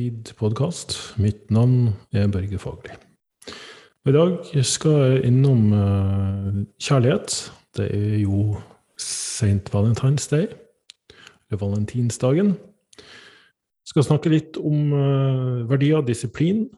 til 0.00 0.06
Egentid 0.08 0.36
podkast. 0.38 0.94
Mitt 1.18 1.50
navn 1.50 1.90
er 2.12 2.28
Børge 2.28 2.58
Fagerli. 2.58 2.94
I 4.06 4.12
dag 4.12 4.64
skal 4.64 4.90
jeg 4.90 5.24
innom 5.28 5.72
uh, 5.72 6.62
kjærlighet. 6.80 7.52
Det 7.76 7.88
er 7.94 8.18
jo 8.22 8.56
St. 8.96 9.68
Valentine's 9.74 10.28
Day, 10.30 10.46
eller 11.50 11.60
valentinsdagen. 11.60 12.54
Jeg 12.96 13.92
skal 13.92 14.06
snakke 14.08 14.32
litt 14.32 14.56
om 14.56 14.92
uh, 14.92 15.68
verdier 15.68 16.00
og 16.00 16.08
disiplin. 16.08 16.68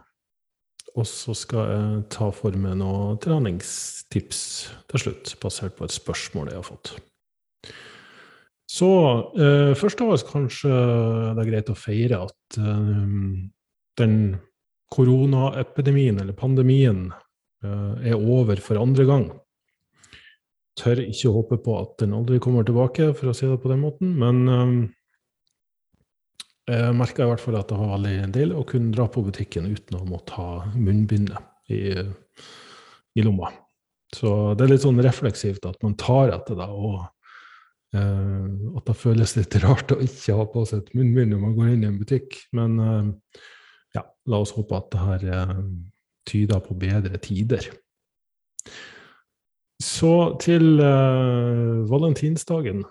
Og 0.96 1.06
så 1.06 1.34
skal 1.34 1.70
jeg 1.70 2.02
ta 2.10 2.28
for 2.34 2.58
meg 2.58 2.74
noen 2.82 3.20
treningstips 3.22 4.42
til 4.90 5.06
slutt, 5.06 5.36
basert 5.40 5.78
på 5.78 5.86
et 5.86 5.94
spørsmål 5.94 6.50
jeg 6.50 6.58
har 6.58 6.68
fått. 6.68 6.96
Så 8.72 8.88
eh, 9.36 9.72
først 9.76 10.00
av 10.00 10.14
alt 10.14 10.24
kanskje 10.30 10.70
det 10.72 11.42
er 11.42 11.50
greit 11.50 11.72
å 11.72 11.76
feire 11.76 12.22
at 12.24 12.56
eh, 12.60 13.02
den 14.00 14.16
koronaepidemien, 14.92 16.20
eller 16.22 16.36
pandemien, 16.36 17.10
eh, 17.64 18.12
er 18.12 18.16
over 18.16 18.60
for 18.64 18.80
andre 18.80 19.06
gang. 19.08 19.28
Tør 20.80 21.04
ikke 21.04 21.34
håpe 21.34 21.60
på 21.60 21.76
at 21.82 21.98
den 22.00 22.16
aldri 22.16 22.40
kommer 22.40 22.64
tilbake, 22.64 23.12
for 23.18 23.28
å 23.28 23.36
si 23.36 23.48
det 23.48 23.60
på 23.60 23.72
den 23.72 23.84
måten. 23.84 24.16
Men 24.20 24.42
eh, 24.48 24.74
jeg 26.72 26.96
merka 26.96 27.26
i 27.26 27.32
hvert 27.32 27.44
fall 27.44 27.60
at 27.60 27.68
det 27.68 27.80
var 27.80 27.96
veldig 27.98 28.32
deilig 28.32 28.56
å 28.56 28.68
kunne 28.68 28.94
dra 28.94 29.08
på 29.10 29.24
butikken 29.26 29.68
uten 29.68 30.00
å 30.00 30.06
måtte 30.08 30.38
ha 30.38 30.62
munnbindet 30.72 31.72
i, 31.74 31.92
i 33.18 33.24
lomma. 33.24 33.52
Så 34.12 34.54
det 34.56 34.64
er 34.64 34.74
litt 34.74 34.84
sånn 34.84 35.00
refleksivt 35.04 35.66
at 35.68 35.80
man 35.84 35.98
tar 36.00 36.32
etter 36.32 36.56
det. 36.56 36.68
og 36.68 37.02
Uh, 37.92 38.72
at 38.78 38.86
det 38.88 38.94
føles 38.96 39.34
litt 39.36 39.52
rart 39.60 39.92
å 39.92 39.98
ikke 40.00 40.32
ha 40.38 40.46
på 40.48 40.62
seg 40.64 40.80
et 40.80 40.94
munnbind 40.96 41.34
når 41.34 41.40
man 41.42 41.56
går 41.58 41.72
inn 41.74 41.82
i 41.84 41.88
en 41.90 41.98
butikk. 42.00 42.38
Men 42.56 42.78
uh, 42.80 43.10
ja, 43.92 44.06
la 44.32 44.40
oss 44.40 44.54
håpe 44.56 44.78
at 44.78 44.88
det 44.94 45.02
her 45.02 45.52
uh, 45.52 45.58
tyder 46.28 46.62
på 46.64 46.76
bedre 46.80 47.20
tider. 47.20 47.68
Så 49.82 50.38
til 50.38 50.78
valentinsdagen. 50.78 52.84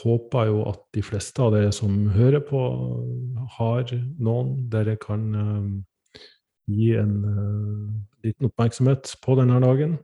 håper 0.00 0.46
jo 0.48 0.62
at 0.70 0.80
de 0.96 1.02
fleste 1.04 1.42
av 1.44 1.52
dere 1.52 1.74
som 1.76 2.06
hører 2.14 2.40
på, 2.40 2.62
har 3.58 3.92
noen 4.16 4.54
dere 4.72 4.94
kan 4.96 5.26
gi 6.72 6.94
en 6.96 7.12
liten 8.24 8.48
oppmerksomhet 8.48 9.12
på 9.20 9.36
denne 9.36 9.60
dagen. 9.60 9.98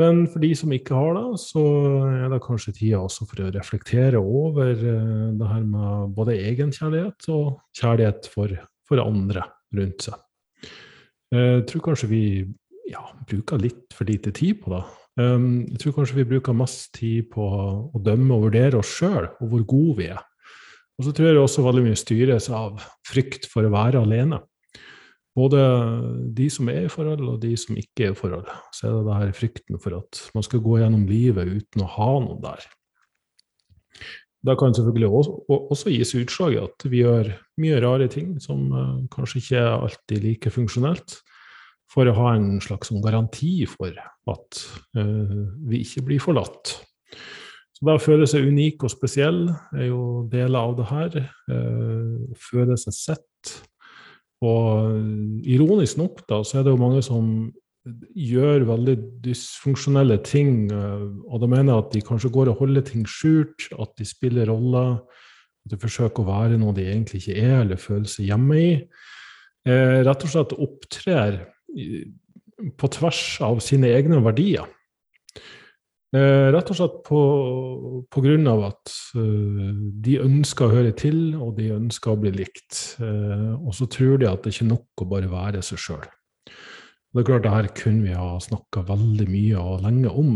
Men 0.00 0.26
for 0.28 0.44
de 0.44 0.50
som 0.58 0.72
ikke 0.76 0.96
har 0.96 1.14
det, 1.16 1.40
så 1.40 1.62
er 2.04 2.28
det 2.32 2.42
kanskje 2.44 2.74
tida 2.76 3.00
også 3.00 3.24
for 3.30 3.46
å 3.46 3.52
reflektere 3.54 4.20
over 4.20 4.74
eh, 4.74 5.32
det 5.38 5.48
her 5.48 5.64
med 5.64 6.12
både 6.16 6.36
egenkjærlighet 6.50 7.28
og 7.32 7.56
kjærlighet 7.78 8.28
for, 8.32 8.52
for 8.88 9.00
andre 9.00 9.46
rundt 9.76 10.04
seg. 10.04 10.20
Eh, 11.32 11.56
jeg 11.56 11.66
tror 11.72 11.86
kanskje 11.88 12.10
vi 12.12 12.22
ja, 12.92 13.06
bruker 13.28 13.62
litt 13.62 13.96
for 13.96 14.08
lite 14.08 14.34
tid 14.36 14.60
på 14.62 14.76
det. 14.76 14.84
Jeg 15.16 15.78
tror 15.80 15.94
kanskje 15.96 16.18
vi 16.18 16.26
bruker 16.28 16.52
mest 16.52 16.90
tid 16.98 17.30
på 17.32 17.44
å 17.48 18.00
dømme 18.04 18.36
og 18.36 18.50
vurdere 18.50 18.82
oss 18.82 18.90
sjøl, 18.98 19.30
og 19.40 19.48
hvor 19.48 19.62
gode 19.64 19.94
vi 20.02 20.10
er. 20.12 20.20
Og 21.00 21.06
så 21.06 21.14
tror 21.16 21.30
jeg 21.30 21.40
også 21.40 21.64
veldig 21.64 21.86
mye 21.86 21.96
styres 21.96 22.50
av 22.52 22.84
frykt 23.08 23.48
for 23.48 23.64
å 23.64 23.72
være 23.72 24.02
alene. 24.04 24.42
Både 25.36 25.60
de 26.32 26.46
som 26.52 26.70
er 26.72 26.86
i 26.86 26.92
forhold, 26.92 27.26
og 27.28 27.40
de 27.42 27.52
som 27.60 27.76
ikke 27.76 28.08
er 28.08 28.14
i 28.14 28.16
forhold. 28.16 28.48
Så 28.72 28.88
er 28.88 28.94
det 28.94 29.06
det 29.08 29.18
her 29.20 29.34
frykten 29.36 29.80
for 29.82 29.98
at 29.98 30.20
man 30.34 30.46
skal 30.46 30.62
gå 30.64 30.78
gjennom 30.80 31.04
livet 31.10 31.50
uten 31.58 31.84
å 31.84 31.90
ha 31.92 32.12
noe 32.24 32.38
der. 32.40 32.64
Da 34.46 34.54
kan 34.56 34.74
selvfølgelig 34.74 35.08
også, 35.08 35.34
også 35.74 35.92
gis 35.92 36.14
utslag 36.16 36.54
i 36.54 36.60
at 36.62 36.86
vi 36.88 37.02
gjør 37.02 37.32
mye 37.60 37.80
rare 37.82 38.06
ting 38.12 38.36
som 38.40 38.68
uh, 38.72 38.98
kanskje 39.12 39.42
ikke 39.42 39.60
er 39.60 39.72
alltid 39.74 40.24
like 40.24 40.52
funksjonelt, 40.54 41.18
for 41.90 42.08
å 42.08 42.16
ha 42.16 42.34
en 42.36 42.60
slags 42.62 42.90
sånn 42.90 43.02
garanti 43.04 43.66
for 43.70 43.92
at 43.92 44.62
uh, 44.98 45.40
vi 45.68 45.82
ikke 45.82 46.04
blir 46.08 46.22
forlatt. 46.22 46.76
Så 47.76 47.84
det 47.84 47.98
å 47.98 48.00
føle 48.00 48.28
seg 48.30 48.46
unik 48.48 48.86
og 48.86 48.92
spesiell 48.92 49.42
er 49.76 49.90
jo 49.90 50.24
deler 50.32 50.62
av 50.62 50.76
det 50.78 50.86
her. 50.88 51.18
Uh, 51.50 52.36
føle 52.40 52.78
seg 52.80 52.96
sett 52.96 53.56
og 54.44 54.98
ironisk 55.48 55.96
nok, 56.00 56.20
da, 56.28 56.42
så 56.44 56.58
er 56.58 56.66
det 56.66 56.74
jo 56.74 56.80
mange 56.80 57.00
som 57.04 57.30
gjør 58.18 58.66
veldig 58.66 58.96
dysfunksjonelle 59.24 60.18
ting, 60.26 60.66
eh, 60.74 61.04
og 61.30 61.42
da 61.42 61.48
mener 61.50 61.72
jeg 61.72 61.84
at 61.84 61.92
de 61.94 62.04
kanskje 62.08 62.32
går 62.34 62.50
og 62.50 62.62
holder 62.62 62.84
ting 62.86 63.06
skjult, 63.08 63.68
at 63.78 63.92
de 63.98 64.06
spiller 64.08 64.50
roller, 64.50 64.98
at 65.66 65.72
de 65.72 65.80
forsøker 65.80 66.22
å 66.22 66.28
være 66.28 66.58
noe 66.60 66.74
de 66.76 66.86
egentlig 66.88 67.22
ikke 67.22 67.38
er, 67.40 67.60
eller 67.62 67.80
føler 67.80 68.08
seg 68.10 68.30
hjemme 68.30 68.58
i. 68.58 68.72
Eh, 69.66 70.00
rett 70.06 70.26
og 70.26 70.32
slett 70.32 70.56
opptrer 70.56 71.44
på 72.76 72.90
tvers 72.96 73.22
av 73.44 73.60
sine 73.64 73.90
egne 73.94 74.20
verdier. 74.24 74.66
Eh, 76.16 76.48
rett 76.54 76.70
og 76.70 76.76
slett 76.78 76.98
på, 77.04 77.20
av 78.48 78.60
at 78.70 78.92
uh, 79.18 79.72
de 80.04 80.14
ønsker 80.22 80.68
å 80.68 80.72
høre 80.72 80.92
til, 80.96 81.34
og 81.34 81.56
de 81.58 81.72
ønsker 81.74 82.12
å 82.12 82.20
bli 82.20 82.30
likt. 82.32 82.78
Uh, 83.02 83.58
og 83.58 83.74
så 83.76 83.88
tror 83.90 84.20
de 84.22 84.28
at 84.30 84.44
det 84.44 84.54
ikke 84.54 84.64
er 84.64 84.70
nok 84.70 85.02
å 85.02 85.08
bare 85.10 85.28
være 85.28 85.64
seg 85.66 85.82
sjøl. 85.82 86.04
Det 86.46 87.22
er 87.22 87.26
klart, 87.26 87.44
det 87.44 87.52
her 87.52 87.68
kunne 87.76 88.06
vi 88.06 88.14
ha 88.16 88.36
snakka 88.40 88.84
veldig 88.88 89.26
mye 89.28 89.64
og 89.64 89.82
lenge 89.84 90.12
om. 90.22 90.30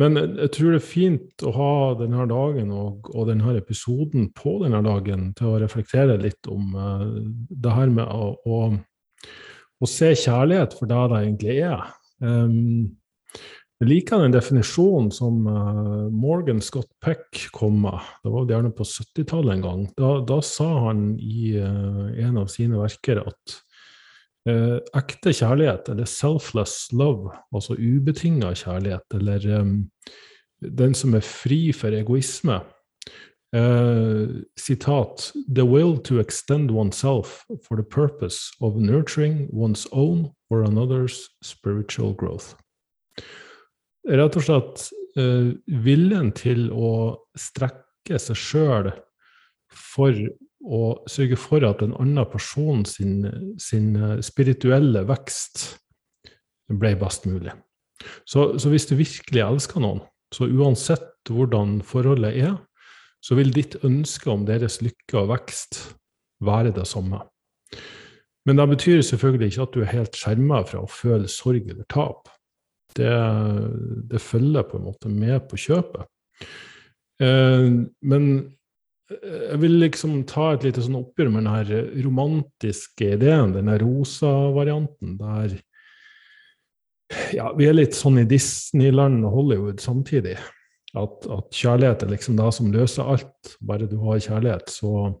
Men 0.00 0.16
jeg 0.16 0.52
tror 0.54 0.72
det 0.72 0.78
er 0.78 0.86
fint 0.86 1.44
å 1.44 1.52
ha 1.56 1.72
denne 1.98 2.24
dagen 2.30 2.70
og, 2.72 3.10
og 3.10 3.26
denne 3.28 3.56
episoden 3.58 4.30
på 4.36 4.54
denne 4.62 4.80
dagen 4.86 5.32
til 5.36 5.50
å 5.50 5.58
reflektere 5.60 6.16
litt 6.22 6.48
om 6.48 6.70
det 7.50 7.74
her 7.74 7.90
med 7.92 8.06
å, 8.06 8.30
å, 8.46 8.60
å, 8.70 9.90
se 9.90 10.12
kjærlighet 10.14 10.78
for 10.78 10.88
det 10.88 11.02
det 11.10 11.20
egentlig 11.24 11.58
er. 11.66 11.90
Um, 12.22 12.99
jeg 13.80 13.88
liker 13.88 14.20
den 14.20 14.34
definisjonen 14.34 15.08
som 15.14 15.38
uh, 15.48 16.08
Morgan 16.12 16.58
Scott 16.60 16.90
Peck 17.00 17.46
kom 17.56 17.78
med. 17.80 17.96
Det 18.20 18.32
var 18.34 18.50
gjerne 18.52 18.72
på 18.76 18.84
70-tallet 18.84 19.54
en 19.54 19.64
gang. 19.64 19.86
Da, 19.96 20.10
da, 20.28 20.36
sa 20.44 20.68
han 20.90 21.14
i 21.16 21.54
uh, 21.56 22.10
en 22.20 22.36
av 22.42 22.50
sine 22.52 22.76
verker 22.76 23.22
at 23.24 23.54
uh, 24.50 24.76
ekte 25.00 25.32
kjærlighet, 25.32 25.88
eller 25.94 26.12
selfless 26.12 26.90
love, 26.92 27.32
altså 27.56 27.78
ubetinga 27.80 28.52
kjærlighet, 28.52 29.16
eller 29.16 29.48
um, 29.62 29.74
den 30.60 30.92
som 30.92 31.16
er 31.16 31.24
fri 31.24 31.70
for 31.72 31.96
egoisme, 31.96 32.60
sitat 33.50 35.24
The 35.50 35.64
will 35.66 35.96
to 36.06 36.20
extend 36.20 36.70
oneself 36.70 37.42
for 37.64 37.74
the 37.74 37.82
purpose 37.82 38.52
of 38.60 38.76
nurturing 38.76 39.48
one's 39.50 39.88
own 39.90 40.30
or 40.50 40.62
another's 40.62 41.26
spiritual 41.42 42.14
growth 42.14 42.54
rett 44.08 44.36
og 44.38 44.44
slett 44.46 44.86
uh, 45.18 45.50
viljen 45.84 46.32
til 46.36 46.68
å 46.72 46.92
strekke 47.38 48.20
seg 48.20 48.38
sjøl 48.38 48.90
for 49.70 50.16
å 50.60 50.80
sørge 51.08 51.38
for 51.40 51.64
at 51.64 51.82
en 51.84 51.94
annen 52.00 52.26
person 52.28 52.82
sin, 52.84 53.22
sin 53.60 53.94
eh, 53.96 54.18
spirituelle 54.24 55.06
vekst 55.08 55.62
ble 56.68 56.90
best 57.00 57.24
mulig. 57.30 57.54
Så, 58.28 58.58
så, 58.60 58.68
hvis 58.68 58.88
du 58.90 58.96
virkelig 58.98 59.40
elsker 59.44 59.80
noen, 59.80 60.02
så 60.34 60.48
uansett 60.50 61.30
hvordan 61.30 61.78
forholdet 61.86 62.36
er, 62.42 62.58
så 63.24 63.36
vil 63.38 63.52
ditt 63.54 63.78
ønske 63.84 64.30
om 64.32 64.44
deres 64.48 64.80
lykke 64.84 65.22
og 65.22 65.30
vekst 65.32 65.80
være 66.44 66.74
det 66.76 66.86
samme. 66.88 67.22
Men 68.48 68.60
det 68.60 68.68
betyr 68.70 69.02
selvfølgelig 69.04 69.52
ikke 69.52 69.64
at 69.66 69.74
du 69.74 69.82
er 69.84 69.92
helt 69.94 70.16
skjerma 70.16 70.62
fra 70.68 70.84
å 70.84 70.92
føle 70.92 71.28
sorg 71.28 71.68
eller 71.68 71.88
tap 71.92 72.28
det, 72.98 73.12
det, 74.10 74.22
følger 74.22 74.66
på 74.66 74.78
en 74.78 74.88
måte 74.88 75.12
med 75.12 75.44
på 75.50 75.58
kjøpet. 75.60 76.08
Eh, 77.22 77.66
men 78.12 78.26
jeg 79.10 79.58
vil 79.58 79.80
liksom 79.80 80.20
ta 80.30 80.52
et 80.54 80.64
lite 80.68 80.84
sånn 80.84 81.00
oppgjør 81.00 81.32
med 81.34 81.48
den 81.48 82.04
romantiske 82.06 83.14
ideen, 83.16 83.56
den 83.56 83.72
rosa-varianten, 83.82 85.16
der 85.18 85.56
ja, 87.34 87.48
vi 87.58 87.66
er 87.66 87.74
litt 87.74 87.96
sånn 87.98 88.20
i 88.22 88.28
Disneyland 88.28 89.24
og 89.26 89.34
Hollywood 89.34 89.82
samtidig. 89.82 90.36
At, 90.94 91.26
at 91.30 91.54
kjærlighet 91.54 92.04
er 92.04 92.12
liksom 92.12 92.38
det 92.38 92.52
som 92.54 92.70
løser 92.74 93.10
alt. 93.14 93.56
Bare 93.66 93.88
du 93.90 93.96
har 94.04 94.22
kjærlighet, 94.22 94.70
så 94.70 95.12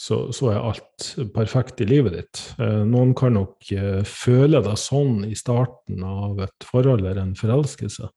så, 0.00 0.30
så, 0.32 0.48
er 0.54 0.62
alt 0.64 1.10
perfekt 1.34 1.82
i 1.84 1.88
livet 1.88 2.14
ditt. 2.16 2.42
Eh, 2.62 2.80
noen 2.88 3.12
kan 3.16 3.34
nok 3.36 3.68
eh, 3.76 4.00
føle 4.08 4.62
deg 4.64 4.78
sånn 4.80 5.26
i 5.28 5.36
starten 5.36 6.04
av 6.06 6.40
et 6.46 6.66
forhold 6.66 7.04
eller 7.04 7.20
en 7.20 7.34
forelskelse. 7.36 8.08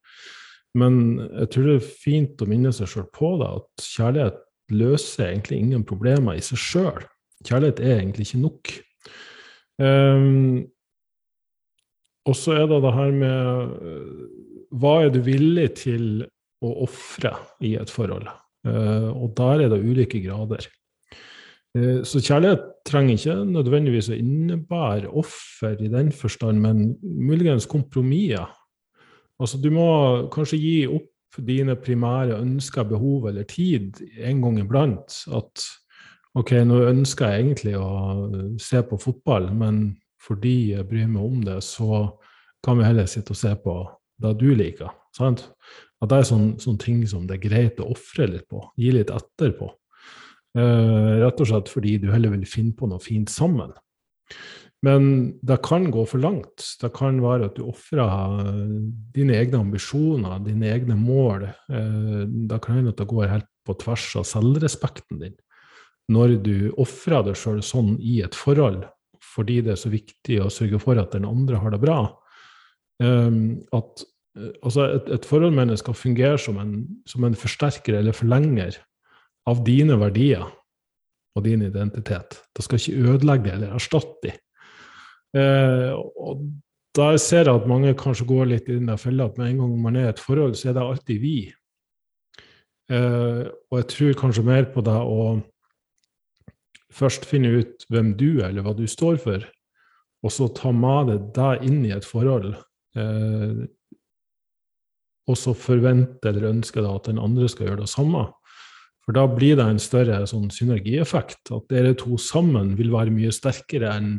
Men 0.80 0.96
jeg 1.20 1.50
tror 1.54 1.68
det 1.68 1.76
er 1.82 1.90
fint 2.06 2.42
å 2.42 2.48
minne 2.50 2.72
seg 2.74 2.90
sjøl 2.90 3.10
på 3.14 3.34
det, 3.42 3.50
at 3.60 3.88
kjærlighet 3.98 4.40
løser 4.74 5.28
egentlig 5.28 5.60
ingen 5.60 5.84
problemer 5.86 6.40
i 6.40 6.46
seg 6.46 6.62
sjøl. 6.62 7.04
Kjærlighet 7.44 7.82
er 7.84 7.98
egentlig 7.98 8.30
ikke 8.30 8.44
nok. 8.46 8.72
Um, 9.84 10.64
og 12.24 12.38
så 12.40 12.56
er 12.62 12.70
det 12.70 12.80
det 12.86 12.94
her 12.94 13.10
med 13.18 13.72
Hva 14.80 14.92
er 15.02 15.10
du 15.12 15.18
villig 15.26 15.66
til 15.82 16.06
å 16.64 16.72
ofre 16.86 17.34
i 17.66 17.74
et 17.82 17.92
forhold? 17.92 18.30
Uh, 18.64 19.12
og 19.12 19.34
der 19.36 19.66
er 19.66 19.74
det 19.74 19.82
ulike 19.84 20.22
grader. 20.24 20.70
Eh, 21.74 22.04
så 22.06 22.22
kjærlighet 22.22 22.68
trenger 22.86 23.18
ikke 23.18 23.38
nødvendigvis 23.50 24.12
å 24.14 24.18
innebære 24.18 25.10
offer 25.10 25.80
i 25.82 25.90
den 25.90 26.12
forstand, 26.14 26.62
men 26.62 26.94
muligens 27.02 27.66
kompromisser. 27.70 28.46
Altså, 29.42 29.58
du 29.58 29.72
må 29.74 29.88
kanskje 30.34 30.62
gi 30.62 30.76
opp 30.88 31.10
dine 31.42 31.74
primære 31.82 32.38
ønsker, 32.38 32.86
behov 32.86 33.26
eller 33.32 33.48
tid 33.50 33.98
en 34.22 34.44
gang 34.44 34.60
iblant. 34.62 35.16
At 35.34 35.66
ok, 36.38 36.54
nå 36.70 36.84
ønsker 36.92 37.32
jeg 37.32 37.42
egentlig 37.42 37.74
å 37.80 38.60
se 38.62 38.84
på 38.86 39.00
fotball, 39.02 39.50
men 39.58 39.88
fordi 40.24 40.76
jeg 40.76 40.88
bryr 40.88 41.10
meg 41.10 41.24
om 41.26 41.42
det, 41.44 41.58
så 41.66 42.06
kan 42.64 42.78
vi 42.78 42.86
heller 42.86 43.10
sitte 43.10 43.34
og 43.34 43.40
se 43.42 43.56
på 43.60 43.80
det 44.24 44.38
du 44.40 44.52
liker. 44.56 44.94
Sant? 45.18 45.48
At 46.04 46.12
det 46.12 46.20
er 46.20 46.30
sånne, 46.30 46.60
sånne 46.62 46.84
ting 46.84 47.02
som 47.10 47.26
det 47.28 47.40
er 47.40 47.48
greit 47.48 47.82
å 47.82 47.90
ofre 47.92 48.30
litt 48.30 48.46
på, 48.52 48.62
gi 48.80 48.94
litt 48.94 49.12
etter 49.14 49.58
på. 49.58 49.74
Uh, 50.54 51.24
rett 51.24 51.40
og 51.42 51.50
slett 51.50 51.72
fordi 51.72 51.96
du 52.02 52.12
heller 52.14 52.34
vil 52.36 52.46
finne 52.50 52.76
på 52.78 52.90
noe 52.90 53.02
fint 53.02 53.32
sammen. 53.34 53.74
Men 54.84 55.06
det 55.46 55.62
kan 55.64 55.88
gå 55.94 56.04
for 56.10 56.22
langt. 56.22 56.66
Det 56.82 56.92
kan 56.94 57.22
være 57.24 57.48
at 57.48 57.56
du 57.58 57.64
ofrer 57.66 58.44
dine 59.16 59.38
egne 59.40 59.62
ambisjoner, 59.64 60.42
dine 60.44 60.74
egne 60.74 60.98
mål. 61.00 61.48
Uh, 61.72 62.24
det 62.28 62.60
kan 62.64 62.80
hende 62.80 62.94
at 62.94 63.02
det 63.02 63.10
går 63.10 63.32
helt 63.32 63.50
på 63.64 63.78
tvers 63.80 64.10
av 64.20 64.28
selvrespekten 64.28 65.24
din. 65.24 65.38
Når 66.12 66.38
du 66.44 66.58
ofrer 66.82 67.24
deg 67.24 67.40
sjøl 67.40 67.64
sånn 67.64 67.96
i 68.04 68.20
et 68.26 68.36
forhold 68.36 68.84
fordi 69.34 69.62
det 69.66 69.72
er 69.74 69.80
så 69.80 69.90
viktig 69.90 70.36
å 70.44 70.52
sørge 70.52 70.78
for 70.84 71.00
at 71.00 71.16
den 71.16 71.24
andre 71.26 71.58
har 71.58 71.72
det 71.74 71.80
bra. 71.82 72.02
Um, 73.02 73.64
at 73.74 74.04
altså 74.62 74.88
et, 74.98 75.08
et 75.16 75.26
forhold 75.26 75.56
mener 75.56 75.80
skal 75.80 75.98
fungere 75.98 76.38
som 76.42 76.60
en, 76.62 76.76
som 77.10 77.26
en 77.26 77.38
forsterker 77.38 77.98
eller 77.98 78.14
forlenger 78.14 78.78
av 79.50 79.64
dine 79.66 79.98
verdier 80.00 80.46
og 81.34 81.46
din 81.46 81.66
identitet. 81.66 82.38
Det 82.54 82.66
skal 82.66 82.80
ikke 82.80 83.14
ødelegge 83.14 83.56
eller 83.56 83.76
erstatte 83.76 84.28
dem. 84.28 84.40
Eh, 85.34 85.92
og 85.98 86.44
der 86.94 87.18
ser 87.18 87.48
jeg 87.48 87.58
at 87.58 87.70
mange 87.70 87.96
kanskje 87.98 88.28
går 88.30 88.52
litt 88.52 88.70
i 88.70 88.78
den 88.78 88.92
fella 89.02 89.26
at 89.26 89.40
med 89.40 89.50
en 89.50 89.64
gang 89.64 89.74
man 89.82 89.98
er 89.98 90.12
i 90.12 90.14
et 90.14 90.22
forhold, 90.22 90.54
så 90.56 90.70
er 90.70 90.78
det 90.78 90.84
alltid 90.86 91.24
vi. 91.24 91.38
Eh, 92.94 93.42
og 93.72 93.80
jeg 93.80 93.90
tror 93.96 94.20
kanskje 94.20 94.46
mer 94.46 94.70
på 94.74 94.84
det 94.86 95.00
å 95.00 95.42
først 96.94 97.26
finne 97.26 97.56
ut 97.58 97.88
hvem 97.90 98.14
du 98.20 98.44
er, 98.44 98.52
eller 98.52 98.66
hva 98.66 98.76
du 98.78 98.86
står 98.90 99.18
for, 99.24 99.48
og 100.24 100.32
så 100.32 100.48
ta 100.56 100.72
med 100.76 101.10
deg 101.10 101.32
deg 101.36 101.66
inn 101.68 101.82
i 101.88 101.96
et 101.96 102.06
forhold. 102.06 102.54
Eh, 102.94 103.64
og 105.24 105.40
så 105.40 105.54
forvente 105.56 106.30
eller 106.30 106.52
ønske 106.52 106.84
da 106.84 106.94
at 106.98 107.08
den 107.08 107.22
andre 107.22 107.48
skal 107.50 107.70
gjøre 107.70 107.86
det 107.86 107.92
samme. 107.92 108.28
For 109.04 109.16
da 109.16 109.26
blir 109.28 109.58
det 109.60 109.66
en 109.68 109.82
større 109.84 110.22
sånn 110.30 110.48
synergieffekt. 110.54 111.52
At 111.52 111.68
dere 111.72 111.96
to 112.00 112.18
sammen 112.22 112.74
vil 112.80 112.94
være 112.94 113.12
mye 113.14 113.34
sterkere 113.36 113.92
enn 113.98 114.14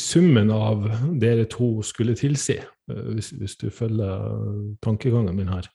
summen 0.00 0.50
av 0.54 0.86
dere 1.20 1.44
to 1.50 1.82
skulle 1.84 2.16
tilsi, 2.18 2.56
eh, 2.58 3.06
hvis, 3.14 3.30
hvis 3.38 3.56
du 3.60 3.68
følger 3.74 4.78
tankegangen 4.84 5.36
min 5.36 5.52
her. 5.52 5.68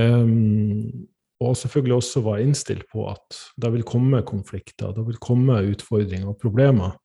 Um, 0.00 1.08
og 1.40 1.56
selvfølgelig 1.56 1.96
også 1.96 2.22
være 2.24 2.44
innstilt 2.44 2.84
på 2.92 3.06
at 3.10 3.38
det 3.60 3.72
vil 3.72 3.86
komme 3.88 4.20
konflikter, 4.28 4.92
det 4.96 5.06
vil 5.06 5.18
komme 5.22 5.56
utfordringer 5.70 6.28
og 6.30 6.38
problemer. 6.42 6.98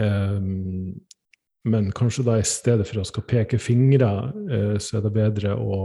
Um, 0.00 0.94
men 1.68 1.90
kanskje 1.92 2.24
da 2.24 2.38
i 2.38 2.46
stedet 2.46 2.86
for 2.88 3.02
å 3.02 3.06
skal 3.06 3.26
peke 3.28 3.60
fingre, 3.60 4.12
uh, 4.48 4.76
så 4.80 4.98
er 4.98 5.04
det 5.04 5.14
bedre 5.18 5.54
å 5.58 5.82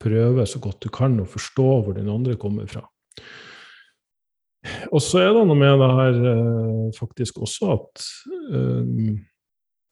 prøve 0.00 0.46
så 0.46 0.60
godt 0.62 0.86
du 0.86 0.90
kan 0.94 1.18
å 1.20 1.28
forstå 1.28 1.68
hvor 1.84 1.96
den 1.98 2.08
andre 2.10 2.38
kommer 2.40 2.68
fra. 2.70 2.86
Og 4.92 5.02
så 5.02 5.20
er 5.20 5.32
det 5.34 5.44
noe 5.44 5.58
med 5.58 5.80
det 5.80 5.90
her 5.98 6.20
eh, 6.30 6.84
faktisk 6.96 7.40
også 7.44 7.72
at 7.74 8.04
eh, 8.56 9.16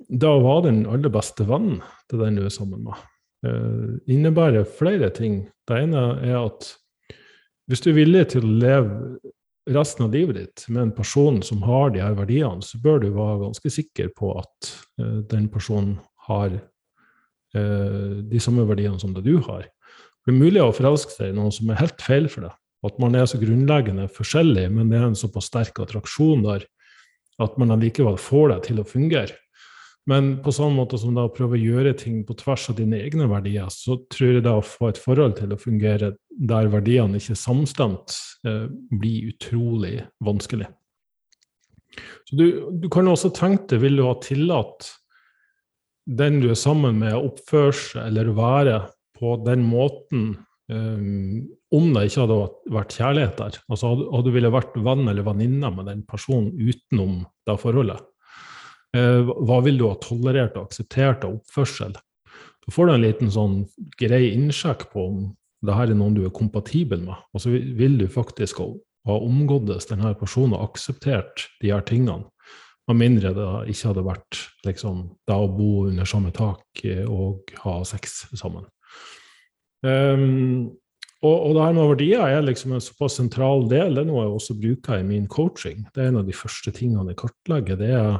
det 0.08 0.28
å 0.28 0.42
være 0.44 0.68
den 0.68 0.84
aller 0.90 1.12
beste 1.12 1.46
vennen 1.48 1.82
til 2.10 2.22
den 2.22 2.38
du 2.38 2.46
er 2.46 2.54
sammen 2.54 2.86
med, 2.86 3.02
eh, 3.46 3.92
innebærer 4.14 4.68
flere 4.78 5.12
ting. 5.14 5.42
Det 5.68 5.84
ene 5.84 6.06
er 6.24 6.38
at 6.40 6.72
hvis 7.70 7.84
du 7.84 7.92
er 7.92 8.00
villig 8.00 8.24
til 8.32 8.46
å 8.46 8.56
leve 8.64 9.34
resten 9.72 10.08
av 10.08 10.16
livet 10.16 10.40
ditt 10.40 10.64
med 10.72 10.88
en 10.88 10.96
person 10.96 11.38
som 11.46 11.62
har 11.68 11.92
de 11.94 12.02
her 12.02 12.16
verdiene, 12.18 12.64
så 12.66 12.80
bør 12.82 13.04
du 13.04 13.12
være 13.14 13.44
ganske 13.44 13.70
sikker 13.70 14.08
på 14.18 14.32
at 14.40 14.72
den 15.30 15.46
personen 15.52 16.00
har 16.26 16.56
de 17.54 18.40
samme 18.42 18.64
verdiene 18.66 18.98
som 18.98 19.14
det 19.14 19.22
du 19.22 19.36
har. 19.46 19.68
Det 20.26 20.34
er 20.34 20.40
mulig 20.40 20.64
å 20.64 20.74
forelske 20.74 21.14
seg 21.14 21.30
i 21.30 21.36
noen 21.36 21.54
som 21.54 21.70
er 21.70 21.78
helt 21.78 22.02
feil 22.02 22.26
for 22.32 22.48
deg, 22.48 22.56
at 22.86 22.98
man 23.02 23.14
er 23.14 23.28
så 23.30 23.38
grunnleggende 23.40 24.08
forskjellig, 24.10 24.66
men 24.74 24.90
det 24.90 24.98
er 24.98 25.10
en 25.10 25.18
såpass 25.18 25.50
sterk 25.52 25.78
attraksjon 25.84 26.42
der 26.46 26.66
at 27.42 27.54
man 27.58 27.72
allikevel 27.74 28.18
får 28.20 28.52
det 28.52 28.60
til 28.68 28.82
å 28.82 28.86
fungere. 28.86 29.36
Men 30.10 30.32
på 30.42 30.50
sånn 30.54 30.74
måte 30.74 30.98
som 30.98 31.14
da 31.14 31.28
å 31.28 31.32
prøve 31.32 31.54
å 31.54 31.62
gjøre 31.62 31.92
ting 31.98 32.22
på 32.26 32.34
tvers 32.40 32.64
av 32.72 32.78
dine 32.80 32.98
egne 33.04 33.28
verdier, 33.30 33.70
så 33.70 34.00
tror 34.10 34.36
jeg 34.36 34.44
det 34.44 34.54
å 34.58 34.64
få 34.66 34.90
et 34.90 34.98
forhold 34.98 35.36
til 35.38 35.54
å 35.54 35.60
fungere 35.60 36.16
der 36.26 36.70
verdiene 36.72 37.20
ikke 37.20 37.36
er 37.36 37.38
samstemt, 37.38 38.16
eh, 38.42 38.66
blir 38.90 39.30
utrolig 39.30 40.00
vanskelig. 40.26 40.66
Så 42.26 42.38
du, 42.40 42.46
du 42.82 42.88
kan 42.90 43.06
også 43.10 43.30
tenke 43.36 43.76
deg, 43.76 43.84
vil 43.84 44.00
du 44.00 44.06
ha 44.08 44.16
tillatt 44.24 44.90
den 46.10 46.40
du 46.42 46.48
er 46.50 46.58
sammen 46.58 46.98
med, 46.98 47.14
å 47.14 47.28
oppføre 47.30 47.74
seg 47.76 48.08
eller 48.08 48.32
være 48.34 48.78
på 49.18 49.36
den 49.46 49.62
måten 49.62 50.32
um, 50.66 51.44
om 51.72 51.90
det 51.94 52.06
ikke 52.08 52.24
hadde 52.26 52.38
vært 52.76 52.96
kjærlighet 52.98 53.36
der. 53.40 53.58
Altså 53.72 53.92
hadde, 53.92 54.22
du 54.26 54.30
ville 54.34 54.52
vært 54.52 54.78
venn 54.84 55.06
eller 55.08 55.26
venninne 55.26 55.70
med 55.74 55.88
den 55.88 56.02
personen 56.08 56.52
utenom 56.56 57.22
det 57.48 57.58
forholdet, 57.62 58.02
eh, 58.96 59.20
hva 59.22 59.60
vil 59.64 59.80
du 59.80 59.86
ha 59.88 59.96
tolerert 60.02 60.58
og 60.58 60.68
akseptert 60.68 61.24
av 61.26 61.38
oppførsel? 61.38 61.96
Da 62.62 62.74
får 62.74 62.88
du 62.88 62.94
en 62.94 63.04
liten 63.04 63.32
sånn 63.34 63.62
grei 63.98 64.28
innsjekk 64.34 64.90
på 64.92 65.06
om 65.08 65.22
det 65.66 65.76
her 65.78 65.90
er 65.90 65.98
noen 65.98 66.14
du 66.16 66.24
er 66.26 66.34
kompatibel 66.34 67.02
med. 67.04 67.18
Og 67.34 67.42
så 67.42 67.52
vil 67.52 67.96
du 67.98 68.08
faktisk 68.10 68.60
ha 68.62 69.16
omgåttes 69.16 69.88
denne 69.90 70.12
personen 70.18 70.56
og 70.58 70.70
akseptert 70.70 71.48
de 71.62 71.72
her 71.72 71.82
tingene. 71.86 72.26
Med 72.90 72.98
mindre 72.98 73.30
det 73.34 73.48
ikke 73.70 73.92
hadde 73.92 74.06
vært 74.06 74.38
liksom, 74.66 75.04
det 75.30 75.38
å 75.38 75.50
bo 75.50 75.86
under 75.86 76.08
samme 76.08 76.32
tak 76.34 76.82
og 77.06 77.52
ha 77.62 77.76
sex 77.86 78.24
sammen. 78.34 78.66
Um, 79.82 80.74
og, 81.22 81.36
og 81.36 81.52
det 81.54 81.66
her 81.66 81.74
med 81.76 81.90
verdier 81.92 82.24
er 82.26 82.42
liksom 82.42 82.74
en 82.74 82.82
såpass 82.82 83.20
sentral 83.20 83.68
del. 83.70 83.94
Det 83.94 84.02
er 84.02 84.08
noe 84.08 84.24
jeg 84.24 84.32
også 84.36 84.56
bruker 84.58 84.98
i 84.98 85.06
min 85.06 85.28
coaching. 85.30 85.84
Det 85.94 86.02
er 86.02 86.10
en 86.10 86.18
av 86.22 86.26
de 86.26 86.34
første 86.34 86.72
tingene 86.74 87.12
jeg 87.12 87.20
kartlegger. 87.22 87.78
Det 87.78 87.92
er 87.94 88.16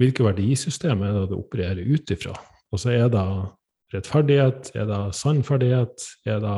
hvilke 0.00 0.24
verdisystem 0.24 1.04
er 1.04 1.18
det 1.18 1.26
du 1.30 1.36
opererer 1.36 1.84
ut 1.84 2.14
ifra. 2.14 2.32
Så 2.72 2.94
er 2.94 3.10
det 3.12 3.26
rettferdighet, 3.92 4.72
er 4.80 4.88
det 4.88 5.00
sannferdighet, 5.18 6.06
er 6.24 6.40
det 6.40 6.56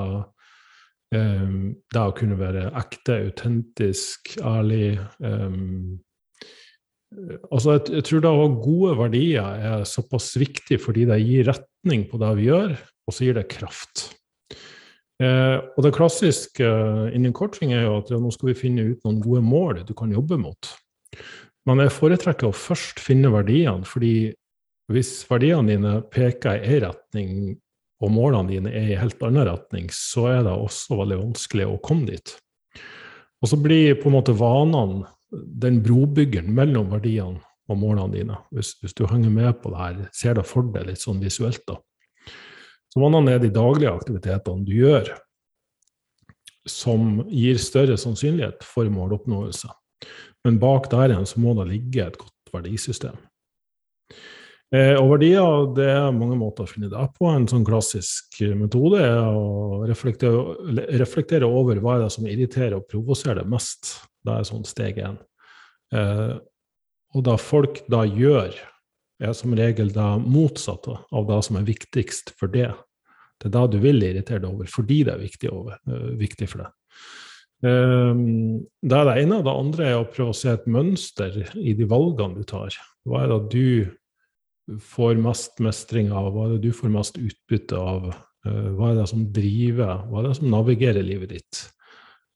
um, 1.18 1.74
det 1.90 2.04
å 2.04 2.14
kunne 2.14 2.38
være 2.38 2.68
ekte, 2.78 3.18
autentisk, 3.26 4.36
ærlig 4.42 4.98
um, 5.18 6.00
Altså, 7.14 7.76
jeg, 7.76 7.82
jeg 8.00 8.04
tror 8.08 8.22
da 8.24 8.30
å 8.34 8.38
ha 8.40 8.46
gode 8.58 8.94
verdier 8.98 9.60
er 9.62 9.84
såpass 9.86 10.32
viktig 10.34 10.80
fordi 10.82 11.04
det 11.06 11.20
gir 11.22 11.46
retning 11.46 12.08
på 12.10 12.18
det 12.18 12.30
vi 12.40 12.48
gjør, 12.48 12.72
og 12.74 13.14
så 13.14 13.28
gir 13.28 13.36
det 13.38 13.44
kraft. 13.52 14.08
Eh, 15.23 15.59
og 15.76 15.85
det 15.87 15.92
klassiske 15.94 16.66
uh, 16.66 17.06
innen 17.14 17.35
coaching 17.37 17.71
er 17.73 17.85
jo 17.85 17.99
at 18.00 18.09
ja, 18.11 18.18
nå 18.18 18.33
skal 18.35 18.50
vi 18.50 18.56
finne 18.59 18.87
ut 18.88 19.04
noen 19.06 19.21
gode 19.23 19.44
mål 19.47 19.85
du 19.87 19.92
kan 19.94 20.11
jobbe 20.11 20.40
mot. 20.40 20.71
Men 21.68 21.85
jeg 21.85 21.94
foretrekker 21.94 22.50
å 22.50 22.56
først 22.56 22.99
finne 23.00 23.30
verdiene, 23.33 23.87
fordi 23.88 24.33
hvis 24.92 25.12
verdiene 25.30 25.71
dine 25.71 25.92
peker 26.12 26.59
i 26.59 26.75
én 26.76 26.83
retning, 26.88 27.37
og 28.02 28.11
målene 28.12 28.50
dine 28.50 28.73
er 28.75 28.90
i 28.90 28.99
helt 29.00 29.23
annen 29.25 29.47
retning, 29.49 29.87
så 29.94 30.26
er 30.33 30.42
det 30.44 30.52
også 30.52 30.99
veldig 30.99 31.21
vanskelig 31.23 31.68
å 31.71 31.80
komme 31.85 32.11
dit. 32.11 32.35
Og 33.40 33.49
så 33.49 33.56
blir 33.61 33.97
på 34.00 34.11
en 34.11 34.16
måte 34.18 34.35
vanene 34.37 35.06
den 35.33 35.80
brobyggeren 35.85 36.52
mellom 36.54 36.90
verdiene 36.92 37.40
og 37.71 37.80
målene 37.80 38.12
dine. 38.12 38.38
Hvis, 38.52 38.75
hvis 38.83 38.97
du 38.99 39.06
henger 39.09 39.33
med 39.33 39.56
på 39.62 39.73
det 39.73 39.80
her, 39.80 40.02
ser 40.12 40.37
det 40.37 40.44
for 40.49 40.68
deg 40.75 40.90
litt 40.90 41.00
sånn 41.00 41.23
visuelt, 41.23 41.62
da. 41.71 41.78
Så 42.94 43.02
vanene 43.02 43.34
er 43.34 43.40
de 43.42 43.50
daglige 43.50 43.90
aktivitetene 43.90 44.62
du 44.62 44.76
gjør 44.78 45.10
som 46.70 47.24
gir 47.28 47.58
større 47.60 47.96
sannsynlighet 48.00 48.62
for 48.64 48.88
måloppnåelse. 48.88 49.68
Men 50.46 50.60
bak 50.62 50.86
der 50.92 51.10
igjen 51.10 51.26
så 51.28 51.42
må 51.42 51.56
det 51.58 51.66
ligge 51.72 52.06
et 52.06 52.18
godt 52.20 52.54
verdisystem. 52.54 53.18
Eh, 54.74 54.94
og 54.98 55.10
verdier 55.12 55.68
det 55.76 55.86
er 55.90 56.14
mange 56.16 56.38
måter 56.38 56.64
å 56.64 56.70
finne 56.70 56.90
det 56.92 57.04
på. 57.18 57.28
En 57.30 57.48
sånn 57.50 57.66
klassisk 57.66 58.40
metode 58.58 59.02
er 59.02 59.20
å 59.26 59.82
reflektere, 59.90 60.86
reflektere 61.02 61.48
over 61.50 61.82
hva 61.82 61.98
er 61.98 62.06
det 62.06 62.12
som 62.14 62.26
irriterer 62.30 62.78
og 62.78 62.88
provoserer 62.90 63.42
deg 63.42 63.52
mest. 63.52 63.96
Det 64.24 64.38
er 64.38 64.48
sånn 64.48 64.64
steg 64.68 65.02
én. 65.02 65.18
Eh, 65.94 66.36
og 67.14 67.26
da 67.26 67.36
folk 67.38 67.82
da 67.90 68.02
gjør 68.08 68.54
er 69.24 69.36
som 69.36 69.54
regel 69.56 69.92
det 69.94 70.10
motsatte 70.24 70.96
av 71.12 71.28
det 71.28 71.40
som 71.46 71.58
er 71.58 71.68
viktigst 71.68 72.34
for 72.38 72.52
det. 72.52 72.70
Det 73.40 73.50
er 73.50 73.54
det 73.56 73.66
du 73.74 73.82
vil 73.82 74.02
irritere 74.06 74.42
deg 74.44 74.50
over, 74.50 74.70
fordi 74.70 75.02
det 75.06 75.14
er 75.14 75.22
viktig, 75.22 75.50
over, 75.52 75.78
uh, 75.90 76.12
viktig 76.20 76.48
for 76.50 76.64
deg. 76.64 76.72
Um, 77.64 78.64
det 78.84 78.96
er 78.96 79.08
det 79.08 79.16
ene. 79.22 79.40
Det 79.44 79.52
andre 79.52 79.88
er 79.88 79.98
å 79.98 80.08
prøve 80.08 80.34
å 80.34 80.36
se 80.36 80.52
et 80.52 80.66
mønster 80.70 81.36
i 81.56 81.74
de 81.76 81.88
valgene 81.88 82.40
du 82.40 82.48
tar. 82.48 82.76
Hva 83.08 83.24
er 83.24 83.32
det 83.32 83.40
du 83.54 84.78
får 84.80 85.20
mest 85.20 85.60
mestring 85.64 86.12
av? 86.12 86.32
Hva 86.34 86.46
er 86.46 86.56
det 86.56 86.68
du 86.68 86.76
får 86.76 86.92
mest 86.92 87.20
utbytte 87.20 87.80
av? 87.80 88.10
Uh, 88.46 88.70
hva 88.76 88.92
er 88.92 89.00
det 89.00 89.08
som 89.12 89.26
driver? 89.34 90.04
Hva 90.10 90.20
er 90.20 90.28
det 90.28 90.38
som 90.40 90.50
navigerer 90.52 91.06
livet 91.06 91.36
ditt? 91.36 91.64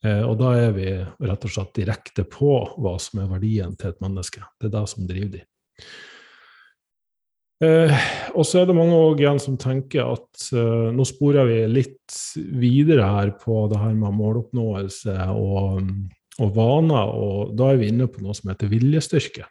Uh, 0.04 0.24
og 0.28 0.36
da 0.40 0.52
er 0.56 0.76
vi 0.76 0.90
rett 0.96 1.48
og 1.48 1.52
slett 1.52 1.74
direkte 1.76 2.24
på 2.28 2.52
hva 2.78 2.98
som 3.02 3.24
er 3.24 3.32
verdien 3.32 3.74
til 3.78 3.92
et 3.92 4.04
menneske. 4.04 4.44
Det 4.58 4.70
er 4.70 4.76
det 4.78 4.86
som 4.92 5.08
driver 5.08 5.34
de. 5.38 5.44
Eh, 7.58 8.02
og 8.38 8.46
så 8.46 8.60
er 8.60 8.68
det 8.68 8.76
mange 8.78 8.94
også 8.94 9.18
igjen 9.18 9.40
som 9.42 9.56
tenker 9.58 10.12
at 10.14 10.42
eh, 10.54 10.90
nå 10.94 11.06
sporer 11.08 11.48
vi 11.48 11.58
litt 11.72 12.18
videre 12.54 13.08
her 13.10 13.32
på 13.40 13.64
det 13.72 13.80
her 13.82 13.96
med 13.98 14.14
måloppnåelse 14.14 15.16
og, 15.34 15.80
og 16.38 16.52
vaner, 16.54 17.10
og 17.10 17.56
da 17.58 17.72
er 17.72 17.80
vi 17.80 17.90
inne 17.90 18.06
på 18.06 18.22
noe 18.22 18.36
som 18.38 18.52
heter 18.52 18.70
viljestyrke. 18.70 19.48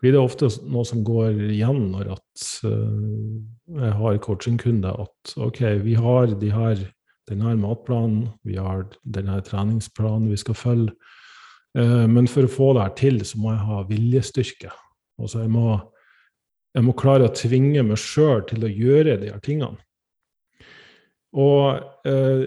Fordi 0.00 0.14
det 0.16 0.18
er 0.18 0.24
ofte 0.24 0.48
noe 0.72 0.82
som 0.88 1.04
går 1.06 1.36
igjen 1.52 1.84
når 1.92 2.14
at, 2.16 2.46
eh, 2.66 3.76
jeg 3.76 3.94
har 4.00 4.24
coachingkunder, 4.24 5.04
at 5.04 5.36
ok, 5.36 5.62
vi 5.84 6.00
har 6.00 6.32
de 6.32 6.48
her, 6.50 6.80
denne 7.28 7.52
matplanen, 7.60 8.30
vi 8.42 8.56
har 8.56 8.88
denne 9.04 9.36
treningsplanen 9.46 10.32
vi 10.32 10.40
skal 10.40 10.58
følge, 10.58 10.96
uh, 11.78 12.08
men 12.10 12.26
for 12.26 12.48
å 12.48 12.50
få 12.50 12.72
det 12.74 12.82
her 12.82 12.96
til, 12.98 13.20
så 13.22 13.38
må 13.38 13.52
jeg 13.52 13.62
ha 13.68 13.78
viljestyrke. 13.86 14.72
Altså 15.22 15.44
jeg 15.44 15.52
må 15.54 15.76
jeg 16.72 16.84
må 16.86 16.94
klare 16.96 17.28
å 17.28 17.34
tvinge 17.36 17.84
meg 17.84 18.00
sjøl 18.00 18.44
til 18.48 18.64
å 18.64 18.70
gjøre 18.70 19.18
de 19.20 19.32
her 19.32 19.42
tingene. 19.44 19.80
Og 21.32 22.08
eh, 22.08 22.46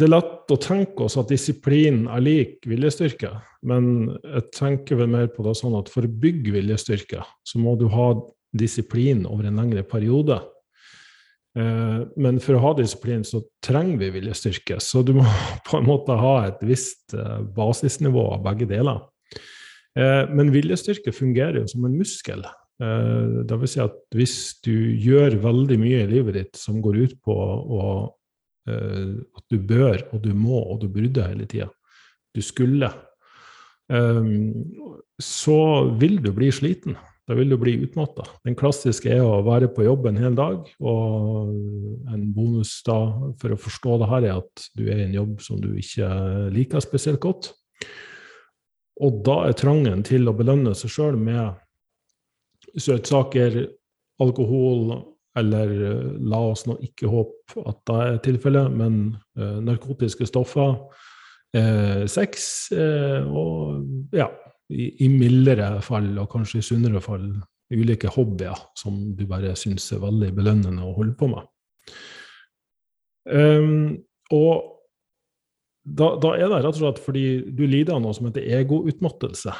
det 0.00 0.06
er 0.06 0.12
lett 0.14 0.52
å 0.52 0.60
tenke 0.60 1.04
oss 1.04 1.18
at 1.20 1.28
disiplin 1.32 2.06
er 2.08 2.22
lik 2.24 2.68
viljestyrke, 2.68 3.34
men 3.68 4.08
jeg 4.24 4.46
tenker 4.56 5.00
vel 5.00 5.10
mer 5.12 5.28
på 5.34 5.44
det 5.44 5.52
sånn 5.58 5.76
at 5.76 5.90
for 5.92 6.06
å 6.06 6.14
bygge 6.22 6.54
viljestyrke, 6.54 7.24
så 7.44 7.60
må 7.60 7.74
du 7.80 7.86
ha 7.92 8.14
disiplin 8.56 9.26
over 9.28 9.48
en 9.48 9.60
lengre 9.60 9.84
periode. 9.86 10.38
Eh, 11.58 12.00
men 12.16 12.40
for 12.42 12.56
å 12.56 12.62
ha 12.64 12.72
disiplin, 12.78 13.26
så 13.26 13.42
trenger 13.64 14.00
vi 14.04 14.12
viljestyrke. 14.18 14.78
Så 14.82 15.04
du 15.06 15.14
må 15.18 15.26
på 15.68 15.80
en 15.80 15.88
måte 15.88 16.16
ha 16.16 16.34
et 16.48 16.64
visst 16.66 17.14
eh, 17.16 17.40
basisnivå 17.56 18.30
av 18.36 18.44
begge 18.46 18.70
deler. 18.70 19.02
Eh, 19.98 20.24
men 20.30 20.54
viljestyrke 20.54 21.14
fungerer 21.14 21.60
jo 21.62 21.68
som 21.70 21.86
en 21.86 21.98
muskel. 21.98 22.46
Eh, 22.80 23.42
det 23.44 23.58
vil 23.60 23.68
si 23.68 23.82
at 23.82 23.98
hvis 24.16 24.38
du 24.64 24.72
gjør 24.72 25.36
veldig 25.42 25.76
mye 25.82 26.00
i 26.04 26.08
livet 26.08 26.38
ditt 26.38 26.60
som 26.60 26.80
går 26.80 27.02
ut 27.04 27.18
på 27.24 27.36
å, 27.36 27.84
eh, 28.70 29.20
at 29.20 29.44
du 29.52 29.58
bør 29.60 30.06
og 30.14 30.24
du 30.24 30.32
må 30.32 30.62
og 30.62 30.80
du 30.84 30.88
burde 30.92 31.26
hele 31.28 31.48
tida, 31.50 31.68
du 32.32 32.40
skulle, 32.44 32.88
eh, 33.92 34.32
så 35.20 35.60
vil 36.00 36.20
du 36.24 36.32
bli 36.32 36.50
sliten. 36.54 36.96
Da 37.28 37.36
vil 37.38 37.52
du 37.52 37.56
bli 37.60 37.76
utmatta. 37.84 38.24
Den 38.42 38.56
klassiske 38.58 39.06
er 39.06 39.20
å 39.22 39.44
være 39.46 39.68
på 39.70 39.84
jobb 39.84 40.08
en 40.08 40.16
hel 40.18 40.34
dag, 40.34 40.64
og 40.82 41.52
en 42.10 42.24
bonus 42.34 42.72
da 42.82 42.96
for 43.38 43.54
å 43.54 43.60
forstå 43.60 43.98
det 44.00 44.08
her 44.10 44.26
er 44.26 44.40
at 44.40 44.64
du 44.74 44.88
er 44.88 44.98
i 44.98 45.04
en 45.04 45.14
jobb 45.14 45.36
som 45.44 45.60
du 45.62 45.68
ikke 45.78 46.08
liker 46.50 46.82
spesielt 46.82 47.20
godt. 47.22 47.52
Og 48.98 49.22
da 49.22 49.44
er 49.46 49.54
trangen 49.54 50.02
til 50.02 50.26
å 50.26 50.34
belønne 50.34 50.74
seg 50.74 50.90
sjøl 50.90 51.20
med 51.20 51.54
søtsaker, 52.78 53.62
alkohol 54.20 54.92
eller 55.38 55.70
eh, 55.70 56.08
la 56.30 56.40
oss 56.50 56.66
nå 56.66 56.76
ikke 56.84 57.10
håpe 57.10 57.64
at 57.66 57.78
det 57.88 57.98
er 58.06 58.18
tilfellet, 58.24 58.74
men 58.74 58.98
uh, 59.38 59.58
narkotiske 59.64 60.26
stoffer, 60.28 60.76
uh, 61.56 62.02
sex 62.10 62.70
uh, 62.74 63.26
og 63.26 64.14
ja, 64.16 64.28
i, 64.70 64.90
i, 65.04 65.08
mildere 65.10 65.80
fall 65.82 66.12
og 66.18 66.30
kanskje 66.32 66.60
i 66.60 66.66
sunnere 66.66 67.02
fall 67.02 67.26
ulike 67.70 68.10
hobbyer 68.10 68.58
som 68.78 68.98
du 69.18 69.24
bare 69.30 69.54
syns 69.58 69.86
er 69.94 70.02
veldig 70.02 70.32
belønnende 70.34 70.86
å 70.86 70.94
holde 70.96 71.14
på 71.18 71.30
med. 71.30 71.46
Um, 73.30 73.98
og 74.34 74.78
da, 75.84 76.14
da, 76.22 76.34
er 76.36 76.50
det 76.50 76.62
rett 76.64 76.76
og 76.76 76.80
slett 76.80 77.02
fordi 77.02 77.26
du 77.54 77.62
lider 77.66 77.96
av 77.96 78.02
noe 78.04 78.14
som 78.16 78.28
heter 78.28 78.46
egoutmattelse. 78.60 79.54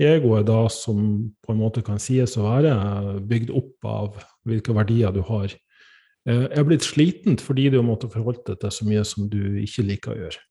Egoet 0.00 0.46
da 0.48 0.64
som 0.72 1.00
på 1.44 1.52
en 1.52 1.60
måte 1.60 1.82
kan 1.84 2.00
sies 2.00 2.36
å 2.40 2.46
være 2.46 2.74
bygd 3.28 3.50
opp 3.52 3.88
av 3.88 4.22
hvilke 4.48 4.74
verdier 4.76 5.12
du 5.14 5.22
har, 5.28 5.52
Jeg 6.28 6.50
er 6.52 6.66
blitt 6.68 6.84
slitent 6.84 7.40
fordi 7.40 7.70
du 7.72 7.78
har 7.78 7.86
måttet 7.86 8.12
forholde 8.12 8.42
deg 8.44 8.58
til 8.60 8.72
så 8.76 8.84
mye 8.84 9.04
som 9.08 9.28
du 9.32 9.56
ikke 9.62 9.86
liker 9.88 10.12
å 10.12 10.18
gjøre. 10.18 10.42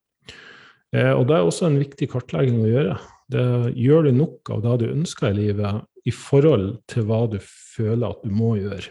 Eh, 0.97 1.11
og 1.13 1.27
det 1.29 1.35
er 1.35 1.45
også 1.45 1.67
en 1.67 1.77
viktig 1.77 2.07
kartlegging 2.09 2.63
å 2.63 2.71
gjøre. 2.71 2.95
Det 3.29 3.45
gjør 3.77 4.07
du 4.07 4.11
nok 4.17 4.49
av 4.49 4.63
det 4.65 4.73
du 4.81 4.87
ønsker 4.89 5.29
i 5.29 5.37
livet, 5.37 5.85
i 6.09 6.13
forhold 6.15 6.79
til 6.89 7.05
hva 7.05 7.21
du 7.29 7.37
føler 7.45 8.09
at 8.09 8.25
du 8.25 8.33
må 8.33 8.55
gjøre. 8.57 8.89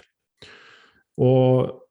Og 1.19 1.83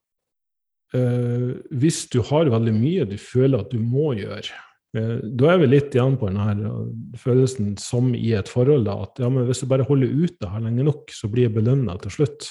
øh, 0.95 1.51
hvis 1.75 2.05
du 2.07 2.21
har 2.31 2.53
veldig 2.55 2.75
mye 2.79 3.09
du 3.11 3.17
føler 3.19 3.67
at 3.67 3.75
du 3.75 3.83
må 3.83 4.13
gjøre, 4.15 4.55
Eh, 4.55 4.66
da 4.95 5.49
er 5.51 5.59
vi 5.61 5.67
litt 5.67 5.95
igjen 5.95 6.15
på 6.17 6.29
denne 6.31 7.17
følelsen 7.19 7.73
som 7.81 8.13
i 8.15 8.31
et 8.37 8.49
forhold, 8.49 8.85
da, 8.87 8.95
at 9.03 9.19
ja, 9.21 9.27
hvis 9.29 9.61
jeg 9.61 9.71
bare 9.71 9.85
holder 9.87 10.13
ut 10.23 10.37
det 10.39 10.51
her 10.53 10.63
lenge 10.63 10.85
nok, 10.87 11.11
så 11.13 11.29
blir 11.31 11.49
jeg 11.49 11.57
belønna 11.57 11.97
til 12.01 12.15
slutt. 12.15 12.47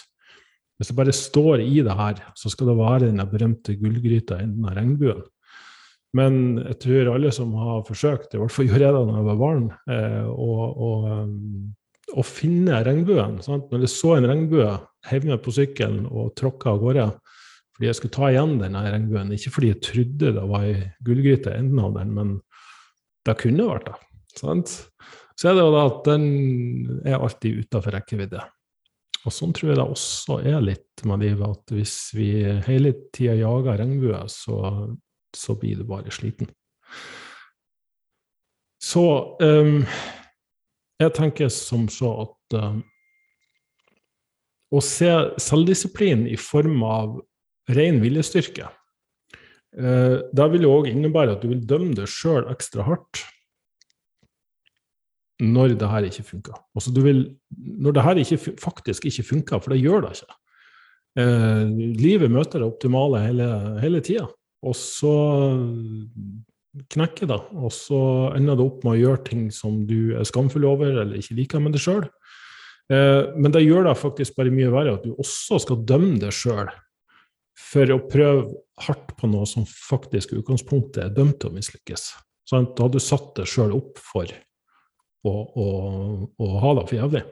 Hvis 0.76 0.93
jeg 0.93 0.99
bare 0.99 1.14
står 1.16 1.62
i 1.64 1.81
det 1.85 1.97
her, 1.97 2.21
så 2.37 2.52
skal 2.52 2.71
det 2.71 2.76
være 2.78 3.09
den 3.09 3.25
berømte 3.31 3.78
gullgryta 3.81 4.43
i 4.43 4.49
denne 4.50 4.75
regnbuen. 4.76 5.25
Men 6.16 6.59
jeg 6.62 6.78
tror 6.85 7.14
alle 7.14 7.33
som 7.35 7.55
har 7.59 7.85
forsøkt, 7.88 8.35
i 8.35 8.40
hvert 8.40 8.52
fall 8.52 8.69
gjorde 8.69 8.85
jeg 8.85 8.95
det 8.95 9.07
da 9.09 9.16
jeg 9.19 9.26
var 9.26 9.40
barn, 9.40 9.64
eh, 9.93 10.28
å, 12.16 12.25
finne 12.25 12.83
regnbuen. 12.87 13.40
Sant? 13.45 13.71
Når 13.73 13.85
jeg 13.85 13.93
så 13.93 14.14
en 14.16 14.28
regnbue, 14.31 14.69
heiv 15.11 15.26
meg 15.28 15.43
på 15.45 15.55
sykkelen 15.57 16.07
og 16.07 16.35
tråkka 16.38 16.73
av 16.73 16.85
gårde, 16.85 17.09
fordi 17.76 17.90
jeg 17.90 17.99
skulle 17.99 18.16
ta 18.16 18.28
igjen 18.33 18.56
denne 18.56 18.80
regnbuen. 18.88 19.33
Ikke 19.37 19.50
fordi 19.52 19.68
jeg 19.75 19.83
trodde 19.85 20.35
det 20.38 20.45
var 20.49 20.64
ei 20.64 20.76
gullgryte 21.04 21.52
i 21.52 21.61
enden 21.61 21.83
av 21.85 21.90
den, 21.99 22.14
men 22.16 22.30
det 23.28 23.35
kunne 23.42 23.66
vært 23.68 23.90
det. 23.90 23.97
Sant? 24.40 24.73
Så 25.37 25.50
er 25.50 25.59
det 25.59 25.66
jo 25.66 25.75
da 25.75 25.83
at 25.90 25.99
den 26.06 26.25
er 27.04 27.18
alltid 27.18 27.66
utafor 27.66 27.92
rekkevidde. 27.99 28.40
Og 29.26 29.35
sånn 29.35 29.52
tror 29.52 29.73
jeg 29.73 29.80
det 29.80 29.85
også 29.85 30.38
er 30.47 30.64
litt 30.64 31.04
med 31.04 31.25
livet, 31.26 31.45
at 31.50 31.76
hvis 31.76 31.95
vi 32.16 32.30
hele 32.64 32.95
tida 33.12 33.35
jager 33.42 33.80
regnbue, 33.83 34.23
så, 34.33 34.59
så, 35.37 35.56
blir 35.61 35.83
du 35.83 35.85
bare 35.88 36.14
sliten. 36.14 36.49
Så 38.80 39.04
um, 39.42 39.83
jeg 41.02 41.16
tenker 41.16 41.50
som 41.52 41.88
så 41.92 42.12
at 42.25 42.56
um, 42.56 42.85
å 44.73 44.80
se 44.80 45.11
selvdisiplin 45.42 46.25
i 46.30 46.38
form 46.40 46.80
av 46.87 47.18
ren 47.75 48.00
viljestyrke. 48.02 48.68
Eh, 49.76 50.18
det 50.32 50.46
vil 50.54 50.68
òg 50.68 50.88
innebære 50.90 51.37
at 51.37 51.42
du 51.44 51.50
vil 51.50 51.64
dømme 51.68 51.96
deg 51.96 52.08
sjøl 52.11 52.46
ekstra 52.52 52.87
hardt 52.87 53.25
når 55.42 55.75
det 55.76 55.88
her 55.92 56.06
ikke 56.08 56.25
funker. 56.25 56.56
Altså 56.73 56.94
vil, 56.96 57.26
når 57.52 57.92
det 57.92 58.04
her 58.06 58.20
faktisk 58.61 59.04
ikke 59.04 59.26
funker, 59.35 59.61
for 59.61 59.75
det 59.75 59.82
gjør 59.82 60.06
det 60.06 60.14
ikke. 60.16 60.37
Eh, 61.20 61.64
livet 62.00 62.32
møter 62.32 62.62
det 62.62 62.68
optimale 62.68 63.20
hele, 63.25 63.49
hele 63.82 64.00
tida, 64.04 64.26
og 64.64 64.76
så 64.76 65.12
knekker 66.92 67.28
det. 67.28 67.40
Og 67.56 67.73
så 67.73 68.00
ender 68.37 68.56
det 68.56 68.64
opp 68.64 68.82
med 68.85 68.96
å 68.96 69.00
gjøre 69.02 69.25
ting 69.28 69.46
som 69.52 69.82
du 69.88 70.16
er 70.16 70.25
skamfull 70.28 70.64
over 70.68 71.02
eller 71.02 71.20
ikke 71.20 71.37
liker 71.37 71.61
med 71.61 71.76
deg 71.76 71.85
sjøl. 71.85 72.08
Eh, 72.92 73.37
men 73.37 73.52
det 73.52 73.64
gjør 73.66 73.90
det 73.90 73.96
faktisk 74.00 74.40
bare 74.40 74.54
mye 74.54 74.73
verre 74.73 74.96
at 74.96 75.04
du 75.04 75.12
også 75.16 75.61
skal 75.66 75.85
dømme 75.85 76.16
deg 76.23 76.32
sjøl 76.32 76.73
for 77.57 77.93
å 77.93 78.03
prøve 78.11 78.51
hardt 78.87 79.15
på 79.17 79.29
noe 79.31 79.47
som 79.49 79.65
faktisk 79.67 80.33
i 80.33 80.41
utgangspunktet 80.41 81.03
er 81.07 81.15
dømt 81.17 81.39
til 81.41 81.51
å 81.51 81.57
mislykkes. 81.57 82.11
Sånn, 82.47 82.69
da 82.77 82.87
hadde 82.87 83.01
du 83.01 83.03
satt 83.03 83.33
deg 83.39 83.49
sjøl 83.51 83.75
opp 83.75 83.99
for 83.99 84.29
å, 85.27 85.33
å, 85.33 85.67
å, 86.37 86.51
ha 86.63 86.75
det 86.79 86.87
for 86.87 86.99
jævlig. 87.01 87.25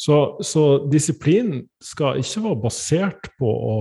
Så, 0.00 0.16
så, 0.46 0.64
disiplin 0.88 1.58
skal 1.84 2.20
ikke 2.20 2.44
være 2.46 2.62
basert 2.62 3.28
på 3.40 3.50
å 3.50 3.76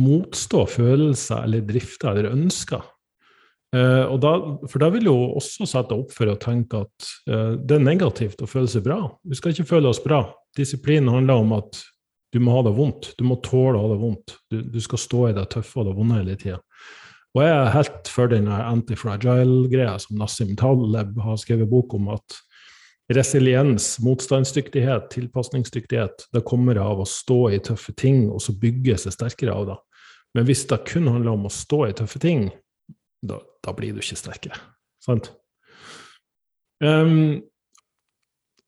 motstå 0.00 0.64
følelser 0.70 1.44
eller 1.48 1.66
drifter 1.66 2.12
eller 2.12 2.36
ønsker. 2.36 2.84
Eh, 3.74 4.12
da, 4.22 4.32
for 4.70 4.82
da 4.82 4.88
vil 4.94 5.10
jo 5.10 5.16
også 5.38 5.66
sette 5.68 5.94
opp 5.98 6.14
for 6.14 6.30
å 6.30 6.38
tenke 6.40 6.84
at 6.86 7.10
eh, 7.30 7.56
det 7.58 7.76
er 7.76 7.84
negativt 7.84 8.40
å 8.42 8.48
føle 8.50 8.70
seg 8.70 8.86
bra. 8.86 9.02
Vi 9.26 9.38
skal 9.38 9.54
ikke 9.54 9.68
føle 9.74 9.90
oss 9.90 10.02
bra. 10.02 10.24
Disiplin 10.56 11.10
handler 11.10 11.42
om 11.42 11.58
at 11.58 11.82
du 12.30 12.38
må 12.42 12.54
ha 12.54 12.62
det 12.66 12.74
vondt. 12.76 13.12
Du 13.18 13.24
må 13.26 13.40
tåle 13.42 13.78
å 13.78 13.84
ha 13.84 13.92
det 13.92 14.00
vondt. 14.00 14.36
Du, 14.52 14.60
du 14.62 14.80
skal 14.82 15.02
stå 15.02 15.22
i 15.28 15.36
det 15.36 15.48
tøffe 15.52 15.80
og 15.80 15.88
det 15.88 15.96
vonde 15.98 16.20
hele 16.20 16.36
tida. 16.38 16.60
Og 17.34 17.44
jeg 17.44 17.50
er 17.54 17.74
helt 17.74 18.10
for 18.10 18.30
den 18.30 18.48
antifragile-greia 18.50 19.94
som 20.02 20.18
Nassim 20.18 20.56
Taleb 20.58 21.18
har 21.22 21.36
skrevet 21.38 21.70
bok 21.70 21.94
om, 21.98 22.08
at 22.16 22.38
resiliens, 23.14 23.92
motstandsdyktighet, 24.02 25.08
tilpasningsdyktighet, 25.14 26.26
det 26.34 26.42
kommer 26.46 26.78
av 26.82 27.02
å 27.02 27.06
stå 27.08 27.40
i 27.54 27.60
tøffe 27.62 27.94
ting 27.98 28.28
og 28.30 28.42
så 28.42 28.54
bygge 28.58 28.98
seg 29.02 29.14
sterkere 29.14 29.54
av 29.54 29.68
det. 29.70 29.78
Men 30.38 30.46
hvis 30.46 30.64
det 30.70 30.82
kun 30.86 31.10
handler 31.10 31.34
om 31.34 31.46
å 31.46 31.54
stå 31.54 31.84
i 31.88 31.94
tøffe 31.98 32.22
ting, 32.22 32.48
da, 33.26 33.40
da 33.66 33.74
blir 33.74 33.94
du 33.94 34.02
ikke 34.02 34.18
sterkere. 34.18 34.58
Sant? 35.02 35.32
Um, 36.82 37.42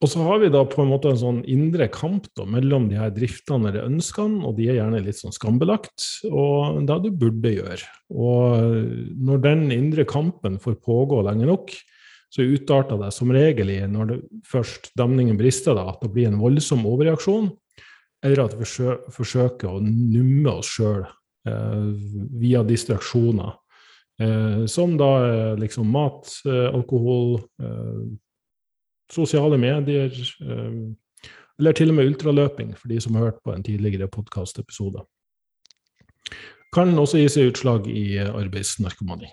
og 0.02 0.10
så 0.10 0.24
har 0.26 0.40
vi 0.42 0.50
da 0.50 0.64
på 0.66 0.82
en 0.82 0.90
måte 0.90 1.12
en 1.12 1.20
sånn 1.20 1.40
indre 1.46 1.86
kamp 1.94 2.26
da, 2.34 2.42
mellom 2.50 2.88
de 2.90 2.98
her 2.98 3.12
driftene 3.14 3.70
eller 3.70 3.86
ønskene, 3.86 4.40
og 4.42 4.56
de 4.58 4.66
er 4.66 4.80
gjerne 4.80 5.02
litt 5.04 5.20
sånn 5.20 5.34
skambelagt, 5.34 6.08
og 6.26 6.82
det 6.88 6.98
du 7.04 7.08
burde 7.20 7.52
gjøre. 7.54 7.86
Og 8.10 8.82
når 9.22 9.44
den 9.46 9.64
indre 9.74 10.06
kampen 10.08 10.58
får 10.62 10.80
pågå 10.82 11.22
lenge 11.28 11.46
nok, 11.46 11.70
så 12.32 12.42
utarter 12.48 12.98
det 12.98 13.12
som 13.14 13.30
regel 13.30 13.70
i, 13.70 13.78
når 13.86 14.10
det 14.10 14.18
først 14.48 14.90
demningen 14.98 15.38
brister, 15.38 15.76
da, 15.78 15.86
at 15.92 16.02
det 16.02 16.10
blir 16.14 16.32
en 16.32 16.40
voldsom 16.40 16.82
overreaksjon, 16.88 17.52
eller 18.26 18.46
at 18.46 18.58
vi 18.58 18.66
forsøker 19.12 19.70
å 19.70 19.82
numme 19.82 20.58
oss 20.58 20.70
sjøl 20.78 21.04
eh, 21.04 21.90
via 22.42 22.62
distraksjoner. 22.66 23.54
Eh, 24.22 24.66
som 24.70 24.96
da 24.98 25.12
liksom 25.58 25.90
mat, 25.90 26.30
eh, 26.46 26.68
alkohol, 26.74 27.40
eh, 27.62 28.02
sosiale 29.12 29.58
medier, 29.60 30.12
eh, 30.42 31.28
eller 31.58 31.76
til 31.76 31.92
og 31.92 31.98
med 31.98 32.10
ultraløping, 32.10 32.72
for 32.78 32.88
de 32.88 33.00
som 33.00 33.14
har 33.14 33.30
hørt 33.30 33.42
på 33.44 33.52
en 33.52 33.62
tidligere 33.62 34.08
podkastepisode. 34.08 35.04
Kan 36.72 36.96
også 36.98 37.20
gi 37.20 37.28
seg 37.28 37.52
utslag 37.52 37.86
i 37.90 38.16
arbeidsnarkomani. 38.24 39.28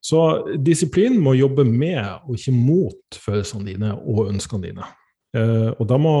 Så 0.00 0.20
disiplin 0.62 1.18
må 1.20 1.34
jobbe 1.34 1.64
med 1.66 2.04
og 2.28 2.36
ikke 2.38 2.54
mot 2.54 3.18
følelsene 3.18 3.66
dine 3.66 3.94
og 3.98 4.28
ønskene 4.30 4.68
dine. 4.70 4.86
Eh, 5.36 5.70
og 5.74 5.88
da 5.90 5.98
må 6.00 6.14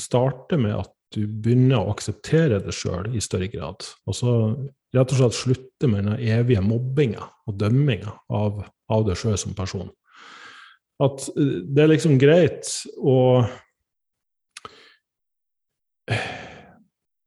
starte 0.00 0.58
med 0.58 0.78
at 0.80 0.90
du 1.14 1.26
begynner 1.28 1.82
å 1.82 1.92
akseptere 1.92 2.62
det 2.64 2.74
sjøl 2.74 3.12
i 3.14 3.22
større 3.22 3.50
grad. 3.52 3.84
Og 4.08 4.16
så 4.18 4.32
rett 4.94 5.12
og 5.12 5.20
slett 5.20 5.36
slutte 5.36 5.90
med 5.90 6.08
den 6.08 6.16
evige 6.18 6.64
mobbinga 6.64 7.28
og 7.46 7.58
dømminga 7.60 8.16
av, 8.34 8.64
av 8.90 9.06
deg 9.06 9.20
sjøl 9.20 9.36
som 9.38 9.54
person. 9.54 9.92
At 11.02 11.28
eh, 11.34 11.60
det 11.66 11.84
er 11.84 11.92
liksom 11.94 12.18
greit 12.22 12.70
å 13.00 13.18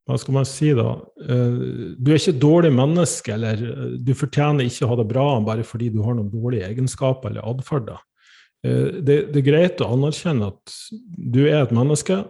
Hva 0.08 0.16
skal 0.22 0.36
man 0.38 0.46
si, 0.48 0.70
da? 0.78 0.94
Eh, 1.20 1.56
du 2.00 2.12
er 2.12 2.20
ikke 2.20 2.36
et 2.36 2.40
dårlig 2.44 2.70
menneske, 2.72 3.34
eller 3.36 3.60
eh, 3.60 3.96
du 4.00 4.14
fortjener 4.16 4.68
ikke 4.68 4.86
å 4.86 4.92
ha 4.94 5.00
det 5.02 5.08
bra 5.10 5.26
bare 5.44 5.66
fordi 5.68 5.90
du 5.92 6.00
har 6.06 6.16
noen 6.16 6.32
dårlige 6.32 6.70
egenskaper 6.70 7.34
eller 7.34 7.48
atferd. 7.50 7.96
Det, 8.64 9.18
det, 9.30 9.38
er 9.38 9.46
greit 9.46 9.82
å 9.84 9.92
anerkjenne 9.94 10.48
at 10.50 10.74
du 10.92 11.44
er 11.46 11.60
et 11.60 11.74
menneske. 11.76 12.24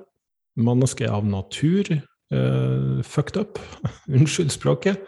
Mennesket 0.60 1.08
er 1.08 1.15
av 1.15 1.25
natur 1.25 1.88
uh, 1.96 3.00
fucked 3.06 3.39
up. 3.39 3.62
Unnskyld 4.12 4.51
språket. 4.53 5.08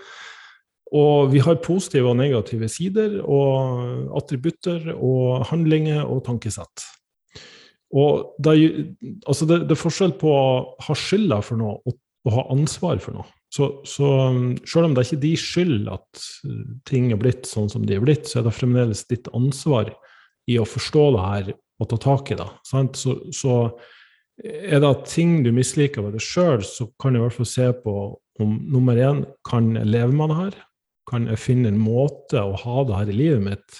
Og 0.95 1.29
vi 1.33 1.41
har 1.45 1.59
positive 1.61 2.09
og 2.09 2.17
negative 2.17 2.69
sider 2.71 3.19
og 3.21 4.09
attributter 4.17 4.89
og 4.95 5.45
handlinger 5.51 6.01
og 6.05 6.23
tankesett. 6.25 6.85
Og 7.93 8.35
det, 8.41 8.53
altså 9.25 9.47
det, 9.49 9.63
det, 9.65 9.73
er 9.73 9.81
forskjell 9.81 10.13
på 10.21 10.31
å 10.33 10.47
ha 10.85 10.95
skylda 10.97 11.41
for 11.45 11.61
noe 11.61 11.79
og 11.89 11.97
å 12.27 12.33
ha 12.35 12.45
ansvar 12.53 12.99
for 13.01 13.17
noe. 13.17 13.27
Så, 13.53 13.69
så 13.87 14.09
selv 14.67 14.89
om 14.89 14.93
det 14.93 15.01
er 15.01 15.07
ikke 15.07 15.23
de 15.23 15.31
skyld 15.41 15.87
at 15.89 16.25
ting 16.89 17.09
er 17.13 17.21
blitt 17.21 17.49
sånn 17.49 17.69
som 17.71 17.85
de 17.87 17.97
er 17.97 18.03
blitt, 18.03 18.29
så 18.29 18.41
er 18.41 18.45
det 18.45 18.57
fremdeles 18.57 19.05
ditt 19.09 19.29
ansvar 19.33 19.89
i 20.49 20.59
å 20.61 20.67
forstå 20.69 21.05
det 21.15 21.23
her 21.25 21.49
og 21.79 21.89
ta 21.89 21.99
tak 22.03 22.33
i 22.33 22.37
det. 22.37 22.49
Så, 22.67 23.15
så, 23.33 23.55
er 24.39 24.79
det 24.79 24.93
ting 25.09 25.41
du 25.43 25.49
misliker 25.51 26.05
ved 26.05 26.13
deg 26.15 26.23
sjøl, 26.23 26.61
så 26.63 26.87
kan 27.01 27.11
du 27.11 27.19
i 27.19 27.23
hvert 27.25 27.35
fall 27.35 27.49
se 27.49 27.65
på 27.83 27.93
om 28.39 28.53
nummer 28.71 28.95
én 28.95 29.25
kan 29.47 29.73
leve 29.83 30.13
med 30.15 30.31
det 30.31 30.37
her, 30.37 30.59
kan 31.09 31.27
jeg 31.29 31.41
finne 31.41 31.71
en 31.71 31.81
måte 31.81 32.41
å 32.41 32.57
ha 32.59 32.83
det 32.85 32.97
her 32.97 33.11
i 33.11 33.17
livet 33.17 33.45
mitt 33.45 33.79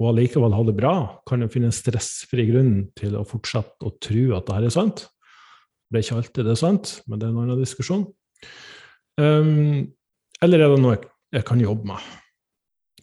og 0.00 0.10
allikevel 0.10 0.52
ha 0.52 0.62
det 0.66 0.76
bra? 0.76 0.94
Kan 1.28 1.44
jeg 1.44 1.54
finne 1.54 1.70
en 1.70 1.76
stressfri 1.76 2.48
grunn 2.50 2.74
til 2.98 3.16
å 3.16 3.24
fortsette 3.28 3.86
å 3.86 3.94
tro 4.02 4.24
at 4.36 4.48
det 4.48 4.58
her 4.58 4.68
er 4.68 4.74
sant? 4.74 5.06
Det 5.88 6.00
er 6.00 6.04
ikke 6.04 6.20
alltid 6.20 6.48
det 6.48 6.54
er 6.56 6.60
sant, 6.60 6.92
men 7.06 7.20
det 7.20 7.26
er 7.26 7.32
en 7.32 7.42
annen 7.44 7.62
diskusjon. 7.62 8.06
Um, 9.16 9.86
eller 10.44 10.62
er 10.62 10.72
det 10.72 10.80
noe 10.82 10.96
jeg, 10.96 11.06
jeg 11.38 11.46
kan 11.48 11.62
jobbe 11.62 11.88
med? 11.92 12.08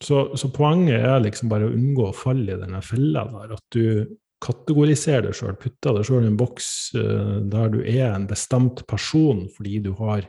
Så, 0.03 0.19
så, 0.37 0.49
poenget 0.53 1.05
er 1.07 1.23
liksom 1.23 1.49
bare 1.49 1.69
å 1.69 1.73
unngå 1.73 2.09
å 2.09 2.17
falle 2.17 2.57
i 2.57 2.59
denne 2.59 2.81
fella 2.83 3.23
der. 3.31 3.55
At 3.55 3.63
du 3.73 4.17
kategoriserer 4.43 5.29
deg 5.29 5.37
sjøl, 5.37 5.55
putter 5.57 5.95
deg 5.95 6.05
sjøl 6.05 6.27
i 6.27 6.29
en 6.33 6.37
boks 6.37 6.69
uh, 6.99 7.39
der 7.49 7.73
du 7.73 7.79
er 7.81 8.09
en 8.11 8.27
bestemt 8.29 8.83
person 8.89 9.45
fordi 9.55 9.79
du 9.85 9.93
har 10.01 10.27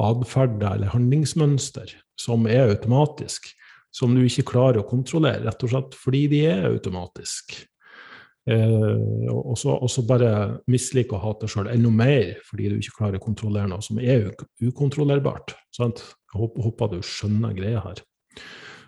atferder 0.00 0.76
eller 0.76 0.92
handlingsmønster 0.92 1.92
som 2.20 2.46
er 2.48 2.70
automatisk, 2.70 3.50
som 3.92 4.14
du 4.16 4.22
ikke 4.24 4.46
klarer 4.54 4.80
å 4.80 4.88
kontrollere, 4.88 5.44
rett 5.44 5.66
og 5.66 5.72
slett 5.72 5.98
fordi 5.98 6.24
de 6.32 6.40
er 6.48 6.70
automatisk. 6.70 7.58
Eh, 8.50 9.28
og 9.30 9.54
så 9.54 10.02
bare 10.08 10.62
mislike 10.70 11.14
og 11.14 11.22
hate 11.22 11.44
deg 11.44 11.52
sjøl 11.52 11.68
enda 11.70 11.92
mer 11.94 12.40
fordi 12.48 12.72
du 12.72 12.80
ikke 12.80 12.96
klarer 12.96 13.20
å 13.20 13.22
kontrollere 13.22 13.70
noe 13.70 13.84
som 13.84 14.00
er 14.02 14.32
ukontrollerbart. 14.64 15.54
Sant? 15.74 16.02
Jeg 16.32 16.40
håper, 16.40 16.96
du 16.96 17.04
skjønner 17.06 17.54
greia 17.54 17.84
her. 17.84 18.02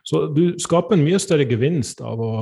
Så 0.05 0.27
du 0.35 0.57
skaper 0.61 0.97
en 0.97 1.05
mye 1.05 1.21
større 1.23 1.47
gevinst 1.49 2.01
av 2.05 2.21
å 2.21 2.33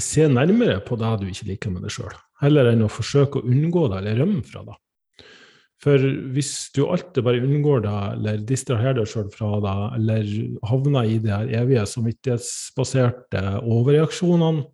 se 0.00 0.26
nærmere 0.32 0.80
på 0.84 0.96
det 1.00 1.12
du 1.20 1.28
ikke 1.28 1.50
liker 1.52 1.72
med 1.74 1.84
deg 1.84 1.92
sjøl, 1.92 2.12
heller 2.40 2.72
enn 2.72 2.86
å 2.86 2.92
forsøke 2.92 3.40
å 3.40 3.46
unngå 3.46 3.86
det 3.92 4.00
eller 4.00 4.22
rømme 4.24 4.42
fra 4.48 4.64
det. 4.66 4.76
For 5.80 6.02
hvis 6.34 6.52
du 6.76 6.82
alltid 6.84 7.24
bare 7.24 7.40
unngår 7.40 7.86
det, 7.86 8.00
eller 8.18 8.42
distraherer 8.44 8.98
deg 8.98 9.08
sjøl 9.08 9.30
fra 9.32 9.54
det, 9.64 9.76
eller 9.96 10.28
havner 10.68 11.08
i 11.08 11.16
de 11.24 11.38
evige 11.56 11.86
samvittighetsbaserte 11.88 13.44
overreaksjonene, 13.64 14.66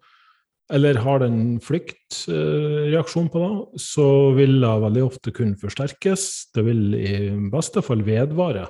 eller 0.74 0.98
har 0.98 1.22
en 1.22 1.60
flyktreaksjon 1.62 3.28
på 3.30 3.42
det, 3.44 3.82
så 3.84 4.06
vil 4.34 4.56
det 4.64 4.72
veldig 4.82 5.04
ofte 5.06 5.30
kunne 5.34 5.54
forsterkes. 5.60 6.24
Det 6.56 6.66
vil 6.66 6.96
i 6.98 7.14
beste 7.52 7.84
fall 7.86 8.02
vedvare. 8.06 8.66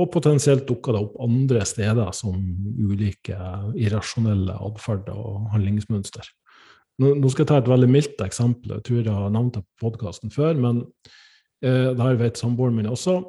Og 0.00 0.08
potensielt 0.14 0.64
dukker 0.64 0.96
det 0.96 1.02
opp 1.04 1.18
andre 1.20 1.66
steder 1.68 2.14
som 2.16 2.40
ulike 2.80 3.36
irrasjonelle 3.76 4.56
atferder 4.64 5.18
og 5.18 5.50
handlingsmønster. 5.52 6.24
Nå, 7.00 7.16
skal 7.32 7.44
jeg 7.44 7.50
ta 7.52 7.58
et 7.60 7.68
veldig 7.68 7.88
mildt 7.90 8.22
eksempel. 8.24 8.78
Jeg 8.78 8.86
tror 8.88 9.02
jeg 9.02 9.16
har 9.16 9.34
nevnt 9.34 9.58
det 9.58 9.66
på 9.66 9.90
podkasten 9.90 10.32
før. 10.32 10.56
men 10.56 10.86
Eh, 11.64 11.92
det 11.94 12.02
her 12.02 12.18
vet 12.20 12.40
samboeren 12.40 12.76
min 12.78 12.90
også. 12.90 13.20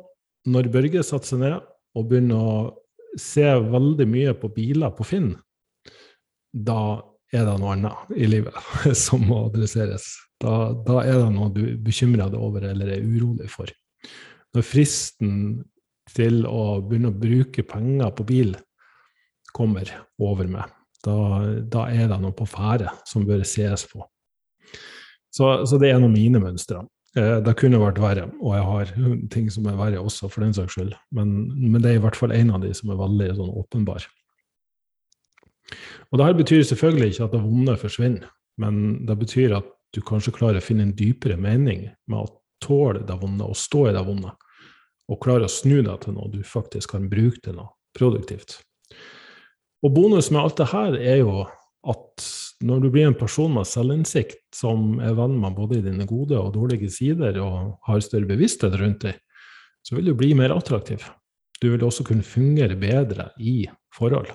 Når 0.52 0.72
Børge 0.74 1.04
setter 1.06 1.34
seg 1.34 1.44
ned 1.44 1.58
og 1.98 2.08
begynner 2.10 2.42
å 2.42 2.58
se 3.20 3.44
veldig 3.44 4.08
mye 4.08 4.34
på 4.40 4.50
biler 4.56 4.94
på 4.96 5.06
Finn, 5.06 5.34
da 6.52 7.02
er 7.32 7.46
det 7.48 7.56
noe 7.60 7.76
annet 7.76 8.16
i 8.16 8.28
livet 8.28 8.56
som 9.06 9.24
må 9.28 9.46
adresseres. 9.48 10.14
Da, 10.42 10.72
da 10.74 11.04
er 11.04 11.20
det 11.22 11.32
noe 11.36 11.52
du 11.54 11.64
bekymrer 11.84 12.32
deg 12.32 12.40
over 12.42 12.66
eller 12.72 12.96
er 12.96 13.06
urolig 13.06 13.50
for. 13.52 13.72
Når 14.52 14.68
fristen 14.68 15.34
til 16.12 16.42
å 16.48 16.82
begynne 16.84 17.12
å 17.12 17.20
bruke 17.20 17.64
penger 17.68 18.12
på 18.16 18.26
bil 18.28 18.56
kommer 19.56 19.88
over 20.20 20.48
meg, 20.50 20.72
da, 21.04 21.16
da 21.72 21.86
er 21.92 22.10
det 22.12 22.20
noe 22.22 22.36
på 22.36 22.48
ferde 22.50 22.92
som 23.08 23.26
bør 23.28 23.46
ses 23.48 23.86
på. 23.92 24.04
Så, 25.32 25.48
så 25.68 25.80
det 25.80 25.90
er 25.90 25.98
en 25.98 26.10
av 26.10 26.12
mine 26.12 26.42
mønstre. 26.44 26.82
Eh, 27.20 27.38
det 27.44 27.58
kunne 27.60 27.80
vært 27.82 28.00
verre, 28.00 28.30
og 28.40 28.54
jeg 28.56 28.68
har 28.70 28.92
ting 29.34 29.50
som 29.52 29.66
er 29.68 29.80
verre 29.80 30.00
også, 30.00 30.30
for 30.32 30.46
den 30.46 30.56
saks 30.56 30.78
skyld. 30.78 30.94
Men, 31.16 31.34
men, 31.60 31.82
det 31.82 31.92
er 31.92 32.00
i 32.00 32.04
hvert 32.06 32.16
fall 32.16 32.32
en 32.36 32.54
av 32.56 32.64
de 32.64 32.72
som 32.78 32.94
er 32.94 33.02
veldig 33.02 33.32
sånn 33.36 33.56
åpenbar. 33.62 34.06
Og 36.12 36.20
det 36.20 36.30
betyr 36.40 36.64
selvfølgelig 36.68 37.14
ikke 37.14 37.28
at 37.28 37.36
det 37.36 37.44
vonde 37.44 37.76
forsvinner, 37.80 38.30
men 38.60 38.78
det 39.08 39.18
betyr 39.20 39.58
at 39.60 39.68
du 39.96 40.00
kanskje 40.08 40.34
klarer 40.36 40.62
å 40.62 40.64
finne 40.64 40.88
en 40.88 40.96
dypere 40.96 41.36
mening 41.40 41.90
med 42.08 42.20
å 42.20 42.32
tåle 42.64 43.04
det 43.08 43.18
vonde 43.20 43.48
og 43.48 43.60
stå 43.60 43.90
i 43.90 43.96
det 43.96 44.04
vonde, 44.08 44.32
og 45.12 45.24
klare 45.24 45.48
å 45.48 45.52
snu 45.52 45.82
deg 45.84 46.04
til 46.04 46.16
noe 46.16 46.32
du 46.32 46.40
faktisk 46.48 46.94
kan 46.96 47.10
bruke 47.12 47.42
til 47.44 47.58
noe 47.58 47.74
produktivt. 47.98 48.62
Og 49.84 49.92
bonus 49.96 50.30
med 50.32 50.46
alt 50.46 50.60
det 50.62 50.70
her 50.72 50.96
er 50.96 51.24
jo 51.24 51.44
at 51.92 52.28
når 52.66 52.84
du 52.84 52.90
blir 52.94 53.08
en 53.10 53.18
person 53.18 53.52
med 53.54 53.68
selvinnsikt 53.70 54.44
som 54.56 55.00
er 55.04 55.16
venn 55.18 55.38
med 55.42 55.58
både 55.58 55.82
dine 55.86 56.06
gode 56.10 56.38
og 56.38 56.54
dårlige 56.56 56.92
sider, 56.94 57.40
og 57.42 57.78
har 57.88 58.04
større 58.04 58.30
bevissthet 58.30 58.78
rundt 58.80 59.08
deg, 59.08 59.20
så 59.82 59.98
vil 59.98 60.12
du 60.12 60.16
bli 60.18 60.34
mer 60.38 60.54
attraktiv. 60.54 61.04
Du 61.62 61.72
vil 61.74 61.84
også 61.86 62.06
kunne 62.06 62.26
fungere 62.26 62.78
bedre 62.80 63.32
i 63.42 63.66
forhold. 63.96 64.30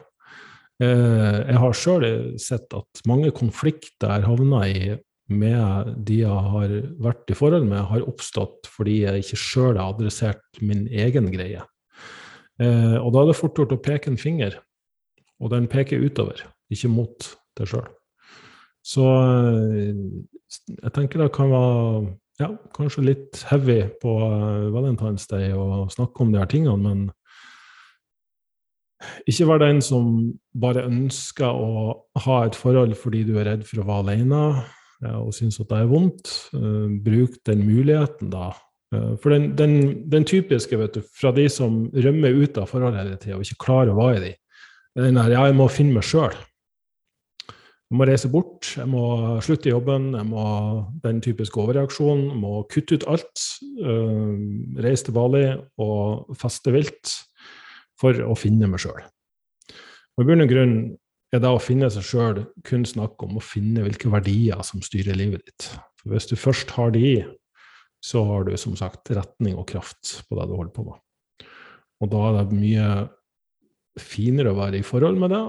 Eh, 0.82 1.38
jeg 1.46 1.60
har 1.62 1.76
sjøl 1.76 2.06
sett 2.42 2.74
at 2.76 3.02
mange 3.08 3.32
konflikter 3.34 4.12
jeg 4.12 4.28
havna 4.28 4.62
i 4.68 4.96
med 5.26 5.94
de 6.06 6.20
jeg 6.20 6.42
har 6.50 6.74
vært 7.02 7.32
i 7.32 7.36
forhold 7.38 7.66
med, 7.66 7.82
har 7.88 8.04
oppstått 8.06 8.68
fordi 8.70 9.00
jeg 9.02 9.24
ikke 9.24 9.40
sjøl 9.40 9.80
har 9.80 9.94
adressert 9.94 10.60
min 10.62 10.84
egen 10.86 11.32
greie. 11.32 11.64
Eh, 12.62 12.96
og 13.00 13.10
da 13.14 13.22
er 13.22 13.32
det 13.32 13.38
fort 13.38 13.58
gjort 13.58 13.74
å 13.74 13.82
peke 13.82 14.12
en 14.12 14.20
finger, 14.20 14.60
og 15.42 15.52
den 15.52 15.66
peker 15.72 16.04
utover, 16.04 16.44
ikke 16.72 16.92
mot 16.92 17.32
deg 17.58 17.72
sjøl. 17.72 17.88
Så 18.86 19.02
eh, 19.02 19.98
jeg 20.70 20.94
tenker 20.94 21.24
det 21.24 21.32
kan 21.34 21.50
være 21.50 22.14
ja, 22.38 22.50
kanskje 22.76 23.06
litt 23.06 23.40
heavy 23.48 23.80
på 24.02 24.12
uh, 24.20 24.68
Valentine's 24.74 25.24
Day 25.30 25.54
å 25.56 25.86
snakke 25.92 26.20
om 26.22 26.34
de 26.34 26.42
her 26.42 26.50
tingene, 26.52 26.76
men 26.76 27.06
Ikke 29.28 29.46
vær 29.48 29.60
den 29.60 29.80
som 29.84 30.32
bare 30.56 30.86
ønsker 30.88 31.48
å 31.48 31.94
ha 32.24 32.36
et 32.46 32.56
forhold 32.56 32.94
fordi 32.96 33.24
du 33.28 33.34
er 33.38 33.48
redd 33.50 33.64
for 33.68 33.82
å 33.82 33.86
være 33.88 34.04
alene 34.04 34.42
ja, 35.04 35.18
og 35.20 35.34
syns 35.36 35.60
at 35.60 35.68
det 35.68 35.82
er 35.82 35.90
vondt. 35.90 36.30
Bruk 37.04 37.36
den 37.44 37.66
muligheten, 37.68 38.30
da. 38.32 38.54
For 39.20 39.34
den, 39.34 39.50
den, 39.58 39.74
den, 40.08 40.24
typiske 40.24 40.78
vet 40.80 40.96
du, 40.96 41.04
fra 41.12 41.32
de 41.36 41.44
som 41.52 41.84
rømmer 41.92 42.40
ut 42.40 42.56
av 42.56 42.70
forholdet 42.70 43.02
hele 43.02 43.18
tida 43.20 43.36
og 43.36 43.44
ikke 43.44 43.66
klarer 43.66 43.92
å 43.92 43.98
være 44.00 44.16
i 44.16 44.24
de, 44.24 44.32
den 45.02 45.20
der 45.20 45.36
jeg 45.36 45.58
må 45.60 45.68
finne 45.68 45.98
meg 45.98 46.08
sjøl. 46.08 46.32
Jeg 47.86 48.00
må 48.00 48.06
reise 48.08 48.28
bort, 48.32 48.72
jeg 48.74 48.88
må 48.90 49.02
slutte 49.46 49.68
i 49.68 49.72
jobben, 49.72 50.08
jeg 50.18 50.26
må 50.26 50.44
den 51.04 51.20
typiske 51.22 51.60
overreaksjonen. 51.62 52.32
Jeg 52.32 52.38
må 52.42 52.64
kutte 52.66 52.98
ut 52.98 53.06
alt. 53.12 53.42
Øh, 53.78 54.32
reise 54.82 55.06
til 55.06 55.14
Bali 55.14 55.44
og 55.82 56.32
feste 56.40 56.74
vilt 56.74 57.12
for 58.00 58.18
å 58.26 58.34
finne 58.38 58.66
meg 58.70 58.82
sjøl. 58.82 59.04
I 60.16 60.26
bunn 60.26 60.42
og 60.42 60.50
grunn 60.50 60.76
er 61.34 61.42
det 61.44 61.52
å 61.52 61.62
finne 61.62 61.88
seg 61.92 62.08
sjøl 62.08 62.40
kun 62.66 62.86
snakk 62.88 63.22
om 63.22 63.38
å 63.38 63.44
finne 63.44 63.84
hvilke 63.84 64.10
verdier 64.10 64.62
som 64.66 64.82
styrer 64.82 65.18
livet 65.18 65.44
ditt. 65.46 65.68
For 66.00 66.14
hvis 66.14 66.26
du 66.30 66.34
først 66.40 66.74
har 66.74 66.90
de, 66.94 67.20
så 68.02 68.24
har 68.26 68.48
du 68.48 68.56
som 68.58 68.74
sagt 68.78 69.12
retning 69.14 69.54
og 69.58 69.68
kraft 69.70 70.24
på 70.26 70.38
det 70.38 70.48
du 70.50 70.56
holder 70.56 70.74
på 70.74 70.88
med. 70.88 70.98
Og 72.02 72.10
da 72.12 72.24
er 72.28 72.40
det 72.40 72.58
mye 72.58 72.88
finere 74.00 74.52
å 74.52 74.58
være 74.58 74.80
i 74.80 74.86
forhold 74.86 75.22
med 75.22 75.32
det. 75.32 75.44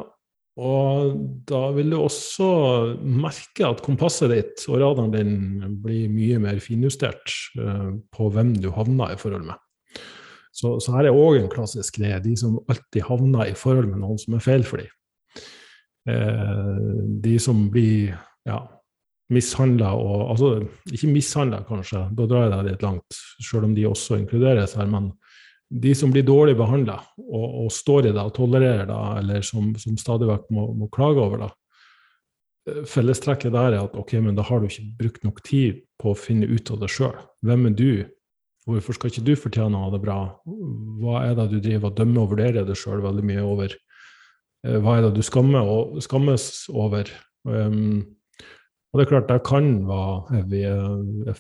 Og 0.58 1.13
da 1.46 1.62
vil 1.76 1.91
du 1.93 2.00
også 2.00 2.48
merke 3.06 3.67
at 3.67 3.84
kompasset 3.86 4.32
ditt 4.34 4.63
og 4.72 4.80
radaren 4.82 5.13
din 5.13 5.78
blir 5.84 6.10
mye 6.10 6.39
mer 6.41 6.62
finjustert 6.63 7.30
uh, 7.62 7.93
på 8.13 8.30
hvem 8.34 8.56
du 8.58 8.72
havner 8.74 9.13
i 9.13 9.20
forhold 9.22 9.46
med. 9.52 9.60
Så, 10.58 10.80
så 10.82 10.96
her 10.96 11.12
er 11.12 11.17
òg 11.17 11.38
en 11.38 11.52
klassisk 11.52 12.00
greie. 12.00 12.17
De 12.24 12.34
som 12.39 12.58
alltid 12.65 13.06
havner 13.06 13.52
i 13.52 13.58
forhold 13.58 13.91
med 13.91 14.02
noen 14.02 14.17
som 14.17 14.34
er 14.34 14.41
feil 14.41 14.65
for 14.65 14.82
dem. 14.82 14.89
Eh, 16.08 17.04
de 17.22 17.36
som 17.39 17.67
blir 17.70 18.15
ja, 18.48 18.62
mishandla 19.34 19.91
og 20.00 20.32
Altså, 20.32 20.52
ikke 20.93 21.12
mishandla, 21.12 21.62
kanskje, 21.67 22.06
da 22.15 22.28
drar 22.30 22.48
jeg 22.48 22.54
deg 22.54 22.70
litt 22.72 22.86
langt, 22.86 23.20
sjøl 23.43 23.67
om 23.67 23.76
de 23.76 23.86
også 23.89 24.22
inkluderes 24.22 24.78
her. 24.80 24.88
Men 24.89 25.12
de 25.70 25.94
som 25.96 26.12
blir 26.12 26.24
dårlig 26.24 26.56
behandla 26.58 26.98
og, 27.20 27.46
og, 27.66 27.72
står 27.74 28.08
i 28.08 28.12
det 28.16 28.24
og 28.24 28.36
tolererer 28.38 28.86
det, 28.88 29.00
eller 29.22 29.46
som, 29.46 29.74
som 29.80 29.98
stadig 30.00 30.30
vekk 30.30 30.52
må, 30.56 30.68
må, 30.78 30.90
klage 30.94 31.24
over 31.24 31.44
det, 31.44 31.50
eh, 32.70 32.84
fellestrekket 32.88 33.56
der 33.56 33.74
er 33.74 33.82
at 33.82 33.98
ok, 34.00 34.18
men 34.24 34.38
da 34.38 34.46
har 34.48 34.62
du 34.62 34.70
ikke 34.70 34.88
brukt 35.02 35.28
nok 35.28 35.42
tid 35.48 35.82
på 36.00 36.14
å 36.14 36.20
finne 36.20 36.48
ut 36.48 36.72
av 36.72 36.80
det 36.84 36.92
sjøl. 36.94 37.18
Hvem 37.46 37.68
er 37.72 37.76
du? 37.76 37.92
Hvorfor 38.68 38.96
skal 38.98 39.12
ikke 39.12 39.26
du 39.28 39.34
fortjene 39.40 39.80
å 39.80 39.88
ha 39.88 39.94
det 39.94 40.04
bra? 40.04 40.20
Hva 41.02 41.24
er 41.24 41.38
det 41.40 41.50
du 41.54 41.60
driver 41.64 41.92
og 41.92 42.00
dømmer 42.00 42.24
og 42.24 42.34
vurderer 42.34 42.68
deg 42.68 42.80
sjøl 42.80 43.04
veldig 43.04 43.28
mye 43.28 43.46
over? 43.48 43.76
Eh, 44.68 44.80
hva 44.84 44.98
er 44.98 45.08
det 45.08 45.16
du 45.18 45.24
skammer 45.26 45.68
og, 45.68 46.00
skammes 46.04 46.68
over? 46.72 47.12
Um, 47.48 48.17
og 48.98 49.02
det 49.04 49.06
er 49.06 49.10
klart, 49.12 49.28
det 49.30 49.44
kan 49.46 49.66
være 49.86 50.38
jeg, 50.50 50.62
jeg, 51.28 51.36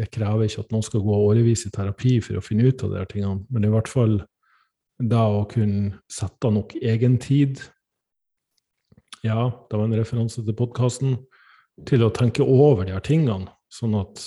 jeg, 0.00 0.06
krever 0.14 0.46
ikke 0.46 0.62
at 0.62 0.70
noen 0.72 0.84
skal 0.86 1.02
gå 1.04 1.18
årevis 1.26 1.66
i 1.68 1.70
terapi 1.74 2.12
for 2.24 2.38
å 2.38 2.44
finne 2.44 2.70
ut 2.70 2.84
av 2.86 2.94
de 2.94 2.96
her 3.02 3.10
tingene, 3.10 3.42
men 3.52 3.66
i 3.68 3.72
hvert 3.74 3.90
fall 3.92 4.14
det 4.96 5.20
å 5.20 5.42
kunne 5.50 5.98
sette 6.08 6.48
nok 6.56 6.72
egentid 6.80 7.60
Ja, 9.20 9.50
det 9.68 9.76
var 9.76 9.84
en 9.84 9.98
referanse 9.98 10.40
til 10.40 10.56
podkasten. 10.56 11.18
Til 11.84 12.06
å 12.06 12.12
tenke 12.16 12.46
over 12.46 12.86
de 12.88 12.94
her 12.96 13.04
tingene, 13.04 13.50
sånn 13.68 13.98
at 13.98 14.24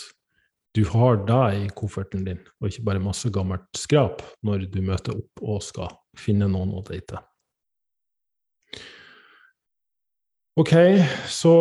du 0.78 0.84
har 0.92 1.24
det 1.26 1.44
i 1.64 1.68
kofferten 1.74 2.22
din, 2.28 2.46
og 2.62 2.70
ikke 2.70 2.86
bare 2.86 3.02
masse 3.02 3.34
gammelt 3.34 3.66
skrap 3.74 4.22
når 4.46 4.70
du 4.70 4.84
møter 4.86 5.18
opp 5.18 5.42
og 5.42 5.64
skal 5.66 5.96
finne 6.20 6.52
noen 6.54 6.76
å 6.78 6.86
date. 6.86 7.24
Ok, 10.60 10.74
så 11.32 11.52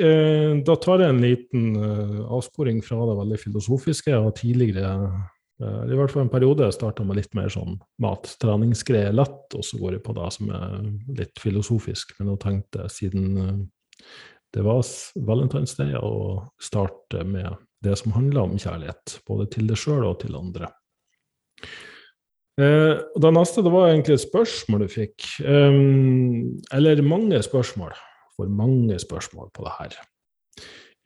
eh, 0.00 0.54
da 0.64 0.76
tar 0.80 1.02
jeg 1.02 1.12
en 1.12 1.20
liten 1.20 1.64
eh, 1.76 2.20
avsporing 2.32 2.78
fra 2.84 3.02
det 3.04 3.16
veldig 3.18 3.38
filosofiske. 3.42 4.14
Jeg 4.14 4.22
har 4.24 4.32
tidligere, 4.38 4.92
eh, 5.60 5.82
i 5.92 5.98
hvert 5.98 6.14
fall 6.14 6.24
en 6.24 6.32
periode, 6.32 6.70
starta 6.72 7.04
med 7.04 7.18
litt 7.18 7.36
mer 7.36 7.50
sånn 7.52 7.76
mattreningsgreier 8.00 9.12
lett, 9.12 9.52
og 9.52 9.66
så 9.66 9.80
går 9.82 9.98
jeg 9.98 10.04
på 10.06 10.16
det 10.16 10.30
som 10.38 10.54
er 10.56 10.88
litt 11.18 11.42
filosofisk. 11.42 12.16
Men 12.16 12.30
nå 12.32 12.38
tenkte 12.40 12.86
jeg, 12.86 12.94
siden 12.96 13.28
eh, 13.42 13.60
det 14.56 14.64
var 14.64 14.80
Valentine's 15.28 15.76
Day, 15.76 15.92
å 16.00 16.46
starte 16.56 17.26
med 17.28 17.60
det 17.84 18.00
som 18.00 18.16
handler 18.16 18.46
om 18.46 18.56
kjærlighet, 18.56 19.18
både 19.28 19.50
til 19.52 19.68
deg 19.68 19.84
sjøl 19.84 20.08
og 20.14 20.22
til 20.24 20.40
andre. 20.40 20.72
Eh, 22.56 23.04
det 23.20 23.36
neste 23.36 23.60
det 23.60 23.76
var 23.76 23.90
egentlig 23.92 24.16
et 24.16 24.26
spørsmål 24.30 24.86
du 24.86 24.90
fikk, 24.96 25.32
um, 25.44 26.54
eller 26.72 27.04
mange 27.04 27.44
spørsmål. 27.44 27.92
For 28.36 28.52
mange 28.52 28.98
spørsmål 29.00 29.50
på 29.56 29.64
det 29.64 29.74
her. 29.78 29.98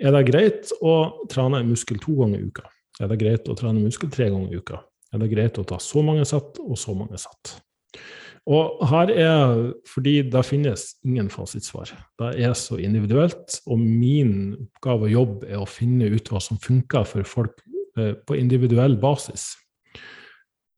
Er 0.00 0.14
det 0.16 0.26
greit 0.30 0.70
å 0.82 0.94
trene 1.30 1.62
muskel 1.66 2.00
to 2.02 2.16
ganger 2.18 2.40
i 2.40 2.50
uka? 2.50 2.66
Er 3.00 3.10
det 3.10 3.20
greit 3.20 3.48
å 3.48 3.56
trene 3.56 3.82
muskel 3.82 4.10
tre 4.12 4.30
ganger 4.32 4.52
i 4.52 4.60
uka? 4.60 4.80
Er 5.10 5.22
det 5.22 5.30
greit 5.32 5.58
å 5.58 5.66
ta 5.66 5.78
så 5.82 6.02
mange 6.06 6.24
sett 6.28 6.58
og 6.62 6.78
så 6.78 6.94
mange 6.96 7.18
sett? 7.20 7.56
Og 8.50 8.80
her 8.88 9.10
er 9.12 9.58
fordi 9.88 10.16
det 10.32 10.42
finnes 10.48 10.86
ingen 11.04 11.28
fasitsvar. 11.30 11.92
Det 12.18 12.30
er 12.40 12.54
så 12.56 12.78
individuelt, 12.80 13.60
og 13.66 13.78
min 13.78 14.54
oppgave 14.56 15.08
og 15.08 15.14
jobb 15.14 15.48
er 15.48 15.60
å 15.60 15.68
finne 15.68 16.08
ut 16.10 16.30
hva 16.32 16.40
som 16.42 16.58
funker 16.62 17.04
for 17.08 17.28
folk 17.28 17.60
eh, 17.98 18.14
på 18.16 18.38
individuell 18.40 18.96
basis. 19.00 19.52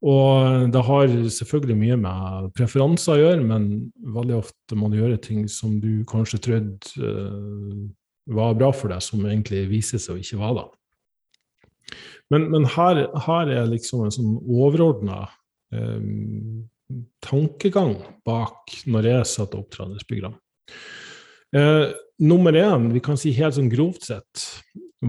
Og 0.02 0.66
det 0.74 0.82
har 0.82 1.12
selvfølgelig 1.30 1.78
mye 1.78 1.96
med 2.02 2.50
preferanser 2.58 3.14
å 3.14 3.20
gjøre, 3.20 3.42
men 3.46 3.66
veldig 4.14 4.38
ofte 4.40 4.78
må 4.78 4.90
du 4.90 4.98
gjøre 4.98 5.20
ting 5.22 5.44
som 5.50 5.76
du 5.82 6.02
kanskje 6.10 6.40
trodde 6.42 6.90
uh, 6.98 7.84
var 8.34 8.56
bra 8.58 8.72
for 8.74 8.90
deg, 8.90 9.02
som 9.04 9.22
egentlig 9.22 9.62
viser 9.70 10.02
seg 10.02 10.16
å 10.16 10.22
ikke 10.22 10.40
være 10.42 10.58
det. 10.58 10.66
Men, 12.34 12.48
men 12.50 12.66
her, 12.74 13.04
her, 13.26 13.52
er 13.52 13.70
liksom 13.70 14.06
en 14.06 14.14
sånn 14.14 14.36
overordna 14.42 15.26
um, 15.70 16.64
tankegang 17.22 17.94
bak 18.26 18.74
når 18.90 19.10
jeg 19.10 19.32
setter 19.36 19.62
opp 19.62 19.70
treningsprogram. 19.74 20.34
Uh, 21.54 21.92
nummer 22.18 22.56
én, 22.58 22.90
vi 22.90 23.02
kan 23.04 23.20
si 23.20 23.34
helt 23.36 23.54
sånn 23.54 23.70
grovt 23.70 24.08
sett, 24.08 24.48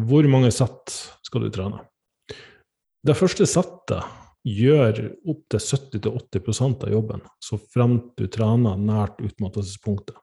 hvor 0.05 0.27
mange 0.29 0.53
sett 0.53 0.99
skal 1.25 1.47
du 1.47 1.53
trene? 1.53 1.81
Det 3.03 3.17
første 3.17 3.47
settet 3.49 4.21
gjør 4.43 4.99
opptil 5.29 5.61
70-80% 5.63 6.83
av 6.87 6.91
jobben, 6.91 7.23
så 7.39 7.59
fremt 7.73 8.11
du 8.19 8.27
trener 8.31 8.79
nært 8.79 9.21
utmattelsespunktet. 9.23 10.17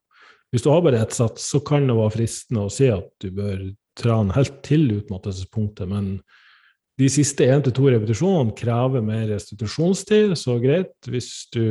Hvis 0.51 0.65
du 0.67 0.73
har 0.73 0.83
bare 0.83 1.01
ett 1.01 1.15
sats, 1.15 1.47
så 1.53 1.61
kan 1.63 1.87
det 1.87 1.97
være 1.97 2.17
fristende 2.17 2.67
å 2.67 2.73
si 2.73 2.91
at 2.91 3.09
du 3.23 3.31
bør 3.35 3.71
trene 3.99 4.35
helt 4.35 4.61
til 4.67 4.89
utmattelsespunktet, 4.99 5.89
men 5.89 6.17
de 7.01 7.09
siste 7.09 7.47
én 7.49 7.63
til 7.65 7.73
to 7.73 7.87
repetisjonene 7.89 8.53
krever 8.59 9.01
mer 9.05 9.23
restitusjonstid, 9.31 10.35
så 10.37 10.59
greit. 10.61 10.93
Hvis 11.09 11.47
du 11.55 11.63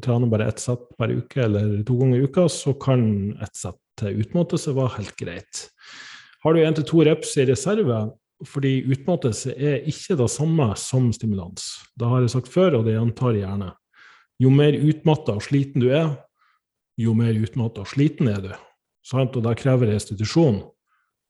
trener 0.00 0.30
bare 0.30 0.46
ett 0.48 0.62
sett 0.62 0.86
per 0.96 1.12
uke 1.12 1.42
eller 1.44 1.82
to 1.84 1.98
ganger 2.00 2.16
i 2.16 2.24
uka, 2.24 2.46
så 2.48 2.72
kan 2.80 3.02
ett 3.44 3.60
sett 3.60 3.76
til 4.00 4.22
utmattelse 4.22 4.72
være 4.78 4.94
helt 4.94 5.16
greit. 5.20 5.66
Har 6.40 6.56
du 6.56 6.62
én 6.64 6.78
til 6.78 6.86
to 6.88 7.04
reps 7.04 7.34
i 7.36 7.44
reserve, 7.50 7.98
fordi 8.46 8.80
utmattelse 8.88 9.52
er 9.52 9.84
ikke 9.88 10.16
det 10.20 10.30
samme 10.32 10.70
som 10.80 11.10
stimulans. 11.12 11.66
Det 11.98 12.08
har 12.08 12.24
jeg 12.24 12.32
sagt 12.32 12.50
før, 12.52 12.80
og 12.80 12.88
det 12.88 12.96
gjentar 12.96 13.36
jeg 13.36 13.44
gjerne. 13.44 13.70
Jo 14.40 14.52
mer 14.54 14.76
utmatta 14.78 15.36
og 15.36 15.44
sliten 15.44 15.84
du 15.84 15.90
er, 15.92 16.14
jo 17.00 17.14
mer 17.16 17.36
utmatta 17.36 17.84
og 17.84 17.90
sliten 17.90 18.30
er 18.32 18.40
du. 18.44 18.52
Sant? 19.06 19.36
Og 19.36 19.44
det 19.44 19.58
krever 19.60 19.92
restitusjon. 19.92 20.62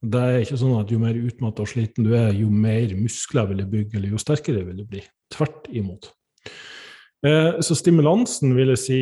Det 0.00 0.20
er 0.20 0.44
ikke 0.44 0.58
sånn 0.60 0.78
at 0.78 0.92
jo 0.92 1.00
mer 1.02 1.18
utmatta 1.18 1.64
og 1.66 1.70
sliten 1.70 2.06
du 2.06 2.14
er, 2.16 2.30
jo 2.32 2.48
mer 2.50 2.94
muskler 2.96 3.50
vil 3.50 3.64
du 3.64 3.66
bygge, 3.74 3.98
eller 3.98 4.14
jo 4.14 4.22
sterkere 4.22 4.62
vil 4.68 4.80
du 4.80 4.86
bli. 4.88 5.02
Tvert 5.34 5.68
imot. 5.76 6.12
Eh, 7.26 7.58
så 7.60 7.76
stimulansen 7.76 8.54
vil 8.56 8.72
jeg 8.72 8.80
si 8.80 9.00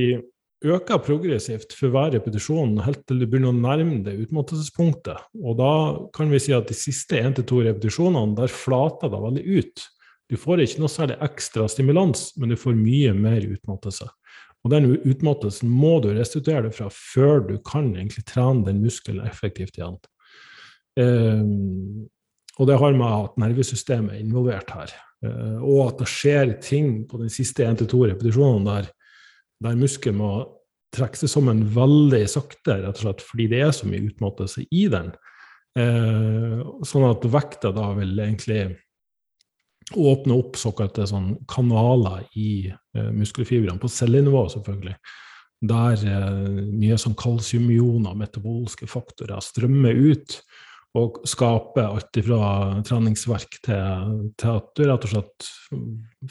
øker 0.64 0.98
progressivt 1.02 1.74
for 1.78 1.92
hver 1.94 2.10
repetisjon 2.16 2.78
helt 2.82 3.04
til 3.06 3.20
du 3.20 3.26
begynner 3.26 3.52
å 3.52 3.58
nærme 3.58 4.00
deg 4.06 4.24
utmattelsespunktet. 4.24 5.28
Og 5.38 5.58
da 5.60 5.72
kan 6.14 6.32
vi 6.32 6.40
si 6.42 6.54
at 6.56 6.70
de 6.70 6.76
siste 6.76 7.20
én 7.20 7.36
til 7.36 7.46
to 7.46 7.62
repetisjonene, 7.66 8.34
der 8.38 8.50
flater 8.50 9.12
det 9.12 9.22
veldig 9.22 9.44
ut. 9.58 9.86
Du 10.28 10.36
får 10.36 10.64
ikke 10.64 10.82
noe 10.82 10.92
særlig 10.92 11.16
ekstra 11.24 11.68
stimulans, 11.70 12.32
men 12.36 12.52
du 12.52 12.58
får 12.58 12.76
mye 12.76 13.14
mer 13.16 13.46
utmattelse. 13.46 14.08
Og 14.66 14.72
den 14.74 14.90
utmattelsen 14.96 15.70
må 15.70 15.98
du 16.02 16.10
restituere 16.12 16.66
deg 16.66 16.76
fra 16.76 16.90
før 16.92 17.44
du 17.46 17.56
kan 17.64 17.92
egentlig 17.94 18.26
trene 18.28 18.66
den 18.66 18.82
muskelen 18.82 19.26
effektivt 19.28 19.78
igjen. 19.78 19.98
Um, 20.98 22.08
og 22.58 22.66
det 22.66 22.78
har 22.80 22.96
med 22.98 23.28
at 23.28 23.38
nervesystemet 23.38 24.16
er 24.16 24.24
involvert 24.24 24.72
her. 24.74 24.94
Uh, 25.22 25.62
og 25.62 25.80
at 25.86 26.02
det 26.02 26.10
skjer 26.10 26.56
ting 26.62 27.04
på 27.08 27.22
de 27.22 27.30
siste 27.32 27.64
1-2 27.64 28.02
repetisjonene 28.10 28.66
der, 28.66 28.90
der 29.64 29.78
muskelen 29.78 30.20
må 30.20 30.32
trekke 30.94 31.20
seg 31.20 31.32
sammen 31.32 31.64
veldig 31.74 32.22
sakte, 32.30 32.78
rett 32.80 32.96
og 32.96 33.02
slett 33.02 33.24
fordi 33.24 33.48
det 33.52 33.62
er 33.64 33.72
så 33.76 33.88
mye 33.88 34.06
utmattelse 34.08 34.64
i 34.72 34.86
den. 34.92 35.10
Eh, 35.78 36.60
sånn 36.86 37.08
at 37.08 37.26
vekta 37.28 37.72
da 37.76 37.90
vil 37.98 38.14
egentlig 38.16 38.62
åpne 39.96 40.36
opp 40.36 40.58
såkalte 40.60 41.06
sånn 41.08 41.34
kanaler 41.48 42.24
i 42.36 42.68
eh, 42.68 43.10
muskelfibrene, 43.14 43.80
på 43.80 43.90
cellenivå 43.92 44.46
selvfølgelig. 44.52 44.96
der 45.60 46.02
eh, 46.06 46.62
mye 46.70 46.96
sånn 47.00 47.16
kalsiumioner, 47.18 48.14
metabolske 48.14 48.86
faktorer, 48.86 49.40
strømmer 49.42 49.92
ut 49.92 50.40
og 50.96 51.20
skaper 51.28 51.84
alt 51.84 52.18
fra 52.24 52.42
treningsverk 52.86 53.58
til, 53.66 54.14
til, 54.40 54.54
at 54.54 54.70
du 54.72 54.84
rett 54.88 55.04
og 55.04 55.12
slett 55.12 55.48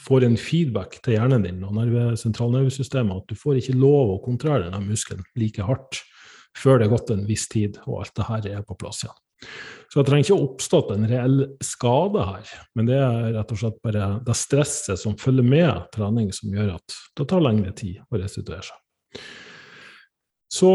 får 0.01 0.25
en 0.25 0.37
feedback 0.41 0.97
til 1.05 1.17
hjernen 1.17 1.45
din 1.45 1.61
og 1.67 1.77
sentralnervesystemet. 2.19 3.21
At 3.21 3.29
du 3.29 3.37
får 3.37 3.61
ikke 3.61 3.77
lov 3.77 4.15
å 4.15 4.21
kontrollere 4.25 4.71
denne 4.71 4.81
muskelen 4.87 5.25
like 5.37 5.65
hardt 5.67 6.01
før 6.57 6.79
det 6.79 6.87
er 6.87 6.93
gått 6.95 7.13
en 7.13 7.27
viss 7.29 7.45
tid 7.51 7.77
og 7.85 8.01
alt 8.01 8.15
det 8.17 8.27
her 8.31 8.49
er 8.57 8.65
på 8.65 8.77
plass 8.81 9.03
igjen. 9.05 9.19
Så 9.87 10.01
det 10.01 10.09
trenger 10.09 10.25
ikke 10.25 10.35
å 10.35 10.45
oppstått 10.47 10.89
en 10.95 11.05
reell 11.07 11.43
skade 11.63 12.23
her, 12.25 12.53
men 12.75 12.87
det 12.89 12.97
er 12.97 13.27
rett 13.37 13.51
og 13.53 13.59
slett 13.61 13.77
bare 13.85 14.07
det 14.25 14.35
stresset 14.35 14.99
som 14.99 15.15
følger 15.21 15.45
med 15.45 15.85
trening, 15.93 16.31
som 16.33 16.49
gjør 16.51 16.73
at 16.79 16.95
det 17.15 17.27
tar 17.29 17.43
lengre 17.45 17.75
tid 17.77 18.01
å 18.09 18.19
restituere 18.19 18.65
seg. 18.65 19.21
Så 20.51 20.71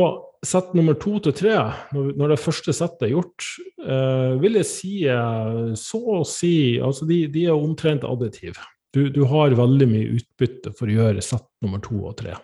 sett 0.47 0.73
nummer 0.75 0.97
to 0.99 1.19
til 1.23 1.35
tre, 1.37 1.55
når 1.95 2.35
det 2.35 2.43
første 2.43 2.75
settet 2.75 3.07
er 3.07 3.15
gjort, 3.15 3.47
eh, 3.85 4.33
vil 4.43 4.59
jeg 4.59 4.69
si 4.69 4.93
eh, 5.11 5.75
så 5.79 6.01
å 6.19 6.23
si 6.27 6.55
Altså, 6.83 7.07
de, 7.09 7.25
de 7.33 7.47
er 7.47 7.57
omtrent 7.57 8.07
additive. 8.09 8.59
Du, 8.93 9.07
du, 9.09 9.23
har 9.31 9.55
veldig 9.57 9.89
mye 9.89 10.17
utbytte 10.19 10.75
for 10.77 10.91
å 10.91 10.97
gjøre 10.99 11.25
sett 11.25 11.47
nummer 11.65 11.81
to 11.85 12.01
og 12.03 12.17
tre. 12.21 12.35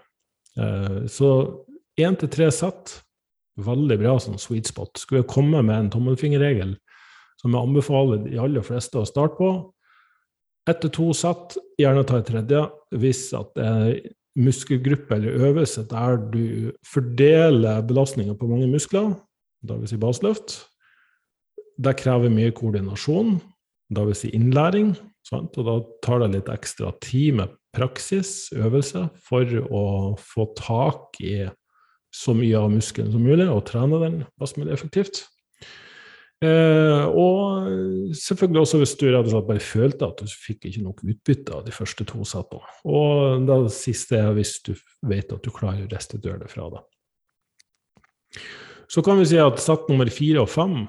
Eh, 0.56 1.00
så 1.10 1.32
én 2.00 2.16
til 2.18 2.30
tre 2.32 2.48
sett, 2.54 3.00
veldig 3.58 3.98
bra 4.00 4.14
sånn 4.22 4.38
sweet 4.40 4.70
spot. 4.70 5.02
Skulle 5.02 5.24
jeg 5.24 5.32
komme 5.32 5.64
med 5.66 5.74
en 5.74 5.90
tommelfingerregel 5.92 6.76
som 7.38 7.54
jeg 7.54 7.66
anbefaler 7.66 8.22
de 8.24 8.38
aller 8.40 8.64
fleste 8.66 8.98
å 8.98 9.06
starte 9.06 9.38
på, 9.38 9.50
etter 10.68 10.92
to 10.92 11.10
sett, 11.16 11.56
gjerne 11.80 12.04
ta 12.06 12.18
et 12.20 12.28
tredje 12.28 12.62
hvis 12.98 13.28
at 13.36 13.52
det 13.56 13.66
er 13.66 13.92
muskelgruppe 14.38 15.16
eller 15.18 15.44
øvelse 15.48 15.84
der 15.90 16.16
du 16.32 16.72
fordeler 16.86 17.82
belastninga 17.86 18.36
på 18.38 18.48
mange 18.50 18.68
muskler, 18.70 19.12
dvs. 19.66 19.90
Si 19.90 20.00
baseløft. 20.00 20.56
Det 21.78 21.94
krever 21.98 22.32
mye 22.32 22.54
koordinasjon, 22.54 23.38
dvs. 23.94 24.24
Si 24.24 24.34
innlæring. 24.34 24.94
Sant? 25.28 25.58
Og 25.60 25.66
da 25.66 25.78
tar 26.04 26.22
det 26.22 26.32
litt 26.36 26.50
ekstra 26.52 26.92
tid 27.04 27.40
med 27.40 27.54
praksis, 27.76 28.48
øvelse, 28.56 29.08
for 29.28 29.58
å 29.68 29.84
få 30.18 30.48
tak 30.58 31.18
i 31.20 31.48
så 32.14 32.32
mye 32.36 32.56
av 32.56 32.70
muskelen 32.72 33.12
som 33.12 33.24
mulig 33.24 33.48
og 33.52 33.66
trene 33.68 34.00
den 34.00 34.22
best 34.40 34.56
mulig 34.58 34.72
effektivt. 34.74 35.26
Eh, 36.38 37.04
og 37.18 37.66
selvfølgelig 38.14 38.60
også 38.62 38.78
hvis 38.78 38.94
du 39.00 39.08
rett 39.08 39.26
og 39.26 39.32
slett 39.32 39.48
bare 39.48 39.64
følte 39.64 40.06
at 40.06 40.20
du 40.22 40.30
fikk 40.30 40.68
ikke 40.68 40.84
nok 40.84 41.02
utbytte 41.02 41.56
av 41.56 41.64
de 41.66 41.74
første 41.74 42.06
to 42.06 42.22
settene. 42.28 42.76
Og 42.86 43.48
det 43.48 43.58
siste 43.74 44.20
er 44.20 44.30
hvis 44.36 44.58
du 44.66 44.74
vet 45.10 45.34
at 45.34 45.42
du 45.42 45.50
klarer 45.54 45.86
å 45.86 45.90
restituere 45.90 46.38
det 46.44 46.52
fra 46.52 46.68
det. 46.76 46.84
Så 48.88 49.02
kan 49.04 49.18
vi 49.18 49.26
si 49.28 49.40
at 49.42 49.58
sett 49.60 49.90
nummer 49.90 50.08
fire 50.14 50.44
og 50.44 50.52
fem 50.52 50.84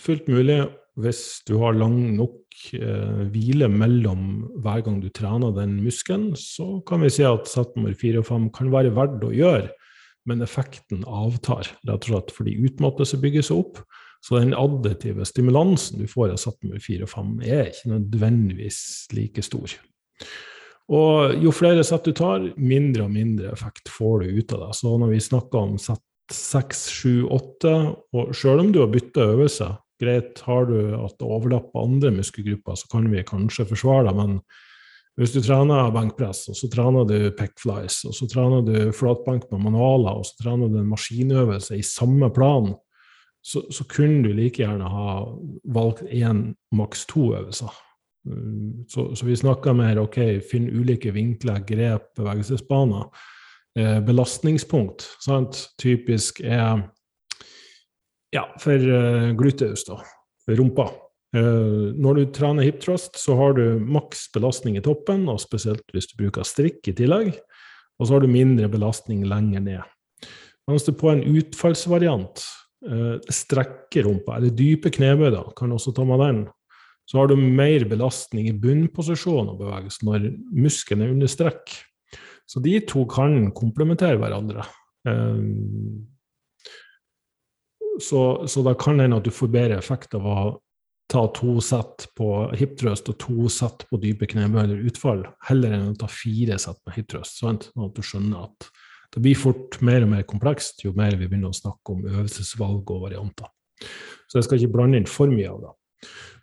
fullt 0.00 0.30
mulig 0.30 0.62
hvis 0.98 1.42
du 1.46 1.56
har 1.60 1.76
lang 1.78 1.98
nok 2.16 2.70
eh, 2.78 3.26
hvile 3.34 3.68
mellom 3.70 4.48
hver 4.62 4.82
gang 4.86 5.02
du 5.02 5.10
trener 5.14 5.54
den 5.54 5.76
muskelen, 5.82 6.32
så 6.38 6.80
kan 6.86 7.02
vi 7.04 7.10
si 7.12 7.26
at 7.26 7.50
sett 7.50 7.74
nummer 7.76 7.94
fire 7.98 8.22
og 8.22 8.30
fem 8.30 8.48
kan 8.54 8.70
være 8.72 8.94
verdt 8.96 9.26
å 9.26 9.34
gjøre, 9.34 9.68
men 10.26 10.42
effekten 10.42 11.04
avtar, 11.06 11.70
rett 11.86 12.08
og 12.08 12.10
slett 12.10 12.34
fordi 12.34 12.56
utmattelse 12.66 13.18
seg 13.18 13.54
opp 13.58 13.82
så 14.24 14.40
den 14.40 14.54
additive 14.56 15.26
stimulansen 15.28 16.02
du 16.02 16.10
får 16.10 16.34
av 16.34 16.40
Satmur 16.42 16.80
4 16.82 17.06
og 17.06 17.12
5, 17.12 17.32
er 17.46 17.70
ikke 17.70 17.92
nødvendigvis 17.94 18.80
like 19.14 19.44
stor. 19.46 19.76
Og 20.88 21.36
jo 21.44 21.52
flere 21.52 21.84
sett 21.84 22.08
du 22.08 22.14
tar, 22.16 22.46
mindre 22.56 23.04
og 23.06 23.12
mindre 23.12 23.52
effekt 23.52 23.90
får 23.92 24.24
du 24.24 24.38
ut 24.40 24.54
av 24.56 24.62
det. 24.64 24.70
Så 24.78 24.94
når 25.00 25.12
vi 25.12 25.20
snakker 25.22 25.60
om 25.60 25.76
sett 25.80 26.04
seks, 26.32 26.86
sju, 26.92 27.26
åtte, 27.32 27.74
og 28.16 28.32
selv 28.36 28.64
om 28.64 28.72
du 28.72 28.80
har 28.82 28.90
bytta 28.92 29.28
øvelse, 29.34 29.68
greit, 30.00 30.40
har 30.46 30.68
du 30.68 30.78
at 30.96 31.16
det 31.18 31.26
overlapper 31.26 31.84
andre 31.84 32.12
muskelgrupper, 32.14 32.78
så 32.78 32.88
kan 32.92 33.08
vi 33.12 33.24
kanskje 33.26 33.66
forsvare 33.68 34.08
det, 34.08 34.16
men 34.16 34.40
hvis 35.18 35.32
du 35.34 35.40
trener 35.42 35.90
benkpress, 35.90 36.44
og 36.52 36.54
så 36.54 36.68
trener 36.70 37.06
du 37.08 37.16
pickflies, 37.34 38.04
og 38.06 38.14
så 38.14 38.28
trener 38.30 38.62
du 38.62 38.92
flatbank 38.94 39.48
med 39.50 39.64
manualer, 39.64 40.20
og 40.20 40.28
så 40.28 40.44
trener 40.44 40.70
du 40.70 40.78
en 40.78 40.92
maskinøvelse 40.92 41.80
i 41.80 41.86
samme 41.86 42.30
plan, 42.34 42.70
så, 43.42 43.62
så, 43.72 43.84
kunne 43.88 44.22
du 44.26 44.32
like 44.34 44.62
gjerne 44.62 44.88
ha 44.90 45.12
valgt 45.64 46.02
én, 46.12 46.52
maks 46.74 47.06
to 47.08 47.30
øvelser. 47.38 47.72
Mm, 48.28 48.84
så, 48.88 49.14
så 49.16 49.26
vi 49.26 49.36
snakka 49.36 49.72
mer 49.72 50.00
ok, 50.02 50.18
finn 50.50 50.68
ulike 50.68 51.14
vinkler, 51.14 51.62
grep, 51.66 52.10
bevegelsesbaner. 52.18 53.08
Eh, 53.78 53.98
belastningspunkt, 54.04 55.04
sant, 55.22 55.68
typisk 55.80 56.40
er 56.44 56.88
ja, 58.34 58.44
for 58.60 58.74
eh, 58.74 59.30
gluteus, 59.38 59.84
da, 59.88 60.00
rumpa. 60.58 60.88
Eh, 61.36 61.94
når 61.96 62.18
du 62.18 62.24
trener 62.34 62.66
hip 62.66 62.80
thrust, 62.82 63.16
så 63.20 63.36
har 63.38 63.56
du 63.56 63.78
maks 63.80 64.26
belastning 64.34 64.78
i 64.80 64.84
toppen, 64.84 65.28
og 65.30 65.40
spesielt 65.44 65.84
hvis 65.94 66.10
du 66.10 66.18
bruker 66.24 66.46
strikk 66.48 66.90
i 66.90 66.96
tillegg. 66.96 67.36
Og 67.98 68.06
så 68.06 68.16
har 68.16 68.24
du 68.24 68.30
mindre 68.30 68.68
belastning 68.70 69.24
lenger 69.28 69.64
ned. 69.64 70.28
Mens 70.68 70.84
du 70.84 70.92
på 70.92 71.10
en 71.10 71.24
utfallsvariant 71.24 72.44
strekke 73.34 74.04
rumpa, 74.06 74.36
eller 74.36 74.54
dype 74.54 74.92
knebøy, 74.94 75.32
da, 75.34 75.42
kan 75.58 75.72
også 75.74 75.92
ta 75.96 76.04
med 76.06 76.22
den, 76.22 76.40
så 77.08 77.22
har 77.22 77.30
du 77.30 77.36
mer 77.40 77.86
belastning 77.88 78.50
i 78.50 78.56
bunnposisjon 78.56 79.48
og 79.48 79.62
bevegelsen 79.62 80.10
når 80.10 80.28
muskelen 80.52 81.06
er 81.06 81.14
under 81.14 81.30
strekk. 81.32 81.72
Så 82.48 82.60
de 82.64 82.74
to 82.88 83.06
kan 83.08 83.50
komplementere 83.56 84.20
hverandre. 84.20 84.64
Eh, 85.08 85.40
så, 88.04 88.22
så 88.46 88.64
da 88.64 88.76
kan 88.78 89.00
hende 89.00 89.18
at 89.18 89.26
du 89.26 89.32
får 89.34 89.52
bedre 89.52 89.78
effekt 89.80 90.14
av 90.18 90.28
å 90.28 90.38
ta 91.08 91.24
to 91.32 91.56
sett 91.64 92.04
på 92.18 92.28
hiptrøst 92.60 93.08
og 93.08 93.16
to 93.22 93.48
sett 93.52 93.86
på 93.88 94.00
dype 94.00 94.28
knebøy 94.28 94.60
eller 94.60 94.84
utfall, 94.90 95.24
heller 95.48 95.72
enn 95.74 95.94
å 95.94 95.98
ta 95.98 96.10
fire 96.12 96.58
sett 96.60 96.76
på 96.84 96.92
hiptrøst. 96.98 97.40
Sånn 97.40 97.56
at 97.56 97.96
du 97.96 98.04
skjønner 98.04 98.44
at 98.50 98.68
det 99.14 99.22
blir 99.24 99.38
fort 99.38 99.78
mer 99.84 100.04
og 100.04 100.12
mer 100.12 100.26
komplekst 100.28 100.84
jo 100.84 100.92
mer 100.96 101.16
vi 101.16 101.28
begynner 101.28 101.52
å 101.52 101.56
snakke 101.56 101.94
om 101.94 102.04
øvelsesvalg 102.06 102.90
og 102.92 103.04
varianter. 103.06 103.48
Så 104.28 104.38
jeg 104.38 104.46
skal 104.46 104.60
ikke 104.60 104.74
blande 104.76 105.00
inn 105.00 105.08
for 105.08 105.32
mye 105.32 105.48
av 105.48 105.62
det. 105.62 105.74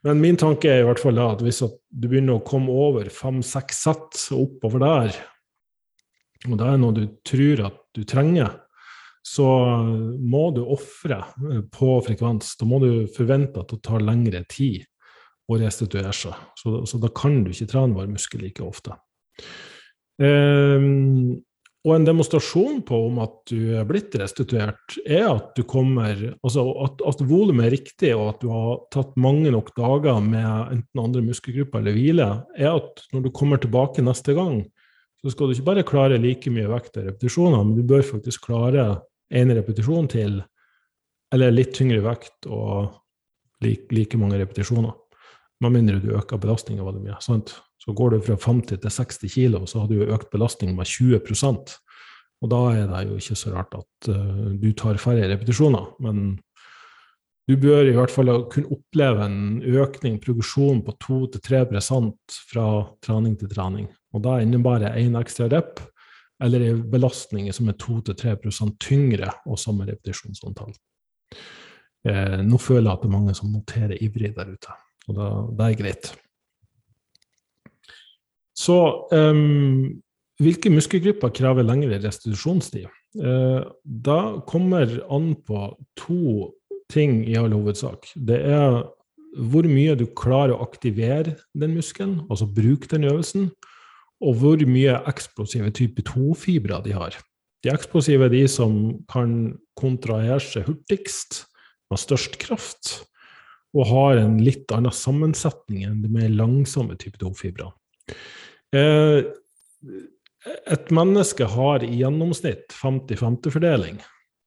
Men 0.06 0.22
min 0.22 0.38
tanke 0.38 0.70
er 0.70 0.84
i 0.84 0.86
hvert 0.86 1.02
fall 1.02 1.20
at 1.22 1.42
hvis 1.42 1.64
du 1.66 2.08
begynner 2.10 2.38
å 2.38 2.46
komme 2.46 2.74
over 2.74 3.10
fem-seks 3.14 3.82
sett 3.88 4.20
og 4.36 4.44
oppover 4.44 4.84
der, 4.84 5.18
og 6.46 6.60
det 6.60 6.68
er 6.70 6.82
noe 6.82 6.94
du 6.94 7.06
tror 7.26 7.64
at 7.70 7.80
du 7.98 8.04
trenger, 8.08 8.52
så 9.26 9.48
må 10.22 10.52
du 10.54 10.62
ofre 10.62 11.24
på 11.74 11.96
frekvens. 12.06 12.54
Da 12.60 12.68
må 12.70 12.78
du 12.84 13.08
forvente 13.16 13.64
at 13.64 13.72
det 13.74 13.82
tar 13.86 14.06
lengre 14.06 14.44
tid 14.50 14.84
å 15.50 15.58
restituere 15.62 16.14
seg. 16.14 16.38
Så, 16.62 16.84
så 16.86 17.00
da 17.02 17.10
kan 17.14 17.42
du 17.46 17.50
ikke 17.54 17.70
trene 17.74 17.98
hver 17.98 18.42
like 18.42 18.66
ofte. 18.66 18.94
Um, 20.22 21.42
og 21.86 21.92
en 21.94 22.06
demonstrasjon 22.08 22.80
på 22.88 22.98
om 23.12 23.20
at 23.22 23.36
du 23.52 23.76
er 23.78 23.86
blitt 23.86 24.16
restituert, 24.18 24.96
er 25.06 25.28
at 25.30 25.52
du 25.54 25.62
kommer 25.70 26.18
Altså 26.42 26.64
at, 26.82 27.04
at 27.06 27.22
volumet 27.30 27.68
er 27.68 27.76
riktig, 27.76 28.10
og 28.18 28.32
at 28.32 28.40
du 28.42 28.50
har 28.50 28.80
tatt 28.94 29.14
mange 29.22 29.52
nok 29.54 29.70
dager 29.78 30.18
med 30.24 30.74
enten 30.74 31.04
andre 31.04 31.22
muskelgrupper 31.28 31.84
eller 31.84 31.94
hvile, 31.94 32.30
er 32.58 32.72
at 32.72 33.06
når 33.14 33.28
du 33.28 33.30
kommer 33.38 33.62
tilbake 33.62 34.02
neste 34.06 34.34
gang, 34.34 34.64
så 35.22 35.34
skal 35.34 35.48
du 35.48 35.56
ikke 35.56 35.70
bare 35.70 35.86
klare 35.86 36.18
like 36.22 36.50
mye 36.54 36.72
vekt 36.74 36.98
og 36.98 37.06
repetisjoner, 37.12 37.62
men 37.62 37.78
du 37.78 37.86
bør 37.86 38.04
faktisk 38.06 38.50
klare 38.50 38.88
én 39.34 39.54
repetisjon 39.54 40.10
til, 40.10 40.42
eller 41.34 41.54
litt 41.54 41.74
tyngre 41.78 42.02
vekt 42.06 42.50
og 42.50 42.96
like, 43.66 43.90
like 43.94 44.18
mange 44.22 44.42
repetisjoner. 44.42 44.94
Med 45.62 45.78
mindre 45.78 46.02
du 46.02 46.12
øker 46.18 46.42
belastninga 46.42 46.86
veldig 46.86 47.06
mye. 47.06 47.22
sant? 47.22 47.56
Så 47.86 47.94
går 47.94 48.16
du 48.16 48.22
fra 48.26 48.38
50 48.42 48.82
til 48.82 48.92
60 48.92 49.34
kilo, 49.36 49.66
så 49.70 49.84
har 49.84 49.92
du 49.92 50.08
økt 50.08 50.32
belastning 50.34 50.74
med 50.78 50.90
20% 50.90 51.76
Og 52.42 52.50
da 52.52 52.62
er 52.74 52.88
det 52.90 53.04
jo 53.08 53.20
ikke 53.20 53.38
så 53.38 53.54
rart 53.54 53.78
at 53.78 54.10
uh, 54.10 54.52
du 54.60 54.72
tar 54.74 54.98
færre 55.02 55.30
repetisjoner. 55.30 55.94
Men 56.04 56.40
du 57.48 57.56
bør 57.62 57.86
i 57.86 57.94
hvert 57.94 58.12
fall 58.12 58.32
kunne 58.50 58.74
oppleve 58.74 59.26
en 59.26 59.62
økning, 59.62 60.18
progresjon, 60.22 60.82
på 60.86 60.96
2-3% 61.06 62.40
fra 62.50 62.68
trening 63.06 63.38
til 63.38 63.52
trening. 63.54 63.88
Og 64.14 64.24
da 64.26 64.40
innebærer 64.42 64.98
én 64.98 65.18
ekstra 65.20 65.48
rep 65.54 65.80
eller 66.44 66.66
en 66.66 66.82
belastning 66.92 67.48
som 67.54 67.70
er 67.72 67.78
2-3% 67.80 68.76
tyngre 68.82 69.30
og 69.46 69.62
samme 69.62 69.88
repetisjonsantall. 69.88 70.74
Eh, 72.06 72.42
nå 72.46 72.60
føler 72.62 72.90
jeg 72.90 72.94
at 72.94 73.06
det 73.06 73.10
er 73.10 73.16
mange 73.16 73.36
som 73.38 73.54
noterer 73.54 74.04
ivrig 74.04 74.34
der 74.36 74.52
ute, 74.52 74.76
og 75.08 75.18
da, 75.18 75.30
det 75.58 75.68
er 75.68 75.80
greit. 75.80 76.12
Så 78.56 78.78
um, 79.12 80.02
hvilke 80.42 80.72
muskelgrupper 80.72 81.34
krever 81.36 81.68
lengre 81.68 82.00
restitusjonstid? 82.04 82.88
Uh, 83.20 83.64
da 83.84 84.42
kommer 84.48 84.98
an 85.12 85.34
på 85.48 85.68
to 86.00 86.52
ting 86.92 87.24
i 87.28 87.38
all 87.40 87.56
hovedsak. 87.56 88.10
Det 88.16 88.40
er 88.48 88.84
hvor 89.36 89.68
mye 89.68 89.96
du 90.00 90.06
klarer 90.16 90.56
å 90.56 90.64
aktivere 90.64 91.36
den 91.58 91.76
muskelen, 91.76 92.22
altså 92.30 92.48
bruke 92.48 92.88
den 92.92 93.08
øvelsen, 93.10 93.50
og 94.24 94.38
hvor 94.40 94.62
mye 94.70 94.96
eksplosive 95.12 95.74
type 95.76 96.06
2-fibrer 96.08 96.86
de 96.86 96.94
har. 96.96 97.18
De 97.66 97.74
eksplosive 97.74 98.30
er 98.30 98.32
de 98.32 98.46
som 98.52 98.78
kan 99.12 99.58
kontrahere 99.76 100.40
seg 100.44 100.70
hurtigst, 100.70 101.44
med 101.92 102.02
størst 102.02 102.40
kraft 102.42 102.94
og 103.76 103.90
har 103.92 104.22
en 104.22 104.40
litt 104.42 104.72
annen 104.74 104.94
sammensetning 104.96 105.84
enn 105.86 106.00
de 106.02 106.10
mer 106.10 106.32
langsomme 106.34 106.96
type 106.98 107.20
2-fibrene. 107.22 107.74
Eh, 108.76 109.24
et 110.70 110.92
menneske 110.94 111.48
har 111.50 111.84
i 111.86 111.96
gjennomsnitt 112.02 112.76
50-50-fordeling 112.76 113.98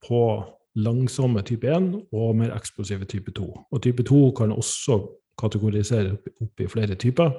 på 0.06 0.22
langsomme 0.78 1.42
type 1.46 1.66
1 1.66 1.90
og 2.14 2.36
mer 2.38 2.54
eksplosive 2.54 3.08
type 3.10 3.34
2. 3.34 3.48
Og 3.72 3.82
type 3.82 4.04
2 4.06 4.22
kan 4.38 4.54
også 4.54 5.00
kategorisere 5.38 6.16
opp 6.42 6.62
i 6.62 6.70
flere 6.70 6.98
typer. 6.98 7.34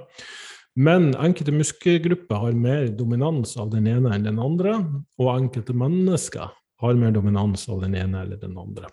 Men 0.79 1.11
enkelte 1.19 1.53
muskelgrupper 1.55 2.43
har 2.43 2.55
mer 2.55 2.87
dominans 2.95 3.55
av 3.59 3.71
den 3.73 3.87
ene 3.89 4.13
enn 4.15 4.27
den 4.27 4.39
andre, 4.39 4.77
og 5.19 5.33
enkelte 5.33 5.75
mennesker 5.75 6.51
har 6.79 6.99
mer 6.99 7.11
dominans 7.15 7.65
av 7.71 7.81
den 7.83 7.97
ene 7.99 8.23
eller 8.23 8.39
den 8.39 8.55
andre. 8.59 8.91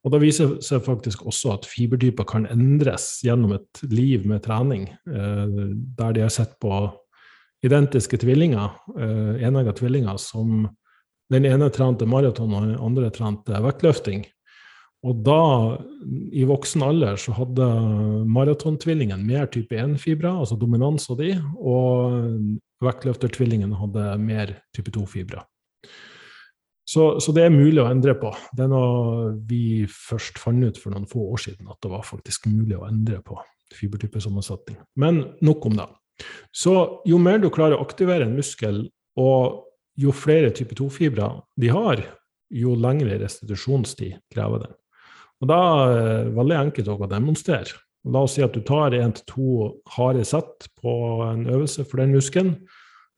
Og 0.00 0.14
da 0.14 0.20
viser 0.22 0.54
det 0.54 0.64
seg 0.64 0.82
faktisk 0.86 1.26
også 1.28 1.54
at 1.58 1.68
fibertyper 1.68 2.24
kan 2.28 2.46
endres 2.48 3.18
gjennom 3.24 3.52
et 3.58 3.82
liv 3.92 4.24
med 4.28 4.42
trening, 4.46 4.88
eh, 4.88 5.56
der 5.98 6.16
de 6.16 6.24
har 6.24 6.32
sett 6.32 6.56
på 6.62 6.86
identiske 7.66 8.16
tvillinger, 8.22 8.72
eh, 8.96 9.44
enegga 9.44 9.74
tvillinger, 9.76 10.16
som 10.18 10.70
den 11.30 11.44
ene 11.44 11.68
trente 11.70 12.08
maraton 12.08 12.54
og 12.54 12.66
den 12.66 12.78
andre 12.80 13.10
trente 13.10 13.52
vektløfting. 13.52 14.24
Og 15.04 15.20
da, 15.24 15.42
i 16.32 16.44
voksen 16.44 16.82
alder, 16.84 17.16
så 17.16 17.32
hadde 17.32 17.68
maratontvillingen 18.28 19.22
mer 19.24 19.46
type 19.52 19.76
1-fibre, 19.76 20.28
altså 20.28 20.58
dominans 20.60 21.08
av 21.12 21.20
de, 21.22 21.30
og 21.56 22.58
vektløftertvillingen 22.84 23.72
hadde 23.80 24.10
mer 24.20 24.58
type 24.76 24.92
2-fibre. 24.92 25.44
Så, 26.90 27.04
så, 27.22 27.30
det 27.36 27.44
er 27.46 27.54
mulig 27.54 27.78
å 27.78 27.86
endre 27.86 28.16
på. 28.18 28.32
Det 28.56 28.64
er 28.64 28.70
noe 28.72 29.30
vi 29.46 29.86
først 29.86 30.40
fant 30.42 30.64
ut 30.66 30.78
for 30.80 30.90
noen 30.90 31.06
få 31.06 31.28
år 31.36 31.42
siden, 31.44 31.68
at 31.70 31.78
det 31.84 31.90
var 31.92 32.02
faktisk 32.06 32.48
mulig 32.50 32.74
å 32.74 32.86
endre 32.88 33.20
på 33.22 33.38
fibertypesammensetning. 33.78 34.80
Men 34.98 35.20
nok 35.46 35.68
om 35.70 35.76
det. 35.78 35.86
Så 36.50 36.74
jo 37.06 37.20
mer 37.22 37.38
du 37.38 37.46
klarer 37.54 37.78
å 37.78 37.84
aktivere 37.84 38.26
en 38.26 38.34
muskel, 38.34 38.82
og 39.20 39.68
jo 40.00 40.14
flere 40.16 40.50
type 40.56 40.74
2-fibre 40.78 41.28
de 41.60 41.70
har, 41.70 42.02
jo 42.50 42.74
lengre 42.74 43.20
restitusjonstid 43.22 44.18
krever 44.34 44.64
den. 44.64 44.74
Og 45.40 45.48
Da 45.48 45.60
er 45.60 45.94
det 45.94 46.34
veldig 46.36 46.58
enkelt 46.58 46.90
å 46.90 47.08
demonstrere. 47.08 47.78
La 48.10 48.24
oss 48.24 48.34
si 48.34 48.42
at 48.42 48.56
du 48.56 48.64
tar 48.64 48.96
én 48.96 49.12
til 49.14 49.26
to 49.28 49.48
harde 49.94 50.24
sett 50.24 50.66
på 50.80 50.92
en 51.26 51.46
øvelse 51.46 51.84
for 51.84 52.00
den 52.00 52.16
muskelen. 52.16 52.54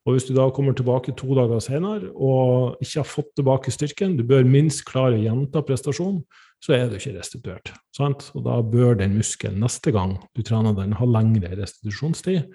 Og 0.02 0.16
hvis 0.16 0.26
du 0.26 0.32
da 0.34 0.48
kommer 0.50 0.74
tilbake 0.74 1.14
to 1.18 1.34
dager 1.38 1.60
senere 1.62 2.10
og 2.10 2.80
ikke 2.82 3.02
har 3.04 3.06
fått 3.06 3.34
tilbake 3.38 3.74
styrken, 3.74 4.16
du 4.18 4.24
bør 4.26 4.46
minst 4.48 4.82
klare 4.88 5.14
å 5.14 5.22
gjenta 5.22 5.62
prestasjonen, 5.66 6.24
så 6.62 6.74
er 6.76 6.88
du 6.90 6.96
ikke 6.98 7.14
restituert. 7.16 7.72
Sant? 7.94 8.28
Og 8.38 8.44
da 8.46 8.58
bør 8.62 8.96
den 8.98 9.16
muskelen 9.18 9.62
neste 9.62 9.94
gang 9.94 10.16
du 10.34 10.42
trener 10.46 10.74
den, 10.78 10.94
ha 10.98 11.06
lengre 11.06 11.54
restitusjonstid. 11.58 12.50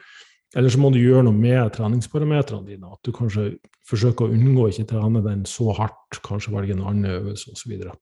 Eller 0.56 0.72
så 0.72 0.80
må 0.80 0.94
du 0.94 1.02
gjøre 1.02 1.26
noe 1.28 1.36
med 1.36 1.74
treningsparametrene 1.76 2.70
dine. 2.70 2.92
At 2.96 3.04
du 3.04 3.12
kanskje 3.16 3.50
forsøker 3.88 4.28
å 4.28 4.36
unngå 4.36 4.68
å 4.68 4.72
ikke 4.72 4.88
trene 4.94 5.24
den 5.26 5.44
så 5.48 5.74
hardt, 5.76 6.22
kanskje 6.24 6.54
velge 6.56 6.76
en 6.78 6.86
annen 6.88 7.18
øvelse 7.18 7.52
osv. 7.52 7.60
Så, 7.60 7.72
videre. 7.72 7.98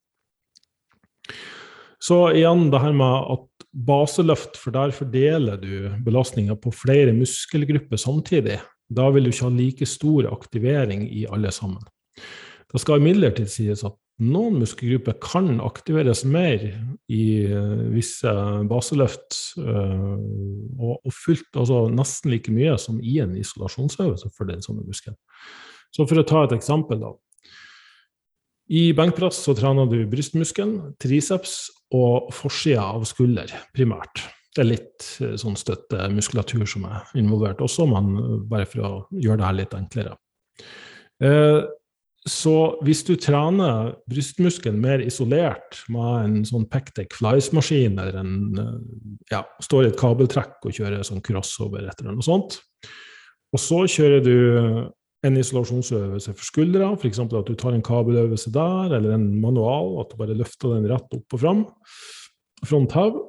så 1.98 2.20
igjen 2.38 2.70
det 2.74 2.84
her 2.86 2.94
med 2.98 3.34
at 3.34 3.68
baseløft, 3.76 4.60
for 4.62 4.74
der 4.76 4.94
fordeler 4.96 5.58
du 5.60 5.90
belastninga 6.06 6.56
på 6.62 6.74
flere 6.74 7.16
muskelgrupper 7.18 8.00
samtidig. 8.00 8.62
Da 8.90 9.10
vil 9.14 9.26
du 9.26 9.34
ikke 9.34 9.48
ha 9.48 9.54
like 9.54 9.88
stor 9.90 10.30
aktivering 10.32 11.06
i 11.10 11.26
alle 11.32 11.52
sammen. 11.54 11.84
Det 12.72 12.82
skal 12.82 13.02
imidlertid 13.02 13.50
sies 13.50 13.86
at 13.88 13.96
noen 14.22 14.62
muskelgrupper 14.62 15.18
kan 15.24 15.58
aktiveres 15.64 16.24
mer 16.28 16.62
i 17.12 17.26
uh, 17.52 17.82
visse 17.92 18.32
baseløft, 18.70 19.38
og, 19.60 20.94
og 20.96 21.12
fullt, 21.12 21.50
altså 21.52 21.86
nesten 21.92 22.32
like 22.32 22.54
mye 22.54 22.78
som 22.80 23.02
i 23.04 23.18
en 23.24 23.36
isolasjonsøvelse 23.40 24.32
for 24.38 24.48
den 24.48 24.64
samme 24.64 24.86
muskelen. 24.88 25.18
Så 25.96 26.08
for 26.08 26.20
å 26.20 26.28
ta 26.28 26.46
et 26.46 26.56
eksempel, 26.56 27.00
da. 27.04 27.14
I 28.66 28.90
benkpress 28.98 29.44
så 29.46 29.54
trener 29.58 29.86
du 29.92 30.00
brystmuskelen, 30.10 30.96
triceps 31.02 31.68
og 31.94 32.32
forsida 32.34 32.88
av 32.96 33.06
skulder 33.08 33.52
primært. 33.76 34.24
Det 34.56 34.64
er 34.64 34.70
litt 34.70 35.08
eh, 35.24 35.36
sånn 35.40 35.58
støttemuskulatur 35.60 36.68
som 36.70 36.86
er 36.88 37.16
involvert 37.20 37.64
også, 37.64 37.88
men 37.92 38.14
eh, 38.22 38.36
bare 38.52 38.68
for 38.70 38.86
å 38.88 38.92
gjøre 39.12 39.42
det 39.42 39.50
her 39.50 39.58
litt 39.60 39.76
enklere. 39.76 40.16
Eh, 41.24 41.62
så 42.26 42.56
hvis 42.82 43.04
du 43.06 43.14
trener 43.22 43.92
brystmuskelen 44.10 44.80
mer 44.82 45.04
isolert 45.04 45.84
med 45.94 46.14
en 46.24 46.38
sånn 46.48 46.66
Pectec 46.72 47.14
Flies-maskin, 47.14 48.00
eller 48.02 48.18
en 48.18 48.32
ja, 49.30 49.44
står 49.62 49.84
i 49.84 49.90
et 49.92 50.00
kabeltrekk 50.00 50.66
og 50.66 50.74
kjører 50.74 51.06
sånn 51.06 51.22
crossover 51.26 51.86
eller 51.86 52.16
noe 52.16 52.26
sånt, 52.26 52.58
og 53.54 53.62
så 53.62 53.84
kjører 53.86 54.26
du 54.26 54.34
en 55.26 55.38
isolasjonsøvelse 55.38 56.34
for 56.34 56.48
skuldra, 56.48 56.90
f.eks. 56.98 57.22
at 57.22 57.48
du 57.48 57.54
tar 57.60 57.76
en 57.76 57.86
kabeløvelse 57.86 58.50
der, 58.54 58.98
eller 58.98 59.16
en 59.16 59.30
manual, 59.42 60.00
at 60.02 60.12
du 60.12 60.20
bare 60.20 60.38
løfter 60.38 60.76
den 60.76 60.90
rett 60.90 61.16
opp 61.18 61.38
og 61.38 61.42
fram, 61.42 61.64
fronthau, 62.66 63.22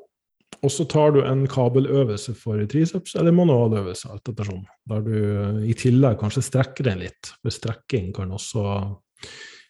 og 0.66 0.72
så 0.74 0.84
tar 0.90 1.12
du 1.14 1.20
en 1.22 1.44
kabeløvelse 1.46 2.34
for 2.34 2.58
triceps, 2.70 3.14
eller 3.14 3.34
manualøvelse, 3.36 4.08
alt 4.10 4.32
etter 4.32 4.48
sånn, 4.48 4.64
der 4.90 5.04
du 5.06 5.18
i 5.70 5.76
tillegg 5.78 6.18
kanskje 6.18 6.42
strekker 6.42 6.88
den 6.88 7.04
litt. 7.04 7.30
For 7.38 7.54
strekking 7.54 8.10
kan 8.16 8.34
også 8.34 8.64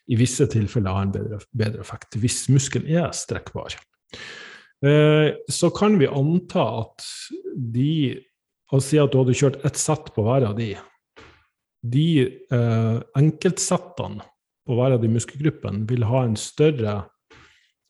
i 0.09 0.17
visse 0.17 0.47
tilfeller 0.49 0.97
ha 0.97 1.03
en 1.05 1.13
bedre, 1.13 1.41
bedre 1.53 1.83
effekt, 1.85 2.17
hvis 2.23 2.47
muskelen 2.53 2.89
er 2.89 3.11
strekkbar. 3.17 3.77
Eh, 4.87 5.35
så 5.53 5.71
kan 5.75 5.99
vi 6.01 6.09
anta 6.09 6.65
at 6.85 7.05
de 7.57 8.23
Og 8.75 8.83
si 8.83 8.99
at 8.99 9.13
du 9.13 9.21
hadde 9.21 9.35
kjørt 9.39 9.61
ett 9.63 9.77
sett 9.79 10.09
på 10.11 10.25
hver 10.27 10.43
av 10.49 10.57
de. 10.59 10.73
De 11.87 12.09
eh, 12.27 12.97
enkeltsettene 13.15 14.25
på 14.67 14.75
hver 14.75 14.97
av 14.97 15.05
de 15.05 15.11
muskelgruppene 15.13 15.85
vil 15.87 16.03
ha 16.11 16.25
en 16.27 16.35
større 16.35 16.97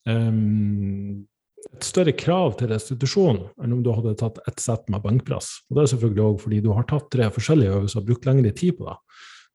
um, 0.05 1.25
et 1.75 1.87
større 1.87 2.15
krav 2.17 2.55
til 2.61 2.71
restitusjon 2.71 3.43
enn 3.63 3.75
om 3.75 3.83
du 3.85 3.91
hadde 3.95 4.15
tatt 4.21 4.39
ett 4.49 4.63
sett 4.63 4.87
med 4.93 5.03
benkpress. 5.05 5.51
Og 5.69 5.77
det 5.77 5.85
er 5.85 5.93
selvfølgelig 5.95 6.25
òg 6.25 6.39
fordi 6.45 6.63
du 6.65 6.71
har 6.77 6.87
tatt 6.89 7.11
tre 7.13 7.29
forskjellige 7.33 7.75
øvelser 7.75 8.03
og 8.03 8.09
brukt 8.09 8.29
lengre 8.29 8.53
tid 8.57 8.79
på 8.79 8.89
det. 8.89 8.97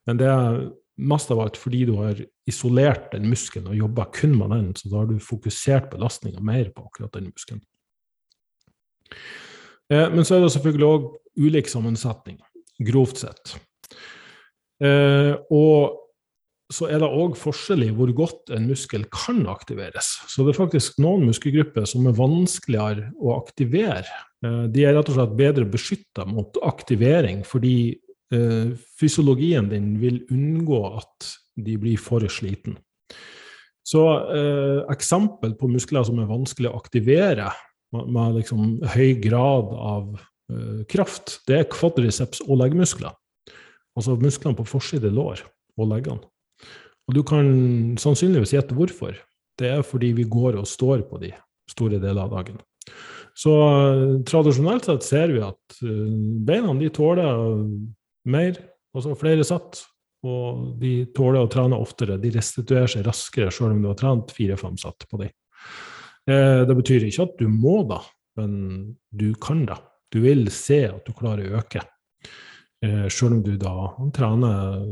Men 0.09 0.21
det 0.21 0.29
er 0.31 0.59
mest 1.11 1.31
av 1.33 1.41
alt 1.43 1.57
fordi 1.57 1.85
du 1.89 1.95
har 1.99 2.19
isolert 2.49 3.09
den 3.13 3.29
muskelen 3.31 3.71
og 3.71 3.79
jobba 3.79 4.07
kun 4.13 4.35
med 4.37 4.53
den, 4.53 4.69
så 4.77 4.91
da 4.91 5.01
har 5.01 5.09
du 5.09 5.23
fokusert 5.23 5.89
belastninga 5.93 6.43
mer 6.45 6.69
på 6.75 6.85
akkurat 6.89 7.15
den 7.17 7.31
muskelen. 7.31 7.63
Eh, 9.91 10.07
men 10.11 10.25
så 10.25 10.37
er 10.37 10.45
det 10.45 10.53
selvfølgelig 10.55 10.89
òg 10.89 11.09
ulik 11.41 11.71
sammensetning, 11.71 12.39
grovt 12.85 13.23
sett. 13.23 13.55
Eh, 14.81 15.33
og 15.53 16.00
så 16.71 16.87
er 16.89 17.01
det 17.01 17.09
òg 17.09 17.35
forskjell 17.39 17.85
i 17.85 17.91
hvor 17.95 18.11
godt 18.15 18.51
en 18.55 18.67
muskel 18.69 19.03
kan 19.13 19.43
aktiveres. 19.51 20.13
Så 20.31 20.45
det 20.45 20.53
er 20.53 20.61
faktisk 20.61 20.99
noen 21.03 21.25
muskelgrupper 21.27 21.87
som 21.89 22.07
er 22.09 22.17
vanskeligere 22.17 23.09
å 23.19 23.35
aktivere. 23.37 24.07
Eh, 24.45 24.63
de 24.71 24.85
er 24.85 24.95
rett 24.97 25.11
og 25.11 25.17
slett 25.17 25.35
bedre 25.39 25.67
beskytta 25.69 26.25
mot 26.29 26.59
aktivering, 26.67 27.43
fordi 27.47 27.75
eh, 28.33 28.71
fysiologien 28.99 29.69
din 29.71 29.93
vil 30.01 30.23
unngå 30.31 30.81
at 31.01 31.33
de 31.59 31.75
blir 31.81 31.99
for 31.99 32.25
sliten. 32.31 32.79
Så 33.87 34.01
eh, 34.31 34.81
eksempel 34.93 35.55
på 35.59 35.69
muskler 35.71 36.05
som 36.07 36.19
er 36.21 36.29
vanskelig 36.29 36.69
å 36.69 36.77
aktivere 36.79 37.49
med, 37.91 38.11
med 38.13 38.37
liksom 38.39 38.77
høy 38.93 39.17
grad 39.23 39.73
av 39.75 40.11
eh, 40.53 40.83
kraft, 40.91 41.39
det 41.49 41.57
er 41.59 41.71
kvadriceps 41.71 42.43
og 42.47 42.61
leggmuskler. 42.61 43.15
Altså 43.97 44.15
musklene 44.15 44.55
på 44.55 44.69
forside 44.69 45.11
lår 45.11 45.43
og 45.75 45.89
leggene. 45.91 46.30
Og 47.09 47.17
du 47.17 47.21
kan 47.27 47.47
sannsynligvis 47.99 48.53
gjette 48.55 48.77
hvorfor. 48.77 49.15
Det 49.59 49.69
er 49.69 49.85
fordi 49.85 50.11
vi 50.17 50.27
går 50.29 50.59
og 50.59 50.69
står 50.69 51.05
på 51.09 51.19
de 51.21 51.31
store 51.69 51.99
deler 52.01 52.23
av 52.23 52.35
dagen. 52.35 52.59
Så 53.37 53.51
uh, 53.51 54.19
tradisjonelt 54.27 54.87
sett 54.87 55.05
ser 55.07 55.31
vi 55.31 55.41
at 55.43 55.81
uh, 55.85 56.07
beina 56.47 56.73
de 56.79 56.89
tåler 56.93 57.61
mer, 58.31 58.59
altså 58.95 59.15
flere 59.19 59.45
satt, 59.47 59.85
Og 60.21 60.75
de 60.77 61.07
tåler 61.17 61.41
å 61.41 61.49
trene 61.49 61.79
oftere. 61.81 62.19
De 62.21 62.29
restituerer 62.29 62.91
seg 62.91 63.07
raskere 63.07 63.49
selv 63.49 63.73
om 63.73 63.79
du 63.81 63.87
har 63.89 63.97
trent 63.97 64.33
fire-fem 64.35 64.75
satt 64.77 65.07
på 65.09 65.17
dem. 65.17 65.31
Eh, 66.29 66.61
det 66.67 66.75
betyr 66.77 67.07
ikke 67.07 67.25
at 67.25 67.39
du 67.39 67.47
må 67.49 67.81
da, 67.89 68.01
men 68.37 68.51
du 69.09 69.31
kan 69.41 69.65
da. 69.65 69.79
Du 70.13 70.21
vil 70.25 70.45
se 70.53 70.83
at 70.91 71.07
du 71.07 71.15
klarer 71.17 71.49
å 71.49 71.61
øke, 71.61 71.81
eh, 72.83 73.07
selv 73.09 73.39
om 73.39 73.43
du 73.43 73.55
da 73.57 73.73
trener 74.13 74.83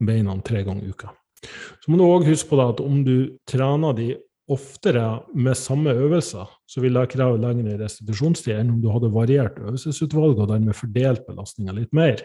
beina 0.00 0.38
tre 0.40 0.62
ganger 0.64 0.86
i 0.86 0.94
uka. 0.94 1.12
Så 1.44 1.90
må 1.90 1.98
du 1.98 2.06
òg 2.06 2.26
huske 2.28 2.50
på 2.50 2.60
at 2.62 2.82
om 2.82 3.02
du 3.06 3.38
trener 3.48 3.96
de 3.96 4.08
oftere 4.48 5.20
med 5.36 5.56
samme 5.60 5.92
øvelser, 5.92 6.48
så 6.68 6.80
vil 6.80 6.96
det 6.96 7.10
kreve 7.12 7.40
lengre 7.40 7.76
restitusjonstid 7.82 8.54
enn 8.56 8.72
om 8.76 8.78
du 8.82 8.88
hadde 8.92 9.12
variert 9.12 9.58
øvelsesutvalget 9.60 10.44
og 10.44 10.52
dermed 10.54 10.76
fordelt 10.76 11.26
belastninga 11.28 11.74
litt 11.76 11.92
mer. 11.96 12.22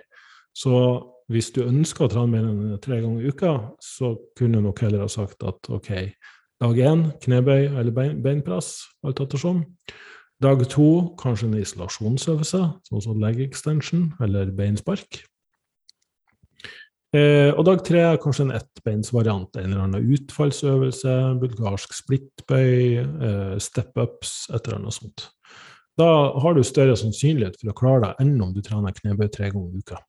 Så 0.56 0.72
hvis 1.32 1.52
du 1.56 1.64
ønsker 1.66 2.06
å 2.06 2.12
trene 2.12 2.32
mer 2.32 2.48
enn 2.48 2.80
tre 2.84 3.02
ganger 3.02 3.24
i 3.24 3.34
uka, 3.34 3.54
så 3.84 4.14
kunne 4.38 4.62
du 4.62 4.68
nok 4.70 4.84
heller 4.86 5.04
ha 5.04 5.12
sagt 5.12 5.44
at 5.48 5.70
ok, 5.72 5.92
dag 6.64 6.80
én 6.80 7.06
knebøy 7.24 7.68
eller 7.74 7.92
bein, 7.96 8.18
beinpress, 8.24 8.78
alt 9.04 9.20
ettersom. 9.24 9.64
Dag 10.44 10.64
to 10.72 11.16
kanskje 11.20 11.50
en 11.50 11.60
isolasjonsøvelse, 11.60 12.64
sånn 12.88 13.04
som 13.04 13.20
leg 13.22 13.40
extension 13.44 14.10
eller 14.24 14.52
beinspark. 14.56 15.24
Eh, 17.14 17.52
og 17.54 17.62
dag 17.68 17.84
tre 17.86 18.00
er 18.02 18.22
kanskje 18.22 18.48
en 18.48 18.56
ettbeinsvariant, 18.58 19.60
en 19.60 19.68
eller 19.68 19.84
annen 19.84 20.14
utfallsøvelse, 20.16 21.14
bulgarsk 21.44 21.94
splittbøy, 21.94 23.04
eh, 23.06 23.58
step-ups, 23.62 24.48
et 24.50 24.66
eller 24.66 24.80
annet 24.80 24.98
sånt. 24.98 25.28
Da 26.02 26.08
har 26.42 26.56
du 26.58 26.64
større 26.66 26.98
sannsynlighet 26.98 27.60
for 27.60 27.70
å 27.70 27.78
klare 27.78 28.02
deg 28.08 28.26
enn 28.26 28.42
om 28.42 28.54
du 28.56 28.64
trener 28.66 28.96
knebøy 28.98 29.30
tre 29.30 29.52
ganger 29.54 29.70
i 29.70 29.84
uka. 29.84 30.00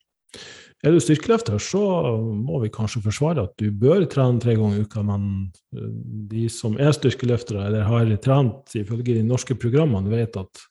Er 0.84 0.92
du 0.92 1.00
styrkeløfter, 1.00 1.61
så 1.61 1.80
må 2.24 2.59
vi 2.62 2.72
kanskje 2.72 3.05
forsvare 3.05 3.44
at 3.44 3.52
du 3.61 3.70
bør 3.70 4.05
trene 4.09 4.40
tre 4.40 4.57
ganger 4.57 4.80
i 4.80 4.84
uka, 4.88 5.05
men 5.05 5.52
eh, 5.76 5.90
de 6.32 6.48
som 6.48 6.78
er 6.80 6.96
styrkeløftere 6.96 7.66
eller 7.68 7.84
har 7.84 8.09
trent 8.24 8.72
ifølge 8.80 9.18
de 9.18 9.26
norske 9.28 9.57
programmene, 9.61 10.09
vet 10.09 10.40
at 10.40 10.64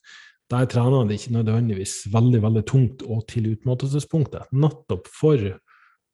der 0.50 0.66
trener 0.66 1.06
de 1.06 1.14
ikke 1.14 1.38
nødvendigvis 1.38 2.08
veldig 2.14 2.42
veldig 2.42 2.66
tungt 2.70 3.06
og 3.06 3.22
til 3.30 3.52
utmattelsespunktet. 3.54 4.50
Nettopp 4.54 5.08
for 5.14 5.38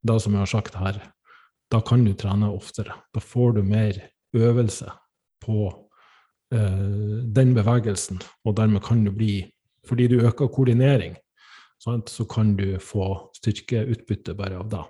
det 0.08 0.18
som 0.24 0.36
jeg 0.36 0.44
har 0.44 0.52
sagt 0.52 0.78
her, 0.80 1.00
da 1.70 1.82
kan 1.86 2.04
du 2.06 2.14
trene 2.18 2.50
oftere. 2.52 2.96
Da 3.14 3.22
får 3.22 3.58
du 3.58 3.64
mer 3.64 3.98
øvelse 4.36 4.92
på 5.44 5.70
eh, 6.54 7.24
den 7.36 7.54
bevegelsen, 7.58 8.22
og 8.46 8.58
dermed 8.58 8.84
kan 8.86 9.04
du 9.06 9.12
bli 9.12 9.52
Fordi 9.88 10.08
du 10.08 10.20
øker 10.22 10.48
koordinering, 10.48 11.16
sant, 11.82 12.10
så 12.10 12.26
kan 12.26 12.52
du 12.56 12.78
få 12.80 13.32
styrkeutbytte 13.34 14.36
bare 14.38 14.60
av 14.60 14.68
det. 14.70 14.84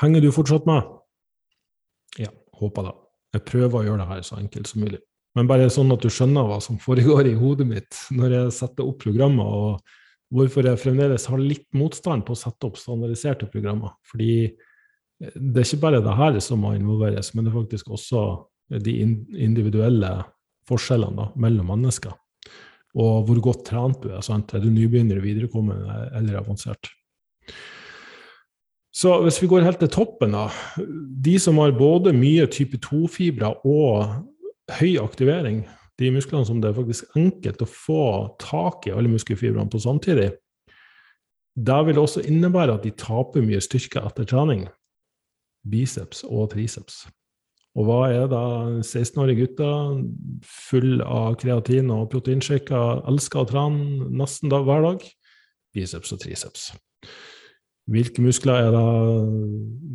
Henger 0.00 0.20
du 0.20 0.30
fortsatt 0.32 0.64
med? 0.64 0.86
Ja, 2.16 2.30
håper 2.54 2.86
det. 2.86 2.94
Jeg 3.34 3.44
prøver 3.50 3.78
å 3.80 3.84
gjøre 3.84 3.98
det 4.04 4.08
her 4.08 4.22
så 4.22 4.38
enkelt 4.38 4.70
som 4.70 4.86
mulig. 4.86 5.02
Men 5.36 5.50
bare 5.50 5.68
sånn 5.68 5.92
at 5.92 6.00
du 6.00 6.08
skjønner 6.08 6.48
hva 6.48 6.62
som 6.64 6.78
foregår 6.80 7.28
i 7.28 7.36
hodet 7.36 7.66
mitt 7.68 7.98
når 8.14 8.38
jeg 8.38 8.56
setter 8.62 8.86
opp 8.88 9.02
programmet 9.02 9.44
og 9.44 9.96
hvorfor 10.34 10.66
jeg 10.66 10.80
fremdeles 10.82 11.26
har 11.30 11.42
litt 11.42 11.66
motstand 11.76 12.24
på 12.26 12.34
å 12.34 12.40
sette 12.40 12.68
opp 12.68 12.78
standardiserte 12.80 13.48
programmer. 13.50 13.94
Fordi 14.10 14.50
det 15.18 15.62
er 15.62 15.66
ikke 15.66 15.84
bare 15.84 16.02
det 16.04 16.16
her 16.18 16.38
som 16.44 16.60
må 16.64 16.74
involveres, 16.76 17.32
men 17.34 17.46
det 17.46 17.52
er 17.52 17.60
faktisk 17.60 17.92
også 17.94 18.24
de 18.82 18.96
individuelle 19.00 20.12
forskjellene 20.66 21.16
da, 21.20 21.28
mellom 21.40 21.70
mennesker. 21.72 22.14
Og 22.96 23.26
hvor 23.28 23.40
godt 23.44 23.64
trent 23.68 24.02
du 24.02 24.10
er. 24.10 24.22
Sant? 24.24 24.54
Er 24.56 24.62
du 24.64 24.70
nybegynner, 24.72 25.20
viderekommende 25.22 26.08
eller 26.16 26.40
avansert? 26.40 26.90
Så 28.96 29.12
hvis 29.26 29.38
vi 29.42 29.48
går 29.50 29.66
helt 29.66 29.82
til 29.82 29.92
toppen, 29.92 30.32
da. 30.32 30.48
De 30.80 31.36
som 31.40 31.60
har 31.60 31.76
både 31.76 32.14
mye 32.16 32.46
type 32.48 32.80
2-fibre 32.80 33.52
og 33.68 34.22
høy 34.78 34.96
aktivering, 35.02 35.66
de 36.00 36.10
musklene 36.12 36.46
som 36.48 36.60
det 36.60 36.70
er 36.70 36.76
faktisk 36.76 37.16
enkelt 37.16 37.62
å 37.64 37.68
få 37.70 38.02
tak 38.42 38.88
i 38.88 38.94
alle 38.94 39.10
muskelfibrene 39.12 39.70
på 39.72 39.80
samtidig, 39.80 40.32
det 41.56 41.78
vil 41.88 42.00
også 42.00 42.24
innebære 42.28 42.76
at 42.76 42.84
de 42.84 42.92
taper 43.00 43.44
mye 43.44 43.62
styrke 43.64 44.02
etter 44.04 44.28
trening. 44.28 44.66
Biceps 45.66 46.22
og 46.28 46.50
triceps. 46.52 47.06
Og 47.76 47.88
hva 47.88 48.00
er 48.08 48.28
da 48.32 48.42
16-årige 48.80 49.42
gutter 49.42 50.02
full 50.44 51.00
av 51.04 51.36
kreatin 51.40 51.90
og 51.92 52.08
proteinshaker, 52.12 53.02
elsker 53.08 53.42
å 53.42 53.48
trene 53.48 54.08
nesten 54.16 54.52
da, 54.52 54.62
hver 54.64 54.84
dag? 54.84 55.04
Biceps 55.76 56.12
og 56.16 56.22
triceps. 56.22 56.70
Hvilke 57.86 58.24
muskler 58.24 58.66
er 58.66 58.72
da 58.74 58.86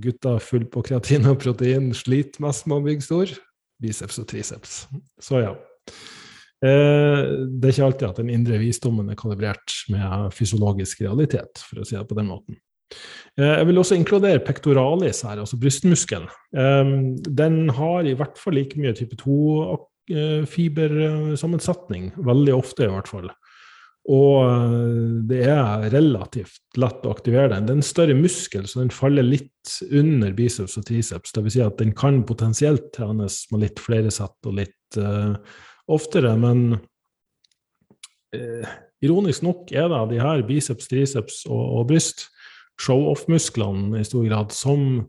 gutter 0.03 0.37
full 0.43 0.67
på 0.71 0.85
kreatin 0.87 1.25
og 1.29 1.41
protein 1.41 1.89
sliter 1.97 2.45
mest 2.45 2.69
med 2.69 2.79
å 2.79 2.85
bygge 2.85 3.07
stor? 3.07 3.33
Biceps 3.81 4.21
og 4.21 4.29
triceps. 4.29 4.83
Så 5.21 5.41
ja. 5.41 5.57
Eh, 6.61 7.49
det 7.57 7.65
er 7.65 7.73
ikke 7.73 7.87
alltid 7.87 8.11
at 8.11 8.19
den 8.21 8.29
indre 8.33 8.57
visdommen 8.61 9.07
er 9.09 9.17
kalibrert 9.17 9.73
med 9.89 10.29
fysiologisk 10.35 11.01
realitet, 11.01 11.57
for 11.65 11.79
å 11.81 11.85
si 11.87 11.95
det 11.97 12.09
på 12.09 12.17
den 12.19 12.27
måten. 12.29 12.55
Eh, 13.39 13.55
jeg 13.57 13.67
vil 13.69 13.79
også 13.81 13.95
inkludere 13.97 14.45
pectoralis 14.45 15.19
her, 15.25 15.37
altså 15.41 15.57
brystmuskelen. 15.61 16.29
Eh, 16.53 16.85
den 17.41 17.55
har 17.77 18.01
i 18.05 18.17
hvert 18.17 18.37
fall 18.37 18.55
like 18.59 18.75
mye 18.77 18.93
type 18.97 19.15
2-fibersammensetning, 19.23 22.03
veldig 22.29 22.53
ofte 22.57 22.81
i 22.85 22.93
hvert 22.93 23.09
fall. 23.09 23.29
Og 24.09 24.33
det 25.29 25.43
er 25.45 25.93
relativt 25.93 26.65
lett 26.81 27.05
å 27.05 27.13
aktivere 27.13 27.53
den. 27.53 27.65
Det 27.67 27.73
er 27.75 27.77
en 27.77 27.85
større 27.85 28.17
muskel, 28.17 28.65
så 28.65 28.81
den 28.81 28.89
faller 28.89 29.21
litt 29.21 29.69
under 29.93 30.33
biceps 30.33 30.73
og 30.81 30.89
triceps. 30.89 31.29
Dvs. 31.35 31.53
Si 31.53 31.61
at 31.61 31.77
den 31.77 31.93
kan 31.93 32.25
potensielt 32.25 32.89
trenes 32.97 33.45
med 33.53 33.61
litt 33.67 33.77
flere 33.79 34.09
sett 34.09 34.33
og 34.49 34.57
litt 34.57 34.97
oftere, 35.93 36.33
men 36.39 36.77
eh, 38.35 38.67
ironisk 39.03 39.45
nok 39.45 39.71
er 39.73 39.89
det 39.91 40.03
de 40.13 40.21
her 40.21 40.43
biceps, 40.47 40.89
triceps 40.91 41.41
og, 41.49 41.61
og 41.61 41.89
bryst 41.91 42.27
show-off-musklene 42.81 43.99
i 43.99 44.07
stor 44.07 44.25
grad, 44.25 44.53
som 44.55 45.03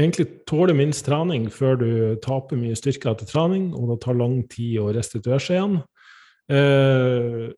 egentlig 0.00 0.26
tåler 0.48 0.76
minst 0.76 1.04
trening 1.06 1.48
før 1.52 1.78
du 1.80 1.90
taper 2.24 2.58
mye 2.58 2.78
styrke 2.78 3.12
etter 3.12 3.28
trening, 3.28 3.70
og 3.76 3.92
det 3.92 4.00
tar 4.04 4.18
lang 4.18 4.40
tid 4.50 4.78
å 4.82 4.90
restituere 4.94 5.40
seg 5.42 5.58
igjen. 5.58 5.80
Eh, 6.50 7.50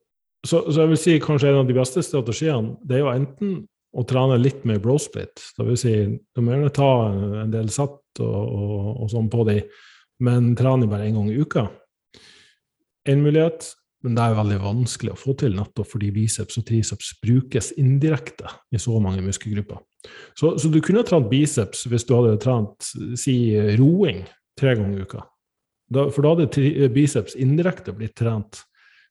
så, 0.43 0.59
så, 0.66 0.80
jeg 0.82 0.90
vil 0.90 1.01
si 1.01 1.20
kanskje 1.22 1.53
en 1.53 1.61
av 1.62 1.68
de 1.68 1.76
beste 1.76 2.03
strategiene 2.03 2.74
det 2.82 2.99
er 2.99 3.05
jo 3.05 3.12
enten 3.12 3.61
å 3.93 4.03
trene 4.09 4.40
litt 4.40 4.64
mer 4.68 4.80
brosplit. 4.82 5.38
Det 5.57 5.66
vil 5.68 5.78
si, 5.78 5.95
du 6.18 6.43
må 6.43 6.55
gjerne 6.55 6.72
ta 6.74 6.90
en 7.45 7.53
del 7.53 7.68
sett 7.72 8.22
og, 8.24 8.40
og, 8.40 8.88
og 9.05 9.12
sånn 9.12 9.28
på 9.32 9.45
de, 9.49 9.61
men 10.24 10.53
trene 10.59 10.88
bare 10.90 11.07
én 11.09 11.18
gang 11.18 11.28
i 11.30 11.38
uka. 11.38 11.68
En 13.09 13.24
mulighet. 13.24 13.72
Men 14.03 14.16
det 14.16 14.22
er 14.24 14.34
veldig 14.34 14.59
vanskelig 14.64 15.12
å 15.14 15.18
få 15.18 15.32
til, 15.38 15.55
nettopp 15.55 15.86
fordi 15.92 16.09
biceps 16.14 16.59
og 16.59 16.66
triceps 16.66 17.12
brukes 17.22 17.70
indirekte 17.78 18.50
i 18.74 18.80
så 18.82 18.96
mange 19.03 19.22
muskelgrupper. 19.22 19.78
Så, 20.34 20.57
så 20.59 20.70
du 20.72 20.80
kunne 20.82 21.05
trent 21.07 21.28
biceps 21.30 21.84
hvis 21.86 22.07
du 22.09 22.16
hadde 22.16 22.40
trent 22.42 22.88
si 23.20 23.36
roing 23.78 24.24
tre 24.59 24.74
ganger 24.74 24.98
i 24.98 25.07
uka. 25.07 25.22
Da, 25.92 26.09
for 26.11 26.24
da 26.24 26.34
hadde 26.34 26.88
biceps 26.94 27.36
indirekte 27.38 27.94
blitt 27.94 28.16
trent, 28.18 28.64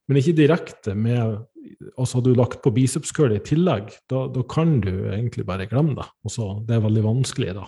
men 0.10 0.20
ikke 0.20 0.40
direkte 0.44 0.98
med 0.98 1.48
Altså 1.94 2.18
hadde 2.18 2.32
du 2.34 2.40
lagt 2.40 2.64
på 2.66 2.72
bicepscurl 2.74 3.36
i 3.36 3.44
tillegg, 3.46 3.92
da, 4.10 4.24
da, 4.34 4.42
kan 4.50 4.80
du 4.82 4.90
egentlig 5.14 5.46
bare 5.46 5.68
glemme 5.70 5.94
det. 6.00 6.08
Også, 6.26 6.48
det 6.66 6.74
er 6.74 6.82
veldig 6.84 7.04
vanskelig 7.06 7.54
da. 7.54 7.68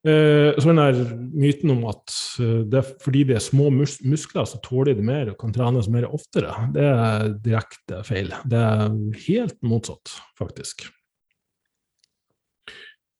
Eh, 0.00 0.56
så 0.56 0.70
den 0.70 0.78
der 0.80 1.00
myten 1.36 1.74
om 1.74 1.82
at 1.90 2.14
eh, 2.40 2.62
det 2.72 2.80
fordi 3.04 3.26
det 3.28 3.36
er 3.36 3.44
små 3.44 3.68
mus 3.74 3.98
muskler, 4.00 4.46
så 4.48 4.60
tåler 4.64 4.96
de 4.96 5.04
mer 5.04 5.28
og 5.28 5.36
kan 5.42 5.52
trenes 5.52 5.90
mer 5.92 6.06
oftere, 6.08 6.54
det 6.72 6.86
er 6.88 7.34
direkte 7.44 8.00
feil. 8.08 8.32
Det 8.48 8.62
er 8.64 8.96
helt 9.26 9.58
motsatt, 9.60 10.14
faktisk. 10.40 10.86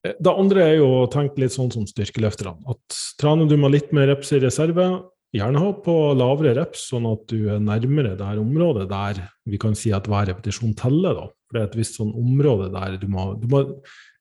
Eh, 0.07 0.17
det 0.17 0.33
andre 0.33 0.65
er 0.71 0.75
jo 0.81 0.89
å 1.03 1.07
tenke 1.13 1.45
litt 1.45 1.53
sånn 1.53 1.73
som 1.75 1.85
styrkeløfterne. 1.89 2.65
At 2.73 3.01
trener 3.21 3.51
du 3.51 3.59
med 3.61 3.77
litt 3.77 3.93
mer 3.93 4.09
reps 4.15 4.33
i 4.33 4.41
reserve, 4.41 4.89
gjerne 5.37 5.61
ha 5.61 5.77
på 5.85 5.97
lavere 6.17 6.57
reps, 6.57 6.89
sånn 6.95 7.05
at 7.13 7.29
du 7.29 7.51
er 7.53 7.61
nærmere 7.61 8.17
det 8.17 8.25
her 8.25 8.41
området 8.41 8.89
der 8.91 9.21
vi 9.45 9.61
kan 9.61 9.77
si 9.77 9.93
at 9.93 10.09
hver 10.09 10.33
repetisjon 10.33 10.73
teller. 10.81 11.13
da. 11.13 11.29
For 11.45 11.59
det 11.59 11.61
er 11.61 11.69
et 11.75 11.83
visst 11.85 12.01
sånn 12.01 12.17
område 12.17 12.73
der 12.73 12.97
du 12.97 13.11
må, 13.13 13.35
du 13.37 13.51
må 13.53 13.67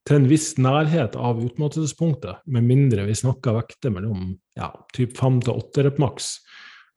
til 0.10 0.18
en 0.18 0.30
viss 0.30 0.56
nærhet 0.58 1.14
av 1.14 1.38
utmattelsespunktet, 1.46 2.42
med 2.50 2.66
mindre 2.66 3.06
vi 3.06 3.18
snakker 3.18 3.60
vekter 3.60 3.94
mellom 3.94 4.32
ja, 4.58 4.72
typ 4.98 5.14
5 5.20 5.44
til 5.46 5.60
8 5.62 5.86
rep 5.86 6.00
maks. 6.02 6.32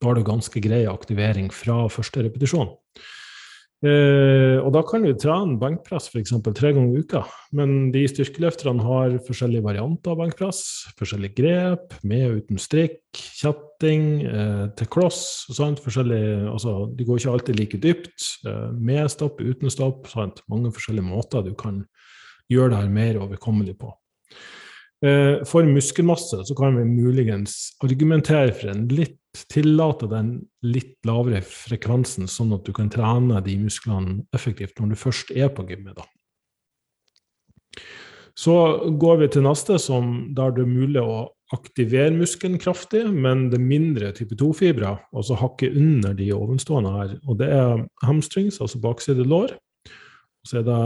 Da 0.00 0.08
har 0.08 0.16
du 0.16 0.24
ganske 0.24 0.62
grei 0.64 0.86
aktivering 0.88 1.50
fra 1.52 1.84
første 1.92 2.24
repetisjon. 2.24 2.72
Eh, 3.82 4.56
og 4.62 4.70
da 4.76 4.80
kan 4.86 5.02
du 5.02 5.10
trene 5.18 5.58
benkpress 5.58 6.06
f.eks. 6.08 6.30
tre 6.54 6.70
ganger 6.72 6.94
i 6.94 7.02
uka, 7.02 7.24
men 7.58 7.90
de 7.92 8.04
styrkeløfterne 8.08 8.84
har 8.86 9.16
forskjellige 9.26 9.66
varianter 9.66 10.14
av 10.14 10.22
benkpress. 10.22 10.62
Forskjellige 10.96 11.36
grep, 11.42 11.96
med 12.06 12.24
og 12.30 12.40
uten 12.40 12.62
strikk, 12.62 13.02
kjetting, 13.12 14.06
eh, 14.24 14.64
til 14.78 14.88
kloss. 14.88 15.50
Altså, 15.52 16.76
de 16.96 17.08
går 17.08 17.20
ikke 17.20 17.34
alltid 17.36 17.60
like 17.60 17.82
dypt. 17.82 18.30
Eh, 18.46 18.70
med 18.72 19.10
stopp, 19.12 19.42
uten 19.42 19.74
stopp. 19.74 20.08
Sant? 20.14 20.40
Mange 20.48 20.72
forskjellige 20.72 21.10
måter 21.12 21.44
du 21.44 21.52
kan 21.58 21.82
gjør 22.53 22.74
det 22.74 22.84
mer 22.92 23.18
overkommelig 23.24 23.76
på. 23.80 23.90
Eh, 25.03 25.42
for 25.48 25.66
muskelmasse 25.66 26.44
så 26.46 26.55
kan 26.59 26.76
vi 26.78 26.86
muligens 26.86 27.72
argumentere 27.82 28.55
for 28.55 28.74
en 28.74 28.86
litt 28.92 29.18
Tillate 29.32 30.11
den 30.11 30.32
litt 30.61 30.98
lavere 31.09 31.38
frekvensen, 31.40 32.26
sånn 32.28 32.50
at 32.53 32.66
du 32.66 32.72
kan 32.76 32.90
trene 32.92 33.38
de 33.40 33.55
musklene 33.57 34.26
effektivt 34.36 34.76
når 34.76 34.92
du 34.92 34.98
først 35.00 35.32
er 35.32 35.48
på 35.57 35.64
gymmet. 35.70 35.96
da. 35.96 36.05
Så 38.36 38.55
går 39.00 39.22
vi 39.22 39.28
til 39.32 39.46
neste, 39.46 39.78
som 39.80 40.34
der 40.36 40.53
det 40.53 40.66
er 40.66 40.68
mulig 40.68 41.00
å 41.00 41.30
aktivere 41.53 42.12
muskelen 42.12 42.61
kraftig, 42.61 43.07
men 43.09 43.48
det 43.53 43.57
er 43.57 43.64
mindre 43.64 44.12
type 44.16 44.36
2-fibrer, 44.40 45.00
altså 45.16 45.36
hakke 45.40 45.72
under 45.72 46.12
de 46.16 46.28
ovenstående 46.36 46.92
her. 46.92 47.16
Og 47.24 47.40
det 47.40 47.48
er 47.57 47.86
hamstrings, 48.05 48.61
altså 48.61 48.80
bakside 48.84 49.24
lår, 49.28 49.57
Så 50.43 50.59
er 50.59 50.66
det 50.66 50.78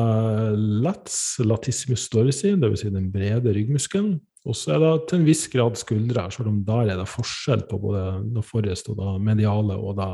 lats, 0.85 1.39
latissimus 1.41 2.09
dorsi, 2.13 2.53
dvs. 2.61 2.83
Si 2.83 2.93
den 2.93 3.09
brede 3.13 3.55
ryggmuskelen. 3.57 4.19
Og 4.47 4.55
så 4.55 4.77
er 4.77 4.83
det 4.83 4.93
til 5.09 5.21
en 5.21 5.27
viss 5.27 5.47
grad 5.51 5.79
skuldre, 5.81 6.29
selv 6.31 6.53
om 6.53 6.61
der 6.67 6.93
er 6.93 7.01
det 7.01 7.09
forskjell 7.11 7.65
på 7.71 7.81
både 7.83 8.05
det 8.37 8.45
forreste 8.47 8.93
og 8.93 9.01
det 9.01 9.15
mediale 9.27 9.79
og 9.81 9.97
det 9.99 10.13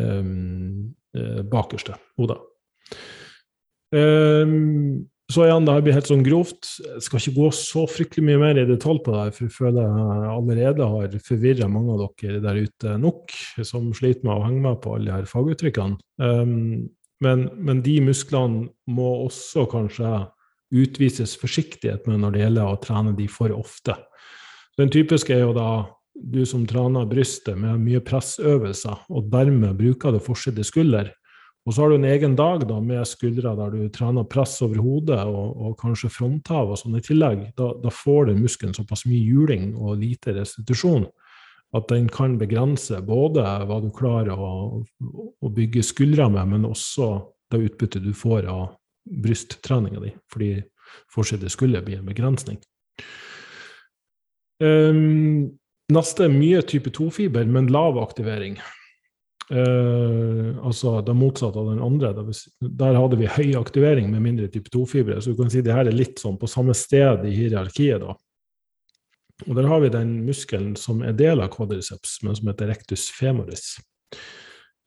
um, 0.00 0.94
bakerste 1.52 1.98
hodet. 2.16 2.38
Um, 3.92 5.04
så 5.26 5.42
igjen, 5.42 5.64
det 5.66 5.74
her 5.74 5.82
blir 5.82 5.96
helt 5.96 6.08
sånn 6.08 6.24
grovt. 6.24 6.68
Jeg 6.84 7.02
skal 7.02 7.18
ikke 7.18 7.40
gå 7.40 7.46
så 7.58 7.82
fryktelig 7.90 8.24
mye 8.28 8.40
mer 8.40 8.60
i 8.62 8.66
detalj 8.68 9.00
på 9.02 9.14
det, 9.14 9.24
for 9.34 9.48
jeg 9.48 9.54
føler 9.56 9.88
jeg 9.88 10.28
allerede 10.30 10.90
har 10.92 11.16
forvirra 11.26 11.68
mange 11.70 11.96
av 11.96 12.04
dere 12.22 12.42
der 12.44 12.60
ute 12.62 12.92
nok, 13.02 13.34
som 13.66 13.90
sliter 13.96 14.22
med 14.22 14.36
å 14.36 14.44
henge 14.46 14.62
med 14.68 14.78
på 14.84 14.94
alle 14.94 15.10
de 15.10 15.16
her 15.16 15.26
faguttrykkene. 15.30 15.98
Um, 16.22 16.86
men, 17.24 17.46
men, 17.56 17.82
de 17.82 17.98
musklene 18.04 18.68
må 18.92 19.10
også 19.24 19.66
kanskje 19.72 20.26
utvises 20.76 21.36
forsiktighet 21.38 22.08
med 22.08 22.20
når 22.22 22.34
det 22.34 22.42
gjelder 22.42 22.70
å 22.70 22.80
trene 22.82 23.14
de 23.16 23.28
for 23.30 23.54
ofte. 23.54 23.94
Den 24.76 24.90
typiske 24.92 25.32
er 25.32 25.46
jo 25.46 25.54
da 25.56 25.70
du 26.16 26.42
som 26.48 26.64
trener 26.68 27.08
brystet 27.08 27.56
med 27.60 27.80
mye 27.84 28.00
pressøvelser, 28.04 29.06
og 29.12 29.30
dermed 29.32 29.78
bruker 29.78 30.14
det 30.16 30.24
forside 30.24 30.64
skulder. 30.64 31.12
Og 31.66 31.74
så 31.74 31.82
har 31.82 31.90
du 31.90 31.96
en 31.96 32.08
egen 32.08 32.36
dag 32.38 32.62
da, 32.68 32.78
med 32.80 33.08
skuldre 33.08 33.52
der 33.58 33.72
du 33.74 33.88
trener 33.92 34.26
press 34.30 34.54
over 34.62 34.78
hodet 34.84 35.18
og, 35.26 35.56
og 35.56 35.78
kanskje 35.80 36.12
fronthav 36.14 36.70
og 36.70 36.78
sånn 36.78 36.98
i 36.98 37.02
tillegg. 37.04 37.48
Da, 37.58 37.72
da 37.82 37.92
får 37.92 38.30
den 38.30 38.42
muskelen 38.44 38.76
såpass 38.76 39.02
mye 39.08 39.24
juling 39.24 39.72
og 39.74 39.98
lite 40.02 40.36
restitusjon 40.36 41.08
at 41.76 41.88
den 41.92 42.08
kan 42.12 42.38
begrense 42.40 43.00
både 43.04 43.44
hva 43.68 43.80
du 43.84 43.90
klarer 43.94 44.38
å, 44.38 44.82
å 44.82 45.52
bygge 45.52 45.84
skuldre 45.86 46.28
med, 46.32 46.54
men 46.54 46.68
også 46.68 47.10
det 47.52 47.62
utbyttet 47.68 48.04
du 48.04 48.12
får 48.16 48.48
av 48.50 48.74
brysttreninga 49.06 50.02
di, 50.02 50.14
fordi 50.32 50.50
forside 51.12 51.50
skulder 51.52 51.84
blir 51.86 52.00
en 52.00 52.08
begrensning. 52.08 52.58
Um, 54.62 55.52
neste 55.92 56.26
er 56.26 56.34
mye 56.34 56.62
type 56.66 56.90
2-fiber, 56.94 57.46
men 57.50 57.70
lav 57.72 58.00
aktivering. 58.02 58.58
Uh, 59.46 60.56
altså 60.66 60.96
det 61.06 61.14
motsatte 61.14 61.60
av 61.60 61.70
den 61.70 61.82
andre. 61.84 62.10
Der 62.58 62.98
hadde 62.98 63.18
vi 63.20 63.30
høy 63.30 63.52
aktivering 63.60 64.10
med 64.10 64.24
mindre 64.24 64.50
type 64.50 64.72
2-fibre. 64.74 65.20
Så 65.20 65.34
du 65.34 65.42
kan 65.42 65.52
si 65.52 65.62
det 65.62 65.76
her 65.76 65.86
er 65.86 65.94
litt 65.94 66.18
sånn 66.22 66.38
på 66.40 66.50
samme 66.50 66.74
sted 66.74 67.26
i 67.28 67.34
hierarkiet. 67.36 68.02
da. 68.02 68.16
Og 69.44 69.52
Der 69.56 69.68
har 69.68 69.80
vi 69.80 69.92
den 69.92 70.24
muskelen 70.24 70.76
som 70.80 71.02
er 71.04 71.12
del 71.12 71.42
av 71.44 71.52
quadriceps, 71.52 72.22
men 72.24 72.36
som 72.38 72.48
heter 72.48 72.70
rectus 72.72 73.10
femoris. 73.12 73.76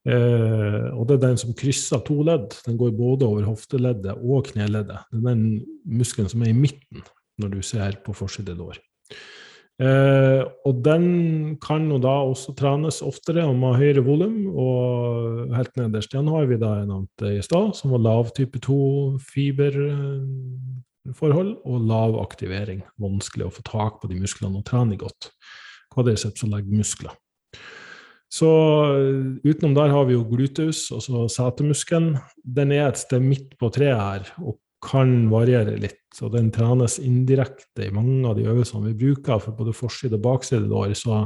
Eh, 0.09 0.85
og 0.95 1.05
det 1.07 1.17
er 1.17 1.25
den 1.27 1.37
som 1.37 1.53
krysser 1.57 2.01
to 2.07 2.21
ledd. 2.25 2.55
Den 2.65 2.79
går 2.79 2.95
både 2.97 3.27
over 3.27 3.45
hofteleddet 3.45 4.15
og 4.17 4.49
kneleddet. 4.49 5.05
Det 5.11 5.19
er 5.19 5.27
den 5.27 5.43
muskelen 5.85 6.31
som 6.31 6.41
er 6.45 6.53
i 6.53 6.57
midten 6.57 7.05
når 7.39 7.53
du 7.53 7.61
ser 7.63 7.99
på 8.03 8.15
forside 8.17 8.55
lår. 8.57 8.79
Eh, 9.79 10.41
og 10.67 10.81
den 10.83 11.55
kan 11.63 11.85
jo 11.87 12.01
da 12.03 12.17
også 12.27 12.51
trenes 12.59 12.99
oftere 13.05 13.45
og 13.47 13.55
med 13.59 13.77
høyere 13.79 14.03
volum. 14.03 14.39
Og 14.49 15.53
helt 15.55 15.77
nederst 15.79 16.15
igjen 16.15 16.31
har 16.33 16.49
vi 16.49 16.59
da 16.59 16.73
en 16.81 16.91
nevnte 16.95 17.37
i 17.37 17.43
stad, 17.45 17.75
som 17.77 17.93
var 17.95 18.03
lav 18.03 18.33
type 18.35 18.59
2-fiberforhold 21.09 21.55
og 21.65 21.87
lav 21.87 22.19
aktivering. 22.21 22.83
Vanskelig 22.99 23.47
å 23.47 23.53
få 23.53 23.63
tak 23.65 24.01
på 24.01 24.09
de 24.09 24.19
musklene 24.21 24.59
og 24.59 24.65
trene 24.65 24.97
godt. 24.97 25.31
Kvadriceps 25.93 26.43
og 26.45 26.53
leggmuskler. 26.53 27.13
Så 28.29 28.49
eh, 28.93 29.49
utenom 29.49 29.73
der 29.73 29.89
har 29.89 30.05
vi 30.05 30.13
jo 30.13 30.25
gluteus, 30.29 30.91
altså 30.93 31.27
setemuskelen. 31.27 32.17
Den 32.43 32.71
er 32.71 32.89
et 32.89 32.99
sted 33.01 33.23
midt 33.25 33.57
på 33.57 33.71
treet 33.73 33.97
her 33.97 34.33
og 34.43 34.59
kan 34.85 35.27
variere 35.31 35.79
litt. 35.81 36.03
Og 36.21 36.33
den 36.33 36.51
trenes 36.53 36.99
indirekte 37.01 37.87
i 37.87 37.93
mange 37.93 38.21
av 38.29 38.37
de 38.37 38.45
øvelsene 38.47 38.91
vi 38.91 38.99
bruker 39.07 39.41
for 39.41 39.57
både 39.57 39.73
forside 39.73 40.19
og 40.19 40.25
bakside 40.27 40.69
lår. 40.69 40.93
Så 40.97 41.23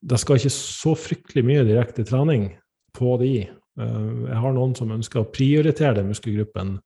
det 0.00 0.20
skal 0.22 0.38
ikke 0.38 0.54
så 0.54 0.94
fryktelig 0.96 1.44
mye 1.44 1.66
direkte 1.66 2.06
trening 2.06 2.52
på 2.96 3.16
de. 3.20 3.34
Eh, 3.50 4.12
jeg 4.30 4.38
har 4.44 4.54
noen 4.54 4.78
som 4.78 4.94
ønsker 4.94 5.24
å 5.24 5.32
prioritere 5.34 5.98
den 5.98 6.14
muskelgruppen. 6.14 6.78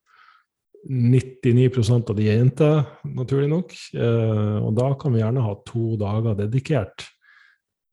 99% 0.91 2.11
av 2.11 2.17
de 2.19 2.29
er 2.29 2.39
jenter, 2.41 2.85
naturlig 3.09 3.49
nok. 3.51 3.75
Eh, 3.97 4.57
og 4.61 4.73
da 4.79 4.93
kan 5.01 5.15
vi 5.15 5.23
gjerne 5.23 5.45
ha 5.45 5.57
to 5.69 5.95
dager 6.01 6.39
dedikert 6.45 7.07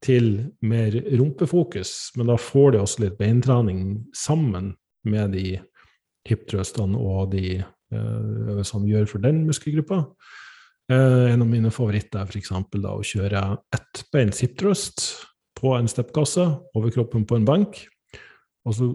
til 0.02 0.32
mer 0.66 0.94
rumpefokus, 1.18 2.12
men 2.18 2.32
da 2.32 2.38
får 2.40 2.74
de 2.74 2.82
også 2.82 3.04
litt 3.04 3.18
beintrening 3.20 4.02
sammen 4.18 4.72
med 5.06 5.36
de 5.36 5.60
hiptrøstene 6.28 6.98
og 6.98 7.32
de 7.34 7.60
øvelsene 7.92 8.86
vi 8.86 8.94
gjør 8.94 9.08
for 9.10 9.24
den 9.24 9.42
muskelgruppa. 9.46 10.02
Eh, 10.90 11.32
en 11.32 11.44
av 11.44 11.48
mine 11.48 11.70
favoritter 11.74 12.22
er 12.22 12.30
f.eks. 12.30 12.52
å 12.52 12.96
kjøre 13.06 13.42
ettbeins 13.76 14.42
hiptrøst 14.42 15.06
på 15.58 15.76
en 15.76 15.90
steppkasse 15.90 16.44
over 16.74 16.94
kroppen 16.94 17.26
på 17.28 17.38
en 17.38 17.46
benk. 17.46 17.84
Og 18.66 18.76
så 18.78 18.88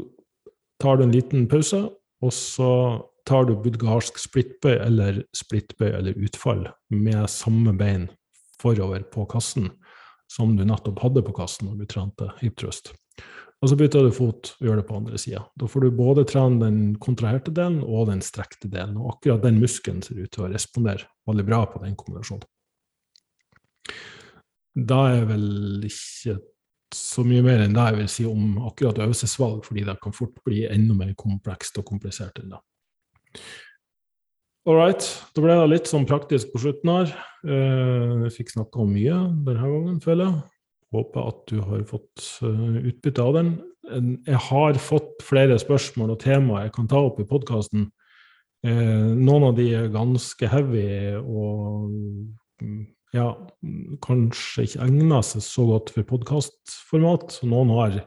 tar 0.81 0.97
du 0.97 1.05
en 1.05 1.15
liten 1.15 1.47
pause, 1.49 1.85
og 2.21 2.33
så 2.33 2.71
tar 3.27 3.47
du 3.47 3.55
bulgarsk 3.59 4.19
splittbøy 4.21 4.77
eller 4.77 5.21
splittbøy 5.35 5.89
eller 5.89 6.17
utfall 6.23 6.65
med 6.93 7.27
samme 7.31 7.75
bein 7.77 8.07
forover 8.61 9.03
på 9.11 9.27
kassen 9.29 9.69
som 10.31 10.55
du 10.57 10.63
nettopp 10.67 10.99
hadde 11.03 11.23
på 11.23 11.35
kassen 11.35 11.69
når 11.69 11.81
du 11.81 11.91
trente 11.91 12.31
hiptrøst. 12.41 12.93
Og 13.57 13.71
så 13.71 13.77
bytter 13.77 14.05
du 14.05 14.13
fot 14.13 14.51
og 14.59 14.67
gjør 14.67 14.81
det 14.81 14.85
på 14.85 14.97
andre 14.99 15.19
sida. 15.21 15.41
Da 15.57 15.69
får 15.69 15.87
du 15.87 15.95
både 15.97 16.27
trene 16.29 16.61
den 16.61 16.81
kontraherte 17.01 17.53
delen 17.55 17.79
og 17.81 18.05
den 18.11 18.21
strekte 18.21 18.69
delen. 18.69 18.99
Og 19.01 19.15
akkurat 19.15 19.41
den 19.47 19.57
muskelen 19.57 20.03
ser 20.05 20.19
ut 20.19 20.29
til 20.33 20.45
å 20.45 20.51
respondere 20.51 21.09
veldig 21.29 21.47
bra 21.47 21.63
på 21.71 21.81
den 21.81 21.97
kombinasjonen. 21.97 22.45
Da 24.77 24.99
er 25.15 25.25
vel 25.25 25.87
ikke 25.87 26.37
så 26.93 27.23
mye 27.25 27.41
mer 27.43 27.63
enn 27.63 27.73
det 27.73 27.85
jeg 27.87 27.97
vil 27.97 28.11
si 28.11 28.25
om 28.29 28.59
akkurat 28.69 29.01
øvelsesvalg, 29.01 29.63
fordi 29.65 29.87
det 29.87 29.97
kan 30.03 30.13
fort 30.15 30.37
bli 30.45 30.67
enda 30.69 30.93
mer 30.95 31.15
komplekst 31.17 31.81
og 31.81 31.87
komplisert 31.89 32.37
enn 32.43 32.53
det. 32.53 32.61
All 34.67 34.75
right. 34.75 35.03
Da 35.31 35.43
ble 35.43 35.55
det 35.55 35.67
litt 35.71 35.87
sånn 35.87 36.07
praktisk 36.09 36.51
på 36.51 36.59
slutten 36.59 36.91
her. 36.91 37.11
Eh, 37.47 38.25
jeg 38.25 38.33
fikk 38.35 38.55
snakka 38.57 38.81
om 38.83 38.89
mye 38.91 39.19
denne 39.47 39.69
gangen, 39.71 40.01
føler 40.03 40.27
jeg. 40.27 40.41
Håper 40.95 41.29
at 41.29 41.39
du 41.51 41.61
har 41.63 41.85
fått 41.87 42.25
eh, 42.43 42.81
utbytte 42.91 43.23
av 43.23 43.37
den. 43.37 43.53
Jeg 44.27 44.41
har 44.49 44.79
fått 44.83 45.23
flere 45.23 45.55
spørsmål 45.61 46.11
og 46.17 46.19
temaer 46.19 46.65
jeg 46.65 46.75
kan 46.75 46.89
ta 46.91 46.99
opp 47.07 47.21
i 47.23 47.27
podkasten. 47.29 47.87
Eh, 48.67 49.07
noen 49.15 49.47
av 49.47 49.55
de 49.55 49.69
er 49.77 49.91
ganske 49.93 50.51
heavy 50.51 50.87
og 51.21 51.87
mm, 52.59 52.81
ja, 53.15 53.29
kanskje 54.03 54.65
ikke 54.67 54.83
egner 54.89 55.23
seg 55.23 55.45
så 55.45 55.67
godt 55.69 55.93
for 55.95 56.11
podkastformat. 56.11 57.39
Noen 57.47 57.71
har 57.77 58.01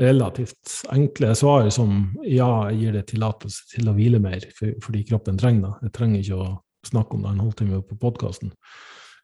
relativt 0.00 0.80
enkle 0.92 1.34
svar 1.38 1.68
som 1.74 2.08
ja, 2.26 2.70
jeg 2.70 2.80
gir 2.80 2.96
det 2.96 3.04
tillatelse 3.12 3.68
til 3.70 3.88
å 3.90 3.94
hvile 3.96 4.18
mer 4.22 4.42
fordi 4.82 5.04
kroppen 5.06 5.38
trenger 5.38 5.68
det. 5.68 5.88
Jeg 5.88 5.94
trenger 5.98 6.22
ikke 6.22 6.40
å 6.40 6.50
snakke 6.84 7.16
om 7.16 7.24
det 7.24 7.32
en 7.32 7.44
halvtime 7.44 7.80
på 7.88 7.98
podkasten. 8.02 8.52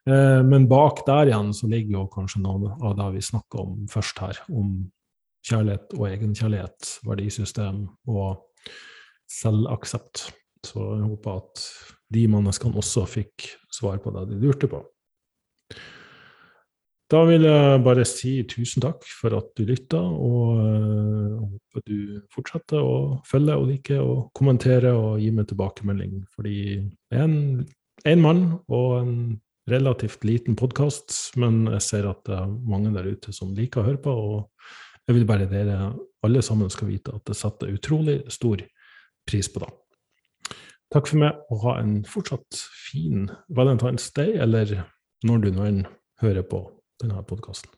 Eh, 0.09 0.41
men 0.47 0.69
bak 0.71 1.03
der 1.09 1.33
igjen 1.33 1.53
så 1.57 1.69
ligger 1.71 1.99
jo 1.99 2.07
kanskje 2.15 2.43
noe 2.45 2.75
av 2.79 2.97
det 2.99 3.09
vi 3.17 3.25
snakka 3.25 3.65
om 3.65 3.83
først 3.91 4.23
her, 4.23 4.41
om 4.49 4.79
kjærlighet 5.47 5.97
og 5.99 6.07
egenkjærlighet, 6.11 6.95
verdisystem 7.09 7.85
og 8.13 8.71
selvaksept. 9.31 10.29
Så 10.67 10.81
jeg 10.99 11.09
håper 11.09 11.41
at 11.41 11.67
de 12.13 12.25
menneskene 12.29 12.77
også 12.77 13.07
fikk 13.09 13.49
svar 13.73 14.01
på 14.03 14.13
det 14.17 14.27
de 14.33 14.41
lurte 14.43 14.69
på. 14.71 14.83
Da 17.11 17.25
vil 17.27 17.43
jeg 17.43 17.79
bare 17.83 18.05
si 18.07 18.37
tusen 18.47 18.85
takk 18.85 19.03
for 19.03 19.35
at 19.35 19.49
du 19.59 19.65
lytta, 19.67 19.99
og 19.99 20.61
uh, 20.61 21.41
håper 21.43 21.83
du 21.89 22.21
fortsetter 22.31 22.79
å 22.79 23.19
følge 23.27 23.57
og 23.59 23.67
like 23.67 23.99
og 23.99 24.29
kommentere 24.39 24.93
og 24.95 25.19
gi 25.19 25.33
meg 25.35 25.49
tilbakemelding. 25.51 26.21
Fordi 26.31 26.61
det 26.79 27.19
er 27.19 27.27
en, 27.27 27.67
en 28.07 28.23
mann 28.23 28.45
og 28.71 28.95
en 29.01 29.17
relativt 29.71 30.23
liten 30.27 30.55
podkast, 30.59 31.35
men 31.43 31.65
jeg 31.75 31.83
ser 31.89 32.09
at 32.13 32.23
det 32.31 32.39
er 32.39 32.57
mange 32.71 32.95
der 32.95 33.11
ute 33.11 33.35
som 33.35 33.57
liker 33.59 33.83
å 33.83 33.89
høre 33.91 34.03
på, 34.07 34.15
og 34.15 35.07
jeg 35.11 35.19
vil 35.19 35.27
bare 35.27 35.51
dere 35.51 35.93
alle 36.23 36.47
sammen 36.47 36.71
skal 36.71 36.93
vite 36.93 37.15
at 37.17 37.27
jeg 37.27 37.43
setter 37.43 37.75
utrolig 37.75 38.21
stor 38.31 38.63
pris 39.27 39.51
på 39.51 39.65
det. 39.65 39.75
Takk 40.95 41.11
for 41.11 41.23
meg, 41.23 41.43
og 41.51 41.67
ha 41.67 41.81
en 41.83 42.03
fortsatt 42.07 42.67
fin 42.87 43.27
Valentine's 43.51 44.13
Day, 44.15 44.39
eller 44.39 44.85
når 45.27 45.43
du 45.43 45.57
nå 45.57 45.67
enn 45.67 45.89
hører 46.23 46.47
på 46.47 46.69
denne 47.01 47.23
podkasten. 47.23 47.71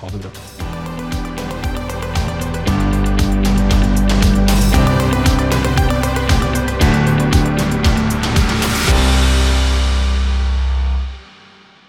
Ha 0.00 0.08
det 0.10 0.22
bra. 0.22 0.71